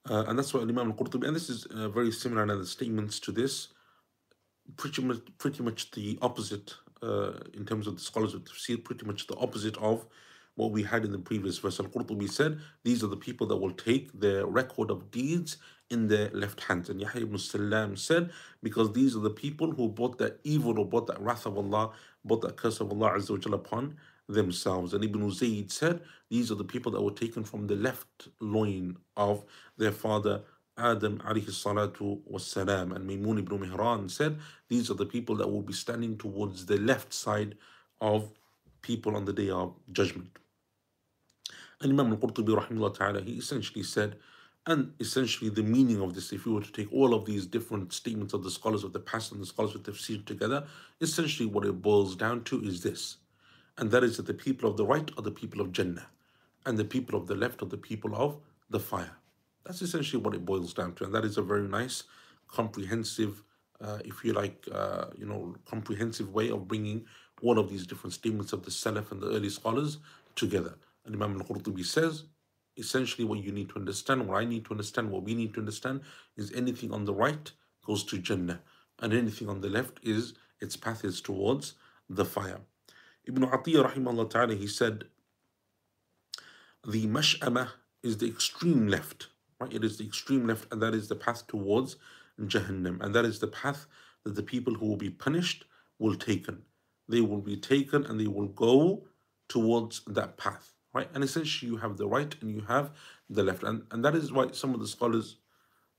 Uh, 0.09 0.25
and 0.27 0.39
that's 0.39 0.53
what 0.53 0.63
Imam 0.63 0.91
al-Qurtubi, 0.91 1.27
and 1.27 1.37
this 1.37 1.49
is 1.49 1.65
uh, 1.67 1.89
very 1.89 2.11
similar 2.11 2.43
in 2.43 2.49
the 2.49 2.67
statements 2.67 3.21
to 3.21 3.31
this, 3.31 3.69
pretty 4.77 5.01
much, 5.01 5.21
pretty 5.39 5.63
much 5.63 5.91
the 5.93 6.19
opposite 6.21 6.75
uh, 7.03 7.35
in 7.55 7.65
terms 7.65 7.87
of 7.87 7.97
the 7.97 8.03
scholars 8.03 8.35
of 8.35 8.43
tafsir, 8.45 8.83
pretty 8.83 9.07
much 9.07 9.27
the 9.27 9.37
opposite 9.37 9.77
of 9.79 10.07
what 10.55 10.71
we 10.71 10.83
had 10.83 11.05
in 11.05 11.13
the 11.13 11.19
previous 11.19 11.59
verse. 11.59 11.81
Al-Qurtubi 11.81 12.31
said, 12.31 12.59
these 12.85 13.03
are 13.03 13.09
the 13.09 13.17
people 13.17 13.47
that 13.47 13.57
will 13.57 13.73
take 13.73 14.13
their 14.19 14.47
record 14.47 14.91
of 14.91 15.11
deeds 15.11 15.57
in 15.91 16.09
their 16.09 16.31
left 16.31 16.61
hands. 16.65 16.91
And 16.91 17.01
Yahya 17.01 17.23
ibn 17.23 17.39
Salam 17.39 17.97
said, 17.97 18.31
because 18.63 18.93
these 18.93 19.17
are 19.17 19.21
the 19.21 19.31
people 19.31 19.73
who 19.73 19.89
brought 19.89 20.19
that 20.19 20.41
evil 20.45 20.79
or 20.79 20.87
brought 20.87 21.07
that 21.07 21.21
wrath 21.21 21.47
of 21.47 21.57
Allah, 21.57 21.93
brought 22.25 22.43
that 22.43 22.57
curse 22.57 22.81
of 22.81 22.91
Allah 22.91 23.13
Azza 23.13 23.49
wa 23.49 23.55
upon 23.55 23.97
themselves. 24.29 24.95
And 24.95 25.05
Ibn 25.05 25.31
Zayd 25.31 25.71
said, 25.71 26.01
These 26.31 26.51
are 26.51 26.55
the 26.55 26.65
people 26.65 26.93
that 26.93 27.03
were 27.03 27.11
taken 27.11 27.45
from 27.45 27.67
the 27.67 27.77
left 27.77 28.29
loin 28.41 28.97
of 29.17 29.45
their 29.77 29.93
father 29.93 30.43
Adam 30.79 31.19
alayhi 31.19 31.51
salatu 31.51 32.21
salam. 32.41 32.93
And 32.93 33.09
Maymun 33.09 33.41
ibn 33.41 33.59
Mihran 33.59 34.11
said, 34.11 34.39
These 34.69 34.91
are 34.91 34.95
the 34.95 35.07
people 35.07 35.37
that 35.37 35.49
will 35.49 35.63
be 35.63 35.73
standing 35.73 36.17
towards 36.17 36.67
the 36.67 36.79
left 36.79 37.13
side 37.13 37.57
of 38.01 38.31
people 38.81 39.17
on 39.17 39.25
the 39.25 39.33
day 39.33 39.51
of 39.51 39.75
judgment. 39.93 40.39
And 41.83 41.93
Imam 41.93 42.13
al-Qurtubi 42.13 42.57
rahimahullah 42.57 42.95
ta'ala, 42.97 43.21
he 43.21 43.33
essentially 43.33 43.83
said, 43.83 44.17
and 44.67 44.93
essentially 45.01 45.51
the 45.51 45.63
meaning 45.63 46.01
of 46.01 46.15
this, 46.15 46.33
if 46.33 46.47
you 46.47 46.55
were 46.55 46.61
to 46.61 46.73
take 46.73 46.93
all 46.93 47.15
of 47.15 47.25
these 47.25 47.47
different 47.47 47.93
statements 47.93 48.33
of 48.33 48.45
the 48.45 48.51
scholars 48.51 48.85
of 48.85 48.93
the 48.93 49.01
past 49.01 49.33
and 49.33 49.41
the 49.41 49.47
scholars 49.47 49.75
of 49.75 49.83
tafsir 49.83 50.25
together, 50.25 50.65
essentially 51.01 51.49
what 51.49 51.65
it 51.65 51.83
boils 51.83 52.15
down 52.15 52.45
to 52.45 52.63
is 52.63 52.83
this 52.83 53.17
and 53.79 53.91
that 53.91 54.05
is 54.05 54.17
that 54.17 54.27
the 54.27 54.35
people 54.35 54.69
of 54.69 54.77
the 54.77 54.85
right 54.85 55.11
are 55.17 55.23
the 55.23 55.31
people 55.31 55.61
of 55.61 55.73
Jannah, 55.73 56.07
and 56.67 56.79
the 56.79 56.85
people 56.85 57.19
of 57.19 57.27
the 57.27 57.35
left 57.35 57.63
are 57.63 57.67
the 57.67 57.77
people 57.77 58.15
of 58.15 58.37
the 58.71 58.79
fire. 58.79 59.17
That's 59.65 59.83
essentially 59.83 60.23
what 60.23 60.35
it 60.35 60.45
boils 60.45 60.75
down 60.75 60.95
to, 60.95 61.05
and 61.05 61.15
that 61.15 61.25
is 61.25 61.39
a 61.39 61.43
very 61.43 61.69
nice, 61.69 62.05
comprehensive, 62.49 63.43
uh, 63.81 63.99
if 64.05 64.25
you 64.25 64.33
like, 64.33 64.67
uh, 64.73 65.07
you 65.17 65.27
know, 65.27 65.57
comprehensive 65.65 66.33
way 66.33 66.51
of 66.51 66.69
bringing 66.69 67.07
all 67.43 67.59
of 67.59 67.71
these 67.71 67.87
different 67.87 68.13
statements 68.13 68.53
of 68.53 68.65
the 68.65 68.71
Salaf 68.71 69.11
and 69.11 69.21
the 69.21 69.29
early 69.29 69.51
scholars 69.51 69.99
together. 70.37 70.75
And 71.05 71.15
Imam 71.15 71.41
al-Qurtubi 71.41 71.85
says, 71.85 72.25
essentially 72.77 73.25
what 73.25 73.43
you 73.43 73.53
need 73.53 73.69
to 73.71 73.77
understand, 73.77 74.27
what 74.27 74.39
I 74.39 74.45
need 74.45 74.65
to 74.67 74.71
understand, 74.71 75.11
what 75.11 75.25
we 75.25 75.35
need 75.35 75.55
to 75.55 75.61
understand, 75.61 76.01
is 76.37 76.53
anything 76.53 76.93
on 76.93 77.05
the 77.05 77.15
right 77.15 77.51
goes 77.85 78.05
to 78.05 78.19
Jannah, 78.19 78.61
and 79.01 79.13
anything 79.13 79.49
on 79.49 79.61
the 79.61 79.69
left 79.69 79.99
is 80.03 80.35
its 80.61 80.77
path 80.77 81.05
is 81.05 81.21
towards 81.21 81.75
the 82.09 82.25
fire. 82.25 82.61
Ibn 83.27 83.43
Atiyah 83.45 83.93
rahimahullah 83.93 84.31
ta'ala, 84.31 84.55
he 84.55 84.67
said, 84.67 85.05
the 86.87 87.07
mash'amah 87.07 87.69
is 88.03 88.19
the 88.19 88.27
extreme 88.27 88.89
left, 88.89 89.29
right? 89.61 89.73
It 89.73 89.85
is 89.85 89.99
the 89.99 90.05
extreme 90.05 90.47
left, 90.47 90.73
and 90.73 90.83
that 90.83 90.95
is 90.95 91.09
the 91.09 91.15
path 91.17 91.47
towards 91.47 91.97
Jahannam. 92.41 93.01
And 93.01 93.15
that 93.15 93.25
is 93.25 93.39
the 93.39 93.47
path 93.47 93.87
that 94.25 94.35
the 94.35 94.43
people 94.43 94.75
who 94.75 94.87
will 94.87 94.97
be 94.97 95.11
punished 95.11 95.65
will 95.99 96.15
taken. 96.15 96.63
They 97.09 97.21
will 97.21 97.41
be 97.41 97.57
taken 97.57 98.05
and 98.07 98.19
they 98.19 98.27
will 98.27 98.49
go 98.49 99.05
towards 99.49 100.03
that 100.07 100.37
path, 100.37 100.73
right? 100.95 101.09
And 101.15 101.25
essentially 101.25 101.71
you 101.71 101.79
have 101.79 101.97
the 101.97 102.07
right 102.07 102.35
and 102.41 102.51
you 102.51 102.63
have 102.63 102.91
the 103.29 103.43
left. 103.43 103.63
And, 103.63 103.83
and 103.91 104.05
that 104.05 104.15
is 104.15 104.33
why 104.33 104.51
some 104.53 104.75
of 104.75 104.81
the 104.81 104.87
scholars 104.87 105.37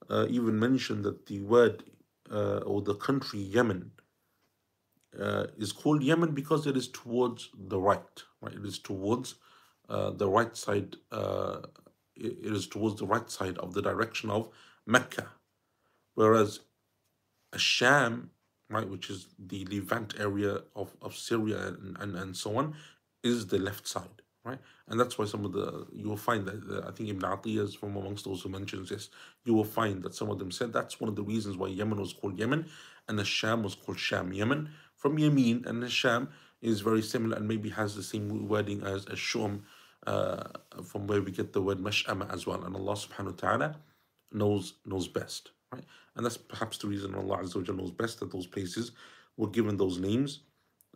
uh, 0.10 0.28
even 0.30 0.60
mention 0.60 1.02
that 1.04 1.26
the 1.28 1.42
word 1.42 1.84
uh, 2.32 2.58
or 2.60 2.82
the 2.82 2.96
country 2.96 3.40
Yemen 3.40 3.92
uh, 5.20 5.48
is 5.58 5.72
called 5.72 6.02
Yemen 6.04 6.34
because 6.34 6.66
it 6.68 6.76
is 6.76 6.88
towards 6.88 7.50
the 7.58 7.80
right, 7.80 8.24
right? 8.42 8.54
It 8.54 8.66
is 8.66 8.80
towards 8.80 9.36
uh, 9.90 10.12
the 10.12 10.28
right 10.28 10.56
side. 10.56 10.96
Uh, 11.12 11.60
it 12.16 12.52
is 12.54 12.68
towards 12.68 13.00
the 13.00 13.06
right 13.08 13.30
side 13.30 13.58
of 13.58 13.74
the 13.74 13.82
direction 13.82 14.30
of 14.30 14.50
Mecca, 14.86 15.28
whereas 16.16 16.60
Asham, 17.54 18.30
right, 18.70 18.88
which 18.88 19.10
is 19.10 19.28
the 19.40 19.66
Levant 19.66 20.16
area 20.20 20.62
of, 20.76 20.96
of 21.02 21.16
Syria 21.16 21.68
and, 21.68 21.98
and, 22.00 22.16
and 22.16 22.38
so 22.38 22.58
on, 22.58 22.76
is 23.24 23.48
the 23.48 23.58
left 23.60 23.88
side, 23.88 24.22
right? 24.46 24.60
And 24.88 25.00
that's 25.00 25.18
why 25.18 25.26
some 25.26 25.46
of 25.46 25.54
the, 25.54 25.88
you 25.94 26.08
will 26.08 26.18
find 26.18 26.46
that, 26.46 26.62
uh, 26.70 26.88
I 26.88 26.92
think 26.92 27.10
Ibn 27.10 27.22
Atiyah 27.22 27.64
is 27.64 27.76
from 27.76 27.96
amongst 27.96 28.26
those 28.26 28.42
who 28.42 28.50
mentions 28.50 28.90
this, 28.90 29.10
you 29.46 29.54
will 29.54 29.64
find 29.64 30.04
that 30.04 30.16
some 30.16 30.30
of 30.30 30.40
them 30.40 30.52
said 30.52 30.74
that's 30.74 31.00
one 31.00 31.10
of 31.10 31.16
the 31.16 31.24
reasons 31.24 31.58
why 31.58 31.68
Yemen 31.68 32.00
was 32.00 32.14
called 32.14 32.38
Yemen 32.40 32.66
and 33.08 33.18
the 33.18 33.26
Sham 33.26 33.64
was 33.64 33.76
called 33.76 34.00
Sham. 34.00 34.34
Yemen 34.34 34.70
from 34.96 35.18
Yemen 35.18 35.64
and 35.66 35.82
the 35.82 35.90
Sham 35.90 36.30
is 36.62 36.82
very 36.82 37.02
similar 37.02 37.38
and 37.38 37.48
maybe 37.48 37.70
has 37.70 37.96
the 37.96 38.04
same 38.04 38.48
wording 38.48 38.84
as, 38.84 39.06
as 39.06 39.20
Shum, 39.20 39.64
uh, 40.08 40.44
from 40.84 41.08
where 41.08 41.22
we 41.22 41.32
get 41.32 41.54
the 41.54 41.62
word 41.62 41.80
Mash'ama 41.80 42.32
as 42.34 42.46
well. 42.46 42.64
And 42.64 42.76
Allah 42.76 42.94
subhanahu 42.94 43.26
wa 43.26 43.50
ta'ala 43.50 43.76
knows 44.32 44.74
knows 44.86 45.08
best, 45.08 45.52
right? 45.72 45.84
And 46.16 46.26
that's 46.26 46.38
perhaps 46.38 46.78
the 46.78 46.88
reason 46.88 47.16
Allah 47.16 47.38
Azza 47.38 47.68
wa 47.68 47.76
knows 47.76 47.92
best 47.92 48.20
that 48.20 48.32
those 48.32 48.48
places 48.48 48.92
were 49.38 49.50
given 49.50 49.78
those 49.78 50.00
names 50.00 50.42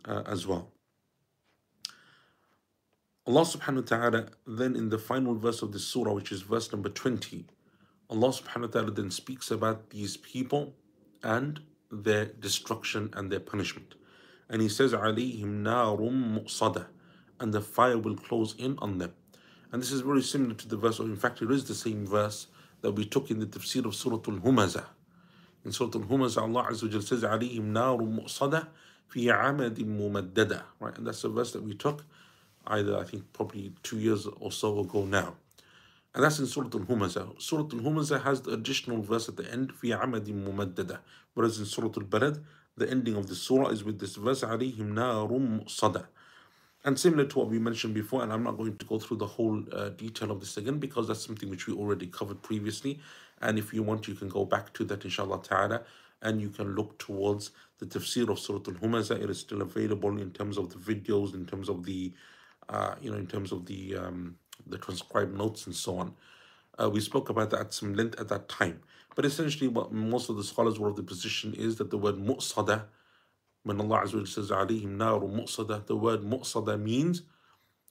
uh, 0.04 0.22
as 0.26 0.46
well. 0.46 0.72
Allah 3.27 3.41
subhanahu 3.41 3.89
wa 3.89 3.97
ta'ala 3.97 4.25
then 4.45 4.75
in 4.75 4.89
the 4.89 4.97
final 4.97 5.35
verse 5.35 5.61
of 5.61 5.71
this 5.71 5.85
surah, 5.85 6.11
which 6.11 6.31
is 6.31 6.41
verse 6.41 6.71
number 6.73 6.89
20, 6.89 7.45
Allah 8.09 8.29
subhanahu 8.29 8.61
wa 8.61 8.67
ta'ala 8.67 8.91
then 8.91 9.11
speaks 9.11 9.49
about 9.49 9.91
these 9.91 10.17
people 10.17 10.73
and 11.23 11.61
their 11.89 12.25
destruction 12.25 13.09
and 13.13 13.31
their 13.31 13.39
punishment. 13.39 13.95
And 14.49 14.61
he 14.61 14.67
says, 14.67 14.93
عَلَيْهِمْ 14.93 15.63
نَارٌ 15.63 15.99
مُؤْصَدَةٌ 15.99 16.87
And 17.39 17.53
the 17.53 17.61
fire 17.61 17.97
will 17.97 18.15
close 18.15 18.55
in 18.57 18.77
on 18.79 18.97
them. 18.97 19.13
And 19.71 19.81
this 19.81 19.91
is 19.91 20.01
very 20.01 20.21
similar 20.21 20.53
to 20.55 20.67
the 20.67 20.77
verse, 20.77 20.99
or 20.99 21.05
in 21.05 21.15
fact 21.15 21.41
it 21.41 21.49
is 21.49 21.65
the 21.65 21.73
same 21.73 22.05
verse 22.05 22.47
that 22.81 22.91
we 22.91 23.05
took 23.05 23.31
in 23.31 23.39
the 23.39 23.45
tafsir 23.45 23.85
of 23.85 23.95
Surah 23.95 24.17
Al-Humazah. 24.17 24.85
In 25.63 25.71
Surah 25.71 25.91
Al-Humazah, 25.95 26.41
Allah 26.41 26.67
Azza 26.69 26.93
wa 26.93 26.99
says, 26.99 27.23
عَلَيْهِمْ 27.23 27.71
نَارٌ 27.71 27.99
مُؤْصَدَةٌ 27.99 28.67
فِي 29.11 29.33
عَمَدٍ 29.33 29.77
مُمَدَّدَةٌ 29.77 30.61
Right, 30.79 30.97
and 30.97 31.07
that's 31.07 31.21
the 31.21 31.29
verse 31.29 31.53
that 31.53 31.63
we 31.63 31.73
took 31.73 32.03
either, 32.67 32.97
I 32.97 33.03
think, 33.03 33.31
probably 33.33 33.73
two 33.83 33.99
years 33.99 34.25
or 34.25 34.51
so 34.51 34.79
ago 34.79 35.05
now. 35.05 35.35
And 36.15 36.23
that's 36.23 36.39
in 36.39 36.45
Surah 36.45 36.69
Al-Humazah. 36.73 37.41
Surah 37.41 37.63
Al-Humazah 37.63 38.23
has 38.23 38.41
the 38.41 38.51
additional 38.51 39.01
verse 39.01 39.27
at 39.29 39.37
the 39.37 39.51
end, 39.51 39.73
في 39.73 39.99
عَمَدٍ 39.99 40.27
مُمَدَّدَةٌ 40.27 40.99
Whereas 41.33 41.59
in 41.59 41.65
Surah 41.65 41.87
Al-Balad, 41.87 42.43
the 42.77 42.89
ending 42.89 43.15
of 43.15 43.27
the 43.27 43.35
surah 43.35 43.69
is 43.69 43.83
with 43.83 43.99
this 43.99 44.15
verse, 44.15 44.41
عَلَيْهِمْ 44.41 44.77
نَارٌ 44.77 45.29
مُؤْصَدَةٌ 45.29 46.05
and 46.85 46.99
similar 46.99 47.25
to 47.25 47.39
what 47.39 47.49
we 47.49 47.59
mentioned 47.59 47.93
before, 47.93 48.23
and 48.23 48.33
I'm 48.33 48.43
not 48.43 48.57
going 48.57 48.75
to 48.75 48.85
go 48.85 48.99
through 48.99 49.17
the 49.17 49.25
whole 49.25 49.63
uh, 49.71 49.89
detail 49.89 50.31
of 50.31 50.41
this 50.41 50.57
again 50.57 50.79
because 50.79 51.07
that's 51.07 51.25
something 51.25 51.49
which 51.49 51.65
we 51.65 51.73
already 51.73 52.07
covered 52.07 52.41
previously. 52.41 52.99
And 53.41 53.57
if 53.57 53.73
you 53.73 53.83
want, 53.83 54.07
you 54.07 54.15
can 54.15 54.27
go 54.27 54.43
back 54.43 54.73
to 54.73 54.83
that, 54.85 55.05
inshallah 55.05 55.43
ta'ala, 55.43 55.83
and 56.21 56.41
you 56.41 56.49
can 56.49 56.75
look 56.75 56.97
towards 56.99 57.51
the 57.79 57.85
tafsir 57.85 58.29
of 58.29 58.37
Surah 58.39 58.59
Al-Humazah. 58.67 59.21
It 59.21 59.29
is 59.29 59.39
still 59.39 59.61
available 59.61 60.17
in 60.17 60.31
terms 60.31 60.57
of 60.57 60.69
the 60.71 60.93
videos, 60.93 61.33
in 61.33 61.45
terms 61.45 61.69
of 61.69 61.85
the, 61.85 62.11
uh, 62.68 62.94
you 63.00 63.10
know, 63.10 63.16
in 63.16 63.26
terms 63.26 63.52
of 63.52 63.66
the 63.66 63.96
um, 63.96 64.36
the 64.66 64.78
transcribed 64.78 65.36
notes 65.36 65.66
and 65.66 65.74
so 65.74 65.98
on. 65.98 66.14
Uh, 66.80 66.88
we 66.88 67.00
spoke 67.00 67.28
about 67.28 67.50
that 67.50 67.60
at 67.60 67.74
some 67.74 67.94
length 67.94 68.20
at 68.20 68.28
that 68.28 68.48
time. 68.48 68.80
But 69.16 69.24
essentially, 69.24 69.68
what 69.68 69.92
most 69.92 70.28
of 70.28 70.36
the 70.36 70.44
scholars 70.44 70.78
were 70.78 70.88
of 70.88 70.96
the 70.96 71.02
position 71.02 71.54
is 71.54 71.76
that 71.76 71.90
the 71.90 71.98
word 71.98 72.16
mu'sada 72.16 72.84
when 73.68 73.80
Allah 73.80 74.02
Azza 74.02 74.18
wa 74.18 74.24
says, 74.24 74.50
alayhim 74.50 74.96
naru 74.96 75.28
mu'sada, 75.28 75.84
the 75.86 75.96
word 75.96 76.22
mu'sada 76.22 76.80
means 76.80 77.22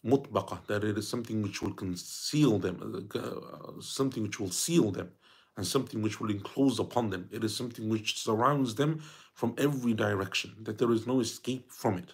mutbaqa, 0.05 0.65
that 0.67 0.83
it 0.83 0.97
is 0.97 1.07
something 1.07 1.41
which 1.41 1.61
will 1.61 1.73
conceal 1.73 2.57
them, 2.57 3.07
uh, 3.13 3.81
something 3.81 4.23
which 4.23 4.39
will 4.39 4.49
seal 4.49 4.91
them, 4.91 5.11
and 5.55 5.67
something 5.67 6.01
which 6.01 6.19
will 6.19 6.31
enclose 6.31 6.79
upon 6.79 7.11
them. 7.11 7.29
It 7.31 7.43
is 7.43 7.55
something 7.55 7.89
which 7.89 8.19
surrounds 8.19 8.75
them 8.75 9.03
from 9.33 9.53
every 9.57 9.93
direction, 9.93 10.55
that 10.61 10.77
there 10.79 10.91
is 10.91 11.05
no 11.05 11.19
escape 11.19 11.71
from 11.71 11.97
it. 11.97 12.13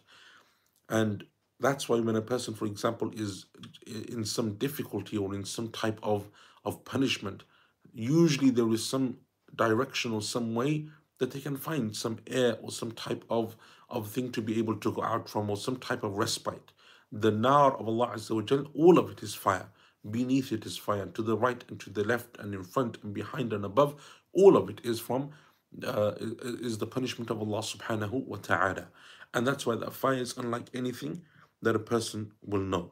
And 0.89 1.24
that's 1.59 1.87
why 1.87 1.99
when 1.99 2.15
a 2.15 2.21
person, 2.21 2.53
for 2.53 2.65
example, 2.65 3.11
is 3.15 3.45
in 3.85 4.25
some 4.25 4.55
difficulty 4.55 5.17
or 5.17 5.33
in 5.33 5.45
some 5.45 5.69
type 5.69 5.99
of, 6.03 6.27
of 6.65 6.83
punishment, 6.83 7.43
usually 7.93 8.49
there 8.49 8.71
is 8.73 8.85
some 8.85 9.17
direction 9.55 10.11
or 10.11 10.21
some 10.21 10.55
way 10.55 10.87
that 11.19 11.31
they 11.31 11.39
can 11.39 11.55
find 11.55 11.95
some 11.95 12.17
air 12.27 12.57
or 12.61 12.71
some 12.71 12.91
type 12.91 13.23
of, 13.29 13.55
of 13.89 14.09
thing 14.09 14.31
to 14.31 14.41
be 14.41 14.57
able 14.57 14.75
to 14.75 14.91
go 14.91 15.03
out 15.03 15.29
from 15.29 15.49
or 15.49 15.57
some 15.57 15.77
type 15.77 16.03
of 16.03 16.17
respite. 16.17 16.71
The 17.11 17.31
nar 17.31 17.77
of 17.77 17.87
Allah 17.87 18.13
Azza 18.15 18.35
wa 18.35 18.41
Jal, 18.41 18.65
all 18.73 18.97
of 18.97 19.09
it 19.11 19.21
is 19.21 19.35
fire. 19.35 19.67
Beneath 20.09 20.51
it 20.51 20.65
is 20.65 20.75
fire. 20.77 21.05
To 21.05 21.21
the 21.21 21.37
right 21.37 21.63
and 21.69 21.79
to 21.79 21.89
the 21.89 22.03
left 22.03 22.37
and 22.39 22.53
in 22.53 22.63
front 22.63 22.97
and 23.03 23.13
behind 23.13 23.53
and 23.53 23.63
above, 23.63 23.95
all 24.33 24.57
of 24.57 24.69
it 24.69 24.81
is 24.83 24.99
from 24.99 25.29
uh, 25.85 26.13
is 26.19 26.77
the 26.77 26.87
punishment 26.87 27.29
of 27.29 27.39
Allah 27.39 27.59
subhanahu 27.59 28.25
wa 28.25 28.37
ta'ala. 28.37 28.87
And 29.33 29.47
that's 29.47 29.65
why 29.65 29.75
that 29.75 29.93
fire 29.93 30.15
is 30.15 30.37
unlike 30.37 30.69
anything 30.73 31.21
that 31.64 31.76
a 31.76 31.80
person 31.80 32.32
will 32.45 32.61
know. 32.61 32.91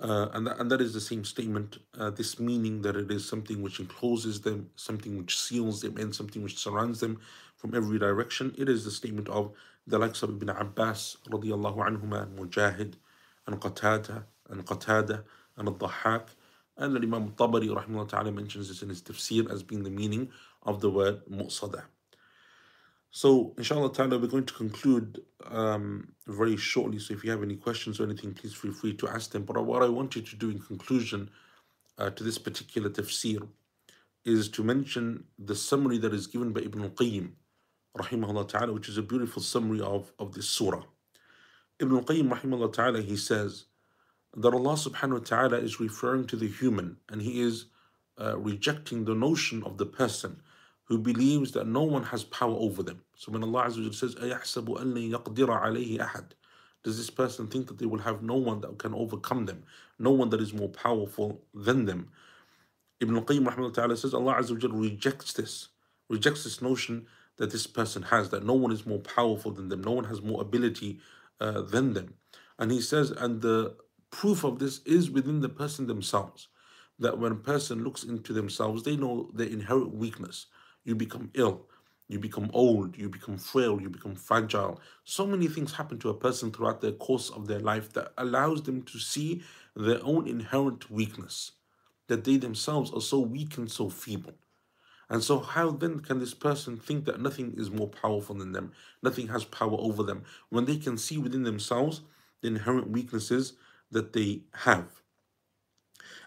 Uh, 0.00 0.28
and, 0.32 0.46
that, 0.46 0.58
and 0.58 0.70
that 0.70 0.80
is 0.80 0.94
the 0.94 1.00
same 1.00 1.24
statement, 1.24 1.78
uh, 1.98 2.10
this 2.10 2.40
meaning 2.40 2.82
that 2.82 2.96
it 2.96 3.10
is 3.10 3.28
something 3.28 3.62
which 3.62 3.78
encloses 3.78 4.40
them, 4.40 4.68
something 4.74 5.16
which 5.16 5.38
seals 5.38 5.82
them, 5.82 5.96
and 5.96 6.14
something 6.14 6.42
which 6.42 6.58
surrounds 6.58 6.98
them 6.98 7.20
from 7.56 7.74
every 7.74 7.98
direction. 7.98 8.54
It 8.58 8.68
is 8.68 8.84
the 8.84 8.90
statement 8.90 9.28
of 9.28 9.52
the 9.86 9.98
likes 9.98 10.22
of 10.22 10.30
Ibn 10.30 10.48
Abbas, 10.48 11.18
radiallahu 11.28 11.76
anhuma, 11.76 12.22
and 12.22 12.38
Mujahid, 12.38 12.94
and 13.46 13.60
Qatada, 13.60 14.24
and 14.48 14.66
Qatada, 14.66 15.22
and 15.56 15.68
Al-Dhahak. 15.68 16.28
And 16.78 16.96
Imam 16.96 17.32
Tabari, 17.32 17.68
rahimahullah 17.68 18.08
ta'ala, 18.08 18.32
mentions 18.32 18.68
this 18.68 18.82
in 18.82 18.88
his 18.88 19.02
tafsir 19.02 19.52
as 19.52 19.62
being 19.62 19.82
the 19.84 19.90
meaning 19.90 20.30
of 20.62 20.80
the 20.80 20.90
word 20.90 21.20
mu'sada. 21.30 21.82
So, 23.14 23.52
inshallah 23.58 23.92
ta'ala, 23.92 24.18
we're 24.18 24.26
going 24.26 24.46
to 24.46 24.54
conclude 24.54 25.20
um, 25.50 26.14
very 26.26 26.56
shortly. 26.56 26.98
So, 26.98 27.12
if 27.12 27.22
you 27.22 27.30
have 27.30 27.42
any 27.42 27.56
questions 27.56 28.00
or 28.00 28.04
anything, 28.04 28.32
please 28.32 28.54
feel 28.54 28.72
free 28.72 28.94
to 28.94 29.06
ask 29.06 29.30
them. 29.32 29.42
But 29.44 29.62
what 29.66 29.82
I 29.82 29.88
want 29.90 30.16
you 30.16 30.22
to 30.22 30.36
do 30.36 30.48
in 30.48 30.58
conclusion 30.58 31.28
uh, 31.98 32.08
to 32.08 32.24
this 32.24 32.38
particular 32.38 32.88
tafsir 32.88 33.46
is 34.24 34.48
to 34.48 34.64
mention 34.64 35.24
the 35.38 35.54
summary 35.54 35.98
that 35.98 36.14
is 36.14 36.26
given 36.26 36.54
by 36.54 36.62
Ibn 36.62 36.84
al-Qayyim, 36.84 37.32
rahimahullah 37.98 38.48
ta'ala, 38.48 38.72
which 38.72 38.88
is 38.88 38.96
a 38.96 39.02
beautiful 39.02 39.42
summary 39.42 39.82
of, 39.82 40.10
of 40.18 40.32
this 40.32 40.48
surah. 40.48 40.82
Ibn 41.80 41.94
al-Qayyim, 41.94 42.30
rahimahullah 42.30 42.72
ta'ala, 42.72 43.02
he 43.02 43.18
says 43.18 43.66
that 44.34 44.54
Allah 44.54 44.72
subhanahu 44.72 45.18
wa 45.18 45.24
ta'ala 45.24 45.58
is 45.58 45.78
referring 45.78 46.26
to 46.28 46.36
the 46.36 46.48
human 46.48 46.96
and 47.10 47.20
he 47.20 47.42
is 47.42 47.66
uh, 48.18 48.38
rejecting 48.38 49.04
the 49.04 49.14
notion 49.14 49.62
of 49.64 49.76
the 49.76 49.84
person 49.84 50.40
who 50.87 50.97
believes 50.97 51.51
that 51.51 51.67
no 51.67 51.83
one 51.83 52.03
has 52.03 52.23
power 52.23 52.55
over 52.57 52.81
them. 52.81 53.01
So 53.15 53.31
when 53.31 53.43
Allah 53.43 53.65
Azza 53.65 53.93
says, 53.93 54.15
أَيَحْسَبُ 54.15 54.67
أَن 54.79 54.93
لَن 54.93 55.11
يَقْدِرَ 55.11 55.47
عَلَيْهِ 55.47 55.99
أَحَدٌ 55.99 56.31
Does 56.83 56.97
this 56.97 57.09
person 57.09 57.47
think 57.47 57.67
that 57.67 57.77
they 57.77 57.85
will 57.85 57.99
have 57.99 58.23
no 58.23 58.35
one 58.35 58.61
that 58.61 58.77
can 58.77 58.93
overcome 58.93 59.45
them, 59.45 59.63
no 59.99 60.11
one 60.11 60.29
that 60.29 60.39
is 60.39 60.53
more 60.53 60.69
powerful 60.69 61.41
than 61.53 61.85
them? 61.85 62.09
Ibn 63.01 63.17
al-Qayyim 63.17 63.45
rahimahullah 63.45 63.97
says 63.97 64.13
Allah 64.13 64.35
Azza 64.35 64.57
rejects 64.71 65.33
this, 65.33 65.67
rejects 66.09 66.45
this 66.45 66.61
notion 66.61 67.05
that 67.35 67.51
this 67.51 67.67
person 67.67 68.03
has, 68.03 68.29
that 68.29 68.45
no 68.45 68.53
one 68.53 68.71
is 68.71 68.85
more 68.85 68.99
powerful 68.99 69.51
than 69.51 69.67
them, 69.67 69.83
no 69.83 69.91
one 69.91 70.05
has 70.05 70.21
more 70.21 70.41
ability 70.41 70.99
uh, 71.41 71.61
than 71.61 71.93
them. 71.93 72.13
And 72.57 72.71
he 72.71 72.79
says, 72.79 73.11
and 73.11 73.41
the 73.41 73.75
proof 74.09 74.45
of 74.45 74.59
this 74.59 74.79
is 74.85 75.11
within 75.11 75.41
the 75.41 75.49
person 75.49 75.87
themselves, 75.87 76.47
that 76.97 77.19
when 77.19 77.33
a 77.33 77.35
person 77.35 77.83
looks 77.83 78.03
into 78.03 78.31
themselves, 78.31 78.83
they 78.83 78.95
know 78.95 79.29
their 79.33 79.47
inherent 79.47 79.93
weakness 79.93 80.47
you 80.84 80.94
become 80.94 81.30
ill, 81.34 81.66
you 82.08 82.18
become 82.18 82.50
old, 82.52 82.96
you 82.96 83.08
become 83.08 83.38
frail, 83.38 83.80
you 83.80 83.88
become 83.88 84.14
fragile. 84.14 84.80
So 85.04 85.26
many 85.26 85.48
things 85.48 85.72
happen 85.72 85.98
to 86.00 86.10
a 86.10 86.14
person 86.14 86.50
throughout 86.50 86.80
the 86.80 86.92
course 86.92 87.30
of 87.30 87.46
their 87.46 87.60
life 87.60 87.92
that 87.94 88.12
allows 88.18 88.62
them 88.62 88.82
to 88.82 88.98
see 88.98 89.42
their 89.74 90.00
own 90.02 90.28
inherent 90.28 90.90
weakness, 90.90 91.52
that 92.08 92.24
they 92.24 92.36
themselves 92.36 92.92
are 92.92 93.00
so 93.00 93.20
weak 93.20 93.56
and 93.56 93.70
so 93.70 93.88
feeble. 93.88 94.34
And 95.08 95.22
so, 95.22 95.40
how 95.40 95.70
then 95.70 96.00
can 96.00 96.20
this 96.20 96.32
person 96.32 96.78
think 96.78 97.04
that 97.04 97.20
nothing 97.20 97.54
is 97.56 97.70
more 97.70 97.88
powerful 97.88 98.34
than 98.34 98.52
them, 98.52 98.72
nothing 99.02 99.28
has 99.28 99.44
power 99.44 99.76
over 99.78 100.02
them, 100.02 100.24
when 100.48 100.64
they 100.64 100.76
can 100.76 100.96
see 100.96 101.18
within 101.18 101.42
themselves 101.42 102.00
the 102.40 102.48
inherent 102.48 102.90
weaknesses 102.90 103.52
that 103.90 104.14
they 104.14 104.40
have? 104.54 105.02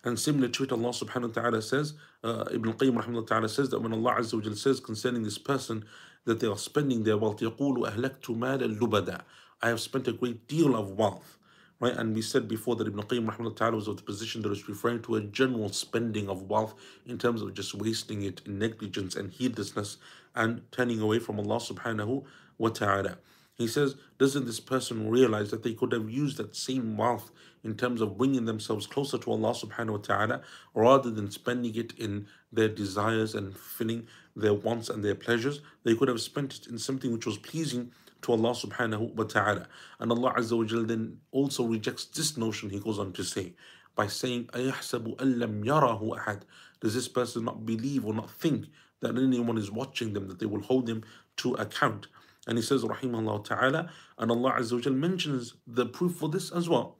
And 0.03 0.19
similar 0.19 0.49
to 0.49 0.63
it, 0.65 0.71
Allah 0.71 0.89
subhanahu 0.89 1.35
wa 1.35 1.41
ta'ala 1.41 1.61
says, 1.63 1.95
uh, 2.24 2.44
Ibn 2.52 2.72
Qayyim 2.74 3.02
rahimahullah 3.02 3.26
ta'ala 3.26 3.48
says 3.48 3.70
that 3.70 3.80
when 3.80 3.92
Allah 3.92 4.16
Azza 4.18 4.34
wa 4.34 4.54
says 4.54 4.80
concerning 4.80 5.22
this 5.22 5.38
person 5.38 5.84
that 6.24 6.40
they 6.40 6.46
are 6.46 6.58
spending 6.58 7.04
their 7.04 7.16
wealth, 7.16 7.40
يَقُولُ 7.40 7.90
أَهْلَكْتُ 7.90 8.36
مَالًا 8.36 8.78
لُبَدًا 8.78 9.22
I 9.62 9.68
have 9.68 9.80
spent 9.80 10.08
a 10.08 10.12
great 10.12 10.46
deal 10.48 10.76
of 10.76 10.92
wealth. 10.92 11.36
Right, 11.80 11.96
and 11.96 12.14
we 12.14 12.20
said 12.20 12.46
before 12.46 12.76
that 12.76 12.86
Ibn 12.86 13.02
Qayyim 13.04 13.26
rahimahullah 13.26 13.56
ta'ala 13.56 13.76
was 13.76 13.88
of 13.88 13.96
the 13.96 14.02
position 14.02 14.42
that 14.42 14.52
is 14.52 14.68
referring 14.68 15.00
to 15.02 15.16
a 15.16 15.22
general 15.22 15.70
spending 15.70 16.28
of 16.28 16.42
wealth 16.42 16.74
in 17.06 17.16
terms 17.16 17.40
of 17.40 17.54
just 17.54 17.74
wasting 17.74 18.22
it 18.22 18.42
in 18.44 18.58
negligence 18.58 19.16
and 19.16 19.32
heedlessness 19.32 19.96
and 20.34 20.60
turning 20.72 21.00
away 21.00 21.18
from 21.18 21.40
Allah 21.40 21.56
subhanahu 21.56 22.24
wa 22.58 22.68
ta'ala. 22.68 23.16
He 23.54 23.66
says, 23.66 23.94
doesn't 24.18 24.44
this 24.44 24.60
person 24.60 25.08
realize 25.08 25.50
that 25.50 25.62
they 25.62 25.72
could 25.72 25.92
have 25.92 26.10
used 26.10 26.36
that 26.36 26.54
same 26.54 26.98
wealth 26.98 27.30
in 27.64 27.74
terms 27.76 28.00
of 28.00 28.16
bringing 28.16 28.44
themselves 28.44 28.86
closer 28.86 29.18
to 29.18 29.30
Allah 29.30 29.52
subhanahu 29.52 29.90
wa 29.90 29.98
ta'ala 29.98 30.42
rather 30.74 31.10
than 31.10 31.30
spending 31.30 31.74
it 31.74 31.92
in 31.98 32.26
their 32.52 32.68
desires 32.68 33.34
and 33.34 33.56
filling 33.56 34.06
their 34.34 34.54
wants 34.54 34.88
and 34.88 35.04
their 35.04 35.14
pleasures. 35.14 35.60
They 35.84 35.94
could 35.94 36.08
have 36.08 36.20
spent 36.20 36.56
it 36.56 36.66
in 36.66 36.78
something 36.78 37.12
which 37.12 37.26
was 37.26 37.38
pleasing 37.38 37.92
to 38.22 38.32
Allah 38.32 38.50
subhanahu 38.50 39.14
wa 39.14 39.24
ta'ala. 39.24 39.66
And 39.98 40.10
Allah 40.10 40.34
Azza 40.34 40.56
wa 40.56 40.64
Jal 40.64 40.84
then 40.84 41.18
also 41.30 41.64
rejects 41.64 42.06
this 42.06 42.36
notion, 42.36 42.70
he 42.70 42.80
goes 42.80 42.98
on 42.98 43.12
to 43.14 43.24
say, 43.24 43.54
by 43.94 44.06
saying, 44.06 44.44
أَيَحْسَبُ 44.52 45.16
أَن 45.16 45.64
يَرَهُ 45.64 46.18
أَحَدٌ 46.18 46.42
Does 46.80 46.94
this 46.94 47.08
person 47.08 47.44
not 47.44 47.66
believe 47.66 48.04
or 48.06 48.14
not 48.14 48.30
think 48.30 48.66
that 49.00 49.16
anyone 49.16 49.58
is 49.58 49.70
watching 49.70 50.12
them, 50.12 50.28
that 50.28 50.38
they 50.38 50.46
will 50.46 50.62
hold 50.62 50.86
them 50.86 51.02
to 51.38 51.54
account? 51.54 52.06
And 52.46 52.56
he 52.56 52.62
says, 52.62 52.82
Rahimahullah 52.82 53.44
ta'ala, 53.44 53.90
and 54.18 54.30
Allah 54.30 54.56
Azza 54.58 54.74
wa 54.74 54.80
Jal 54.80 54.92
mentions 54.92 55.54
the 55.66 55.86
proof 55.86 56.14
for 56.14 56.28
this 56.28 56.50
as 56.50 56.68
well. 56.68 56.96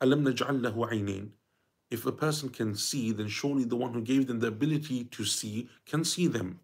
أَلَمْ 0.00 0.32
نَجْعَلْ 0.32 0.60
لَهُ 0.60 0.74
عَيْنَيْنِ 0.74 1.28
If 1.90 2.06
a 2.06 2.12
person 2.12 2.48
can 2.48 2.74
see, 2.74 3.12
then 3.12 3.28
surely 3.28 3.64
the 3.64 3.76
one 3.76 3.94
who 3.94 4.00
gave 4.00 4.26
them 4.26 4.40
the 4.40 4.48
ability 4.48 5.04
to 5.04 5.24
see 5.24 5.68
can 5.86 6.04
see 6.04 6.26
them. 6.26 6.60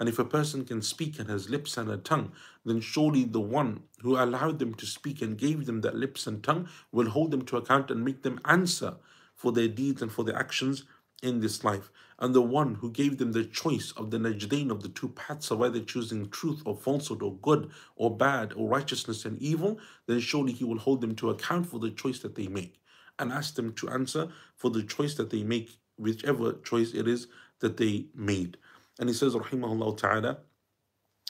And 0.00 0.08
if 0.08 0.18
a 0.18 0.24
person 0.24 0.64
can 0.64 0.82
speak 0.82 1.18
and 1.18 1.28
has 1.30 1.48
lips 1.48 1.76
and 1.76 1.90
a 1.90 1.96
tongue, 1.96 2.32
then 2.64 2.80
surely 2.80 3.24
the 3.24 3.40
one 3.40 3.84
who 4.00 4.16
allowed 4.16 4.58
them 4.58 4.74
to 4.74 4.86
speak 4.86 5.22
and 5.22 5.38
gave 5.38 5.66
them 5.66 5.82
that 5.82 5.96
lips 5.96 6.26
and 6.26 6.42
tongue 6.42 6.68
will 6.90 7.10
hold 7.10 7.30
them 7.30 7.44
to 7.46 7.56
account 7.56 7.90
and 7.90 8.04
make 8.04 8.22
them 8.22 8.40
answer 8.44 8.96
for 9.36 9.52
their 9.52 9.68
deeds 9.68 10.02
and 10.02 10.10
for 10.10 10.24
their 10.24 10.36
actions 10.36 10.84
in 11.21 11.39
this 11.39 11.63
life. 11.63 11.91
And 12.17 12.33
the 12.33 12.41
one 12.41 12.75
who 12.75 12.91
gave 12.91 13.17
them 13.17 13.31
the 13.31 13.45
choice 13.45 13.91
of 13.95 14.11
the 14.11 14.17
najdain 14.17 14.71
of 14.71 14.83
the 14.83 14.89
two 14.89 15.09
paths 15.09 15.51
of 15.51 15.61
either 15.61 15.79
choosing 15.81 16.29
truth 16.29 16.61
or 16.65 16.75
falsehood 16.75 17.21
or 17.21 17.35
good 17.35 17.71
or 17.95 18.15
bad 18.15 18.53
or 18.53 18.69
righteousness 18.69 19.25
and 19.25 19.41
evil, 19.41 19.79
then 20.07 20.19
surely 20.19 20.53
he 20.53 20.63
will 20.63 20.79
hold 20.79 21.01
them 21.01 21.15
to 21.15 21.29
account 21.29 21.67
for 21.67 21.79
the 21.79 21.91
choice 21.91 22.19
that 22.19 22.35
they 22.35 22.47
make 22.47 22.79
and 23.17 23.31
ask 23.31 23.55
them 23.55 23.73
to 23.73 23.89
answer 23.89 24.29
for 24.55 24.69
the 24.69 24.83
choice 24.83 25.15
that 25.15 25.29
they 25.29 25.43
make, 25.43 25.77
whichever 25.97 26.53
choice 26.53 26.93
it 26.93 27.07
is 27.07 27.27
that 27.59 27.77
they 27.77 28.05
made. 28.15 28.57
And 28.99 29.09
he 29.09 29.15
says, 29.15 29.35
Rahimahullah 29.35 29.97
Ta'ala, 29.97 30.37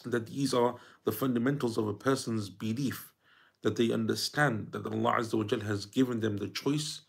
that 0.06 0.28
these 0.28 0.54
are 0.54 0.76
the 1.04 1.12
fundamentals 1.12 1.78
of 1.78 1.88
a 1.88 1.94
person's 1.94 2.50
belief, 2.50 3.12
that 3.64 3.76
they 3.76 3.92
understand 3.92 4.72
that 4.72 4.86
Allah 4.86 5.18
Azza 5.20 5.34
wa 5.34 5.66
has 5.66 5.86
given 5.86 6.20
them 6.20 6.38
the 6.38 6.48
choice 6.48 7.02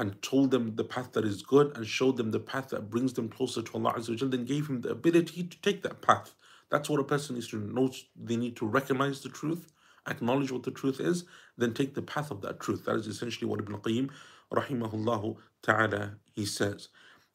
and 0.00 0.20
told 0.22 0.50
them 0.50 0.76
the 0.76 0.82
path 0.82 1.12
that 1.12 1.26
is 1.26 1.42
good 1.42 1.76
and 1.76 1.86
showed 1.86 2.16
them 2.16 2.30
the 2.30 2.40
path 2.40 2.70
that 2.70 2.88
brings 2.88 3.12
them 3.12 3.28
closer 3.28 3.60
to 3.60 3.74
Allah 3.74 3.92
Azza 3.92 4.20
wa 4.22 4.28
then 4.28 4.46
gave 4.46 4.66
him 4.66 4.80
the 4.80 4.88
ability 4.88 5.44
to 5.44 5.60
take 5.60 5.82
that 5.82 6.00
path. 6.00 6.34
That's 6.70 6.88
what 6.88 7.00
a 7.00 7.04
person 7.04 7.34
needs 7.34 7.48
to 7.48 7.58
know. 7.58 7.92
They 8.16 8.36
need 8.36 8.56
to 8.56 8.66
recognize 8.66 9.20
the 9.20 9.28
truth, 9.28 9.70
acknowledge 10.08 10.50
what 10.50 10.62
the 10.62 10.70
truth 10.70 11.00
is, 11.00 11.24
then 11.58 11.74
take 11.74 11.94
the 11.94 12.00
path 12.00 12.30
of 12.30 12.40
that 12.40 12.60
truth. 12.60 12.86
That 12.86 12.96
is 12.96 13.06
essentially 13.08 13.46
what 13.46 13.60
Ibn 13.60 13.76
Qayyim, 13.76 14.08
rahimahullah 14.50 15.36
ta'ala, 15.62 16.16
he 16.32 16.46
says. 16.46 16.88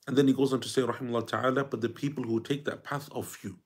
And 0.07 0.17
then 0.17 0.27
he 0.27 0.33
goes 0.33 0.51
on 0.51 0.59
to 0.61 0.69
say, 0.69 0.81
Rahimullah 0.81 1.27
Ta'ala, 1.27 1.63
but 1.65 1.81
the 1.81 1.89
people 1.89 2.23
who 2.23 2.39
take 2.39 2.65
that 2.65 2.83
path 2.83 3.09
are 3.11 3.23
few. 3.23 3.57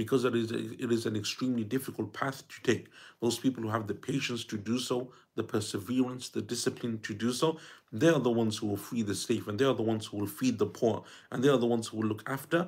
Because 0.00 0.24
it 0.24 0.34
is, 0.34 0.50
it 0.84 0.90
is 0.96 1.04
an 1.04 1.14
extremely 1.14 1.62
difficult 1.62 2.08
path 2.14 2.38
to 2.48 2.62
take. 2.62 2.86
Those 3.20 3.38
people 3.38 3.62
who 3.62 3.68
have 3.68 3.86
the 3.86 3.98
patience 4.10 4.42
to 4.46 4.56
do 4.56 4.78
so, 4.78 4.96
the 5.34 5.44
perseverance, 5.44 6.30
the 6.30 6.40
discipline 6.40 7.00
to 7.00 7.12
do 7.12 7.30
so, 7.32 7.58
they 7.92 8.08
are 8.08 8.24
the 8.28 8.36
ones 8.42 8.56
who 8.56 8.66
will 8.68 8.82
free 8.88 9.02
the 9.02 9.14
slave, 9.14 9.46
and 9.46 9.58
they 9.58 9.66
are 9.66 9.74
the 9.74 9.88
ones 9.92 10.06
who 10.06 10.16
will 10.16 10.32
feed 10.40 10.56
the 10.58 10.70
poor, 10.80 11.04
and 11.30 11.44
they 11.44 11.50
are 11.50 11.58
the 11.58 11.72
ones 11.76 11.88
who 11.88 11.98
will 11.98 12.08
look 12.12 12.24
after 12.26 12.60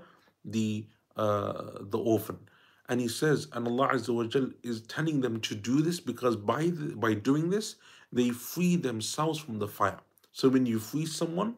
the 0.44 0.84
uh, 1.16 1.78
the 1.94 1.98
orphan. 1.98 2.38
And 2.90 3.00
he 3.00 3.08
says, 3.08 3.48
and 3.54 3.66
Allah 3.66 3.88
Azza 3.94 4.14
wa 4.14 4.24
Jal 4.24 4.48
is 4.62 4.82
telling 4.82 5.22
them 5.22 5.40
to 5.48 5.54
do 5.54 5.80
this 5.80 6.00
because 6.00 6.36
by 6.36 6.64
the, 6.64 6.94
by 6.96 7.14
doing 7.14 7.48
this, 7.48 7.76
they 8.12 8.28
free 8.30 8.76
themselves 8.76 9.38
from 9.38 9.58
the 9.58 9.68
fire. 9.68 10.00
So 10.32 10.50
when 10.50 10.66
you 10.66 10.78
free 10.78 11.06
someone, 11.06 11.56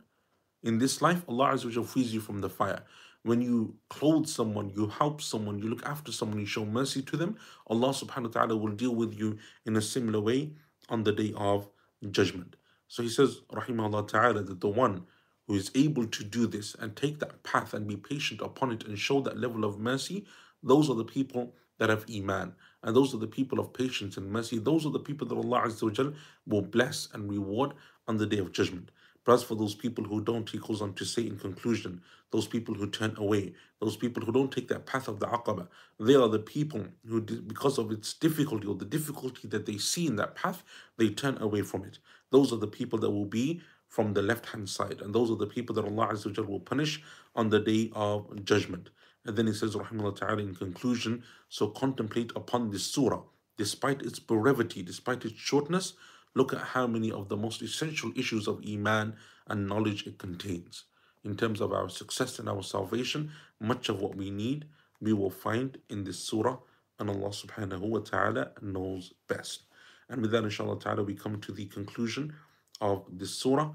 in 0.62 0.78
this 0.78 1.02
life, 1.02 1.22
Allah 1.28 1.48
Azza 1.54 1.76
wa 1.76 1.82
frees 1.84 2.14
you 2.14 2.20
from 2.20 2.40
the 2.40 2.52
fire. 2.60 2.82
When 3.24 3.40
you 3.40 3.76
clothe 3.88 4.26
someone, 4.26 4.70
you 4.76 4.86
help 4.86 5.22
someone, 5.22 5.58
you 5.58 5.68
look 5.68 5.84
after 5.86 6.12
someone, 6.12 6.40
you 6.40 6.46
show 6.46 6.66
mercy 6.66 7.00
to 7.02 7.16
them, 7.16 7.38
Allah 7.66 7.88
subhanahu 7.88 8.24
wa 8.24 8.28
ta'ala 8.28 8.56
will 8.56 8.72
deal 8.72 8.94
with 8.94 9.18
you 9.18 9.38
in 9.64 9.76
a 9.76 9.80
similar 9.80 10.20
way 10.20 10.52
on 10.90 11.04
the 11.04 11.12
day 11.12 11.32
of 11.34 11.70
judgment. 12.10 12.56
So 12.86 13.02
he 13.02 13.08
says, 13.08 13.40
Rahimahullah 13.50 14.08
ta'ala, 14.08 14.42
that 14.42 14.60
the 14.60 14.68
one 14.68 15.04
who 15.46 15.54
is 15.54 15.70
able 15.74 16.06
to 16.06 16.22
do 16.22 16.46
this 16.46 16.74
and 16.78 16.94
take 16.94 17.18
that 17.20 17.42
path 17.42 17.72
and 17.72 17.86
be 17.86 17.96
patient 17.96 18.42
upon 18.42 18.72
it 18.72 18.86
and 18.86 18.98
show 18.98 19.22
that 19.22 19.38
level 19.40 19.64
of 19.64 19.78
mercy, 19.78 20.26
those 20.62 20.90
are 20.90 20.94
the 20.94 21.04
people 21.04 21.54
that 21.78 21.88
have 21.88 22.04
Iman. 22.14 22.54
And 22.82 22.94
those 22.94 23.14
are 23.14 23.18
the 23.18 23.26
people 23.26 23.58
of 23.58 23.72
patience 23.72 24.18
and 24.18 24.30
mercy. 24.30 24.58
Those 24.58 24.84
are 24.84 24.92
the 24.92 25.00
people 25.00 25.26
that 25.28 25.34
Allah 25.34 25.62
Azza 25.62 25.82
wa 25.82 26.12
will 26.46 26.62
bless 26.62 27.08
and 27.14 27.30
reward 27.30 27.72
on 28.06 28.18
the 28.18 28.26
day 28.26 28.38
of 28.38 28.52
judgment. 28.52 28.90
But 29.24 29.34
as 29.34 29.42
for 29.42 29.54
those 29.54 29.74
people 29.74 30.04
who 30.04 30.20
don't, 30.20 30.48
he 30.48 30.58
goes 30.58 30.82
on 30.82 30.92
to 30.94 31.04
say 31.04 31.22
in 31.22 31.38
conclusion, 31.38 32.02
those 32.30 32.46
people 32.46 32.74
who 32.74 32.88
turn 32.88 33.14
away, 33.16 33.54
those 33.80 33.96
people 33.96 34.22
who 34.22 34.32
don't 34.32 34.52
take 34.52 34.68
that 34.68 34.86
path 34.86 35.08
of 35.08 35.18
the 35.18 35.26
aqaba, 35.26 35.68
they 35.98 36.14
are 36.14 36.28
the 36.28 36.38
people 36.38 36.84
who, 37.08 37.20
because 37.20 37.78
of 37.78 37.90
its 37.90 38.12
difficulty 38.12 38.66
or 38.66 38.74
the 38.74 38.84
difficulty 38.84 39.48
that 39.48 39.66
they 39.66 39.78
see 39.78 40.06
in 40.06 40.16
that 40.16 40.34
path, 40.34 40.62
they 40.98 41.08
turn 41.08 41.40
away 41.40 41.62
from 41.62 41.84
it. 41.84 41.98
Those 42.30 42.52
are 42.52 42.58
the 42.58 42.66
people 42.66 42.98
that 42.98 43.10
will 43.10 43.24
be 43.24 43.62
from 43.88 44.12
the 44.12 44.22
left 44.22 44.46
hand 44.46 44.68
side, 44.68 45.00
and 45.00 45.14
those 45.14 45.30
are 45.30 45.36
the 45.36 45.46
people 45.46 45.74
that 45.76 45.84
Allah 45.84 46.08
Azza 46.08 46.44
will 46.46 46.60
punish 46.60 47.02
on 47.36 47.48
the 47.48 47.60
day 47.60 47.90
of 47.94 48.44
judgment. 48.44 48.90
And 49.24 49.36
then 49.36 49.46
he 49.46 49.54
says, 49.54 49.74
Ta'ala, 49.74 50.38
in 50.38 50.54
conclusion, 50.54 51.22
so 51.48 51.68
contemplate 51.68 52.32
upon 52.36 52.70
this 52.70 52.84
surah, 52.84 53.22
despite 53.56 54.02
its 54.02 54.18
brevity, 54.18 54.82
despite 54.82 55.24
its 55.24 55.38
shortness, 55.38 55.94
Look 56.34 56.52
at 56.52 56.60
how 56.60 56.86
many 56.86 57.10
of 57.12 57.28
the 57.28 57.36
most 57.36 57.62
essential 57.62 58.12
issues 58.16 58.48
of 58.48 58.62
Iman 58.66 59.14
and 59.46 59.68
knowledge 59.68 60.06
it 60.06 60.18
contains. 60.18 60.84
In 61.24 61.36
terms 61.36 61.60
of 61.60 61.72
our 61.72 61.88
success 61.88 62.38
and 62.38 62.48
our 62.48 62.62
salvation, 62.62 63.30
much 63.60 63.88
of 63.88 64.00
what 64.00 64.14
we 64.14 64.30
need 64.30 64.66
we 65.00 65.12
will 65.12 65.30
find 65.30 65.78
in 65.90 66.04
this 66.04 66.18
surah, 66.18 66.56
and 66.98 67.10
Allah 67.10 67.30
subhanahu 67.30 67.80
wa 67.80 67.98
ta'ala 67.98 68.52
knows 68.62 69.12
best. 69.28 69.64
And 70.08 70.22
with 70.22 70.30
that, 70.32 70.44
inshallah 70.44 70.80
ta'ala, 70.80 71.02
we 71.02 71.14
come 71.14 71.40
to 71.40 71.52
the 71.52 71.66
conclusion 71.66 72.34
of 72.80 73.04
this 73.10 73.34
surah. 73.34 73.70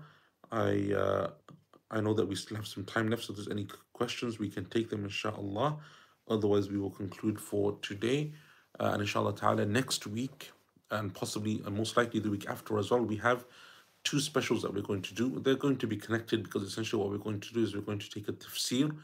I 0.51 0.93
uh, 0.93 1.30
I 1.91 2.01
know 2.01 2.14
that 2.14 2.28
we 2.28 2.36
still 2.36 2.57
have 2.57 2.68
some 2.68 2.86
time 2.86 3.10
left, 3.10 3.24
so 3.24 3.32
if 3.32 3.38
there's 3.38 3.47
any 3.47 3.68
questions, 3.93 4.38
we 4.38 4.49
can 4.49 4.66
take 4.66 4.89
them, 4.89 5.03
inshallah. 5.03 5.78
Otherwise, 6.28 6.70
we 6.70 6.78
will 6.78 6.91
conclude 6.91 7.39
for 7.39 7.78
today. 7.82 8.32
Uh, 8.80 8.91
and 8.93 9.01
inshallah 9.01 9.36
ta'ala, 9.36 9.66
next 9.66 10.05
week, 10.05 10.51
and 10.92 11.14
possibly 11.14 11.62
and 11.66 11.76
most 11.76 11.98
likely 11.98 12.20
the 12.20 12.30
week 12.30 12.48
after 12.48 12.78
as 12.78 12.92
well, 12.92 13.02
we 13.02 13.18
have 13.18 13.46
two 14.04 14.20
specials 14.20 14.62
that 14.62 14.74
we're 14.74 14.82
going 14.82 15.02
to 15.02 15.14
do. 15.14 15.40
They're 15.40 15.56
going 15.56 15.78
to 15.78 15.88
be 15.88 15.98
connected 15.98 16.44
because 16.44 16.64
essentially 16.64 17.02
what 17.02 17.12
we're 17.12 17.18
going 17.18 17.40
to 17.42 17.54
do 17.54 17.64
is 17.64 17.76
we're 17.76 17.82
going 17.82 18.00
to 18.00 18.10
take 18.10 18.28
a 18.28 18.34
tafsir, 18.34 18.96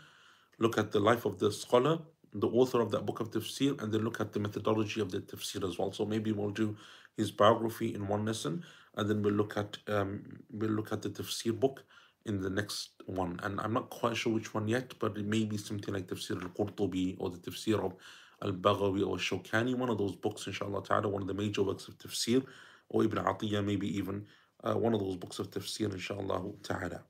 look 0.59 0.77
at 0.77 0.91
the 0.91 0.99
life 0.99 1.25
of 1.25 1.39
the 1.39 1.51
scholar, 1.51 1.99
the 2.33 2.47
author 2.47 2.81
of 2.81 2.91
that 2.91 3.05
book 3.05 3.19
of 3.19 3.31
tafsir, 3.31 3.81
and 3.81 3.91
then 3.93 4.01
look 4.03 4.19
at 4.19 4.33
the 4.33 4.39
methodology 4.39 5.01
of 5.01 5.11
the 5.11 5.19
tafsir 5.19 5.67
as 5.67 5.77
well. 5.77 5.91
So 5.91 6.05
maybe 6.05 6.31
we'll 6.31 6.49
do 6.49 6.75
his 7.17 7.31
biography 7.31 7.93
in 7.93 8.07
one 8.07 8.25
lesson, 8.25 8.63
and 8.95 9.09
then 9.09 9.21
we'll 9.21 9.33
look 9.33 9.57
at 9.57 9.77
um, 9.87 10.39
we'll 10.51 10.71
look 10.71 10.91
at 10.91 11.01
the 11.01 11.09
tafsir 11.09 11.57
book 11.57 11.83
in 12.25 12.41
the 12.41 12.49
next 12.49 12.89
one. 13.05 13.39
And 13.43 13.59
I'm 13.61 13.73
not 13.73 13.89
quite 13.89 14.17
sure 14.17 14.33
which 14.33 14.53
one 14.53 14.67
yet, 14.67 14.93
but 14.99 15.17
it 15.17 15.25
may 15.25 15.45
be 15.45 15.57
something 15.57 15.93
like 15.93 16.07
tafsir 16.07 16.41
al-Qurtubi 16.41 17.15
or 17.19 17.29
the 17.29 17.37
tafsir 17.37 17.83
of 17.83 17.93
Al-Baghawi 18.41 19.07
or 19.07 19.17
Shawkani, 19.17 19.75
one 19.75 19.89
of 19.89 19.97
those 19.97 20.15
books, 20.15 20.47
inshallah 20.47 20.83
ta'ala, 20.83 21.07
one 21.07 21.21
of 21.21 21.27
the 21.27 21.33
major 21.33 21.63
works 21.63 21.87
of 21.87 21.97
tafsir, 21.97 22.43
or 22.89 23.03
Ibn 23.03 23.23
Atiyah, 23.23 23.63
maybe 23.63 23.97
even 23.97 24.25
uh, 24.63 24.73
one 24.73 24.93
of 24.93 24.99
those 24.99 25.15
books 25.15 25.39
of 25.39 25.49
tafsir, 25.49 25.91
inshallah 25.91 26.43
ta'ala. 26.63 27.03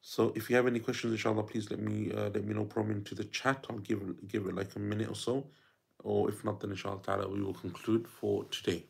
So 0.00 0.32
if 0.36 0.48
you 0.48 0.56
have 0.56 0.66
any 0.66 0.78
questions, 0.78 1.12
inshallah, 1.12 1.42
please 1.42 1.70
let 1.70 1.80
me 1.80 2.12
uh, 2.12 2.30
let 2.30 2.44
me 2.44 2.54
know. 2.54 2.64
Prom 2.64 2.90
into 2.90 3.14
the 3.14 3.24
chat. 3.24 3.66
I'll 3.68 3.78
give 3.78 4.00
give 4.28 4.46
it 4.46 4.54
like 4.54 4.74
a 4.76 4.78
minute 4.78 5.08
or 5.08 5.16
so, 5.16 5.46
or 6.04 6.28
if 6.28 6.44
not, 6.44 6.60
then 6.60 6.70
inshallah 6.70 7.02
ta'ala 7.02 7.28
we 7.28 7.42
will 7.42 7.54
conclude 7.54 8.06
for 8.06 8.44
today. 8.44 8.84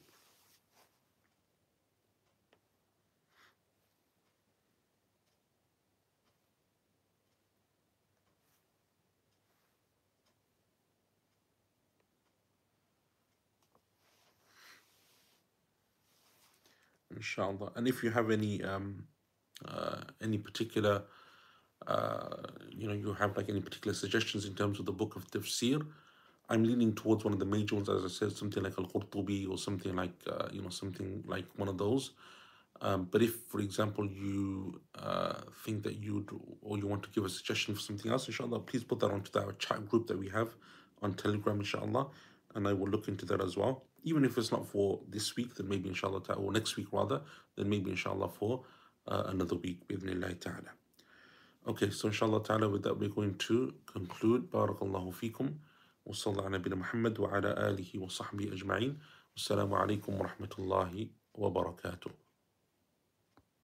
Inshallah. 17.19 17.69
And 17.77 17.85
if 17.93 18.03
you 18.03 18.11
have 18.19 18.29
any 18.39 18.55
um, 18.71 19.05
uh, 19.73 20.01
any 20.27 20.39
particular 20.39 21.03
uh, 21.87 22.43
you 22.71 22.87
know 22.89 22.95
you 23.03 23.13
have 23.23 23.37
like 23.37 23.49
any 23.55 23.63
particular 23.69 23.95
suggestions 23.95 24.43
in 24.49 24.55
terms 24.55 24.77
of 24.81 24.87
the 24.87 24.97
book 25.01 25.13
of 25.17 25.23
tafsir, 25.31 25.79
I'm 26.49 26.65
leaning 26.65 26.95
towards 26.95 27.25
one 27.25 27.35
of 27.37 27.41
the 27.45 27.51
major 27.57 27.75
ones, 27.75 27.89
as 27.89 28.05
I 28.05 28.13
said, 28.19 28.33
something 28.43 28.63
like 28.63 28.77
Al 28.79 28.87
Qurtubi 28.87 29.49
or 29.51 29.59
something 29.59 29.95
like 30.03 30.17
uh, 30.27 30.49
you 30.57 30.63
know 30.63 30.71
something 30.83 31.23
like 31.35 31.47
one 31.57 31.69
of 31.69 31.79
those. 31.85 32.13
Um, 32.81 33.09
but 33.11 33.23
if, 33.23 33.35
for 33.49 33.61
example, 33.61 34.07
you 34.07 34.81
uh, 34.95 35.41
think 35.65 35.83
that 35.83 35.97
you'd 35.97 36.31
or 36.63 36.79
you 36.79 36.87
want 36.87 37.03
to 37.03 37.11
give 37.11 37.25
a 37.25 37.29
suggestion 37.29 37.75
for 37.75 37.81
something 37.81 38.11
else, 38.11 38.29
inshallah, 38.29 38.61
please 38.61 38.85
put 38.85 39.01
that 39.01 39.11
onto 39.11 39.37
our 39.39 39.53
chat 39.65 39.89
group 39.89 40.07
that 40.07 40.19
we 40.19 40.29
have 40.29 40.51
on 41.03 41.15
Telegram, 41.15 41.59
inshallah, 41.59 42.07
and 42.56 42.68
I 42.68 42.74
will 42.74 42.88
look 42.88 43.08
into 43.08 43.26
that 43.26 43.42
as 43.42 43.58
well. 43.58 43.84
Even 44.04 44.26
if 44.26 44.38
it's 44.38 44.52
not 44.52 44.68
for 44.68 45.00
this 45.10 45.36
week, 45.36 45.56
then 45.56 45.68
maybe 45.68 45.90
inshallah 45.90 46.24
ta'ala, 46.24 46.42
or 46.42 46.52
next 46.52 46.76
week 46.76 46.88
rather, 46.92 47.22
then 47.56 47.70
maybe 47.70 47.90
inshallah 47.92 48.30
for 48.30 48.64
uh, 49.08 49.24
another 49.28 49.56
week, 49.56 49.88
bi'idhnillahi 49.88 50.40
ta'ala. 50.40 50.72
Okay, 51.68 51.90
so 51.90 52.08
inshallah 52.10 52.44
ta'ala, 52.44 52.68
with 52.70 52.84
that, 52.84 53.00
we're 53.00 53.10
going 53.10 53.36
to 53.36 53.74
conclude. 53.86 54.52
Barakallahu 54.52 55.14
fikum. 55.14 55.56
وصلى 56.06 56.42
على 56.42 56.58
نبينا 56.58 56.76
محمد 56.76 57.20
وعلى 57.20 57.48
آله 57.70 58.00
وصحبه 58.00 58.54
أجمعين 58.54 59.00
والسلام 59.34 59.74
عليكم 59.74 60.14
ورحمة 60.20 60.50
الله 60.60 61.08
وبركاته 61.34 62.12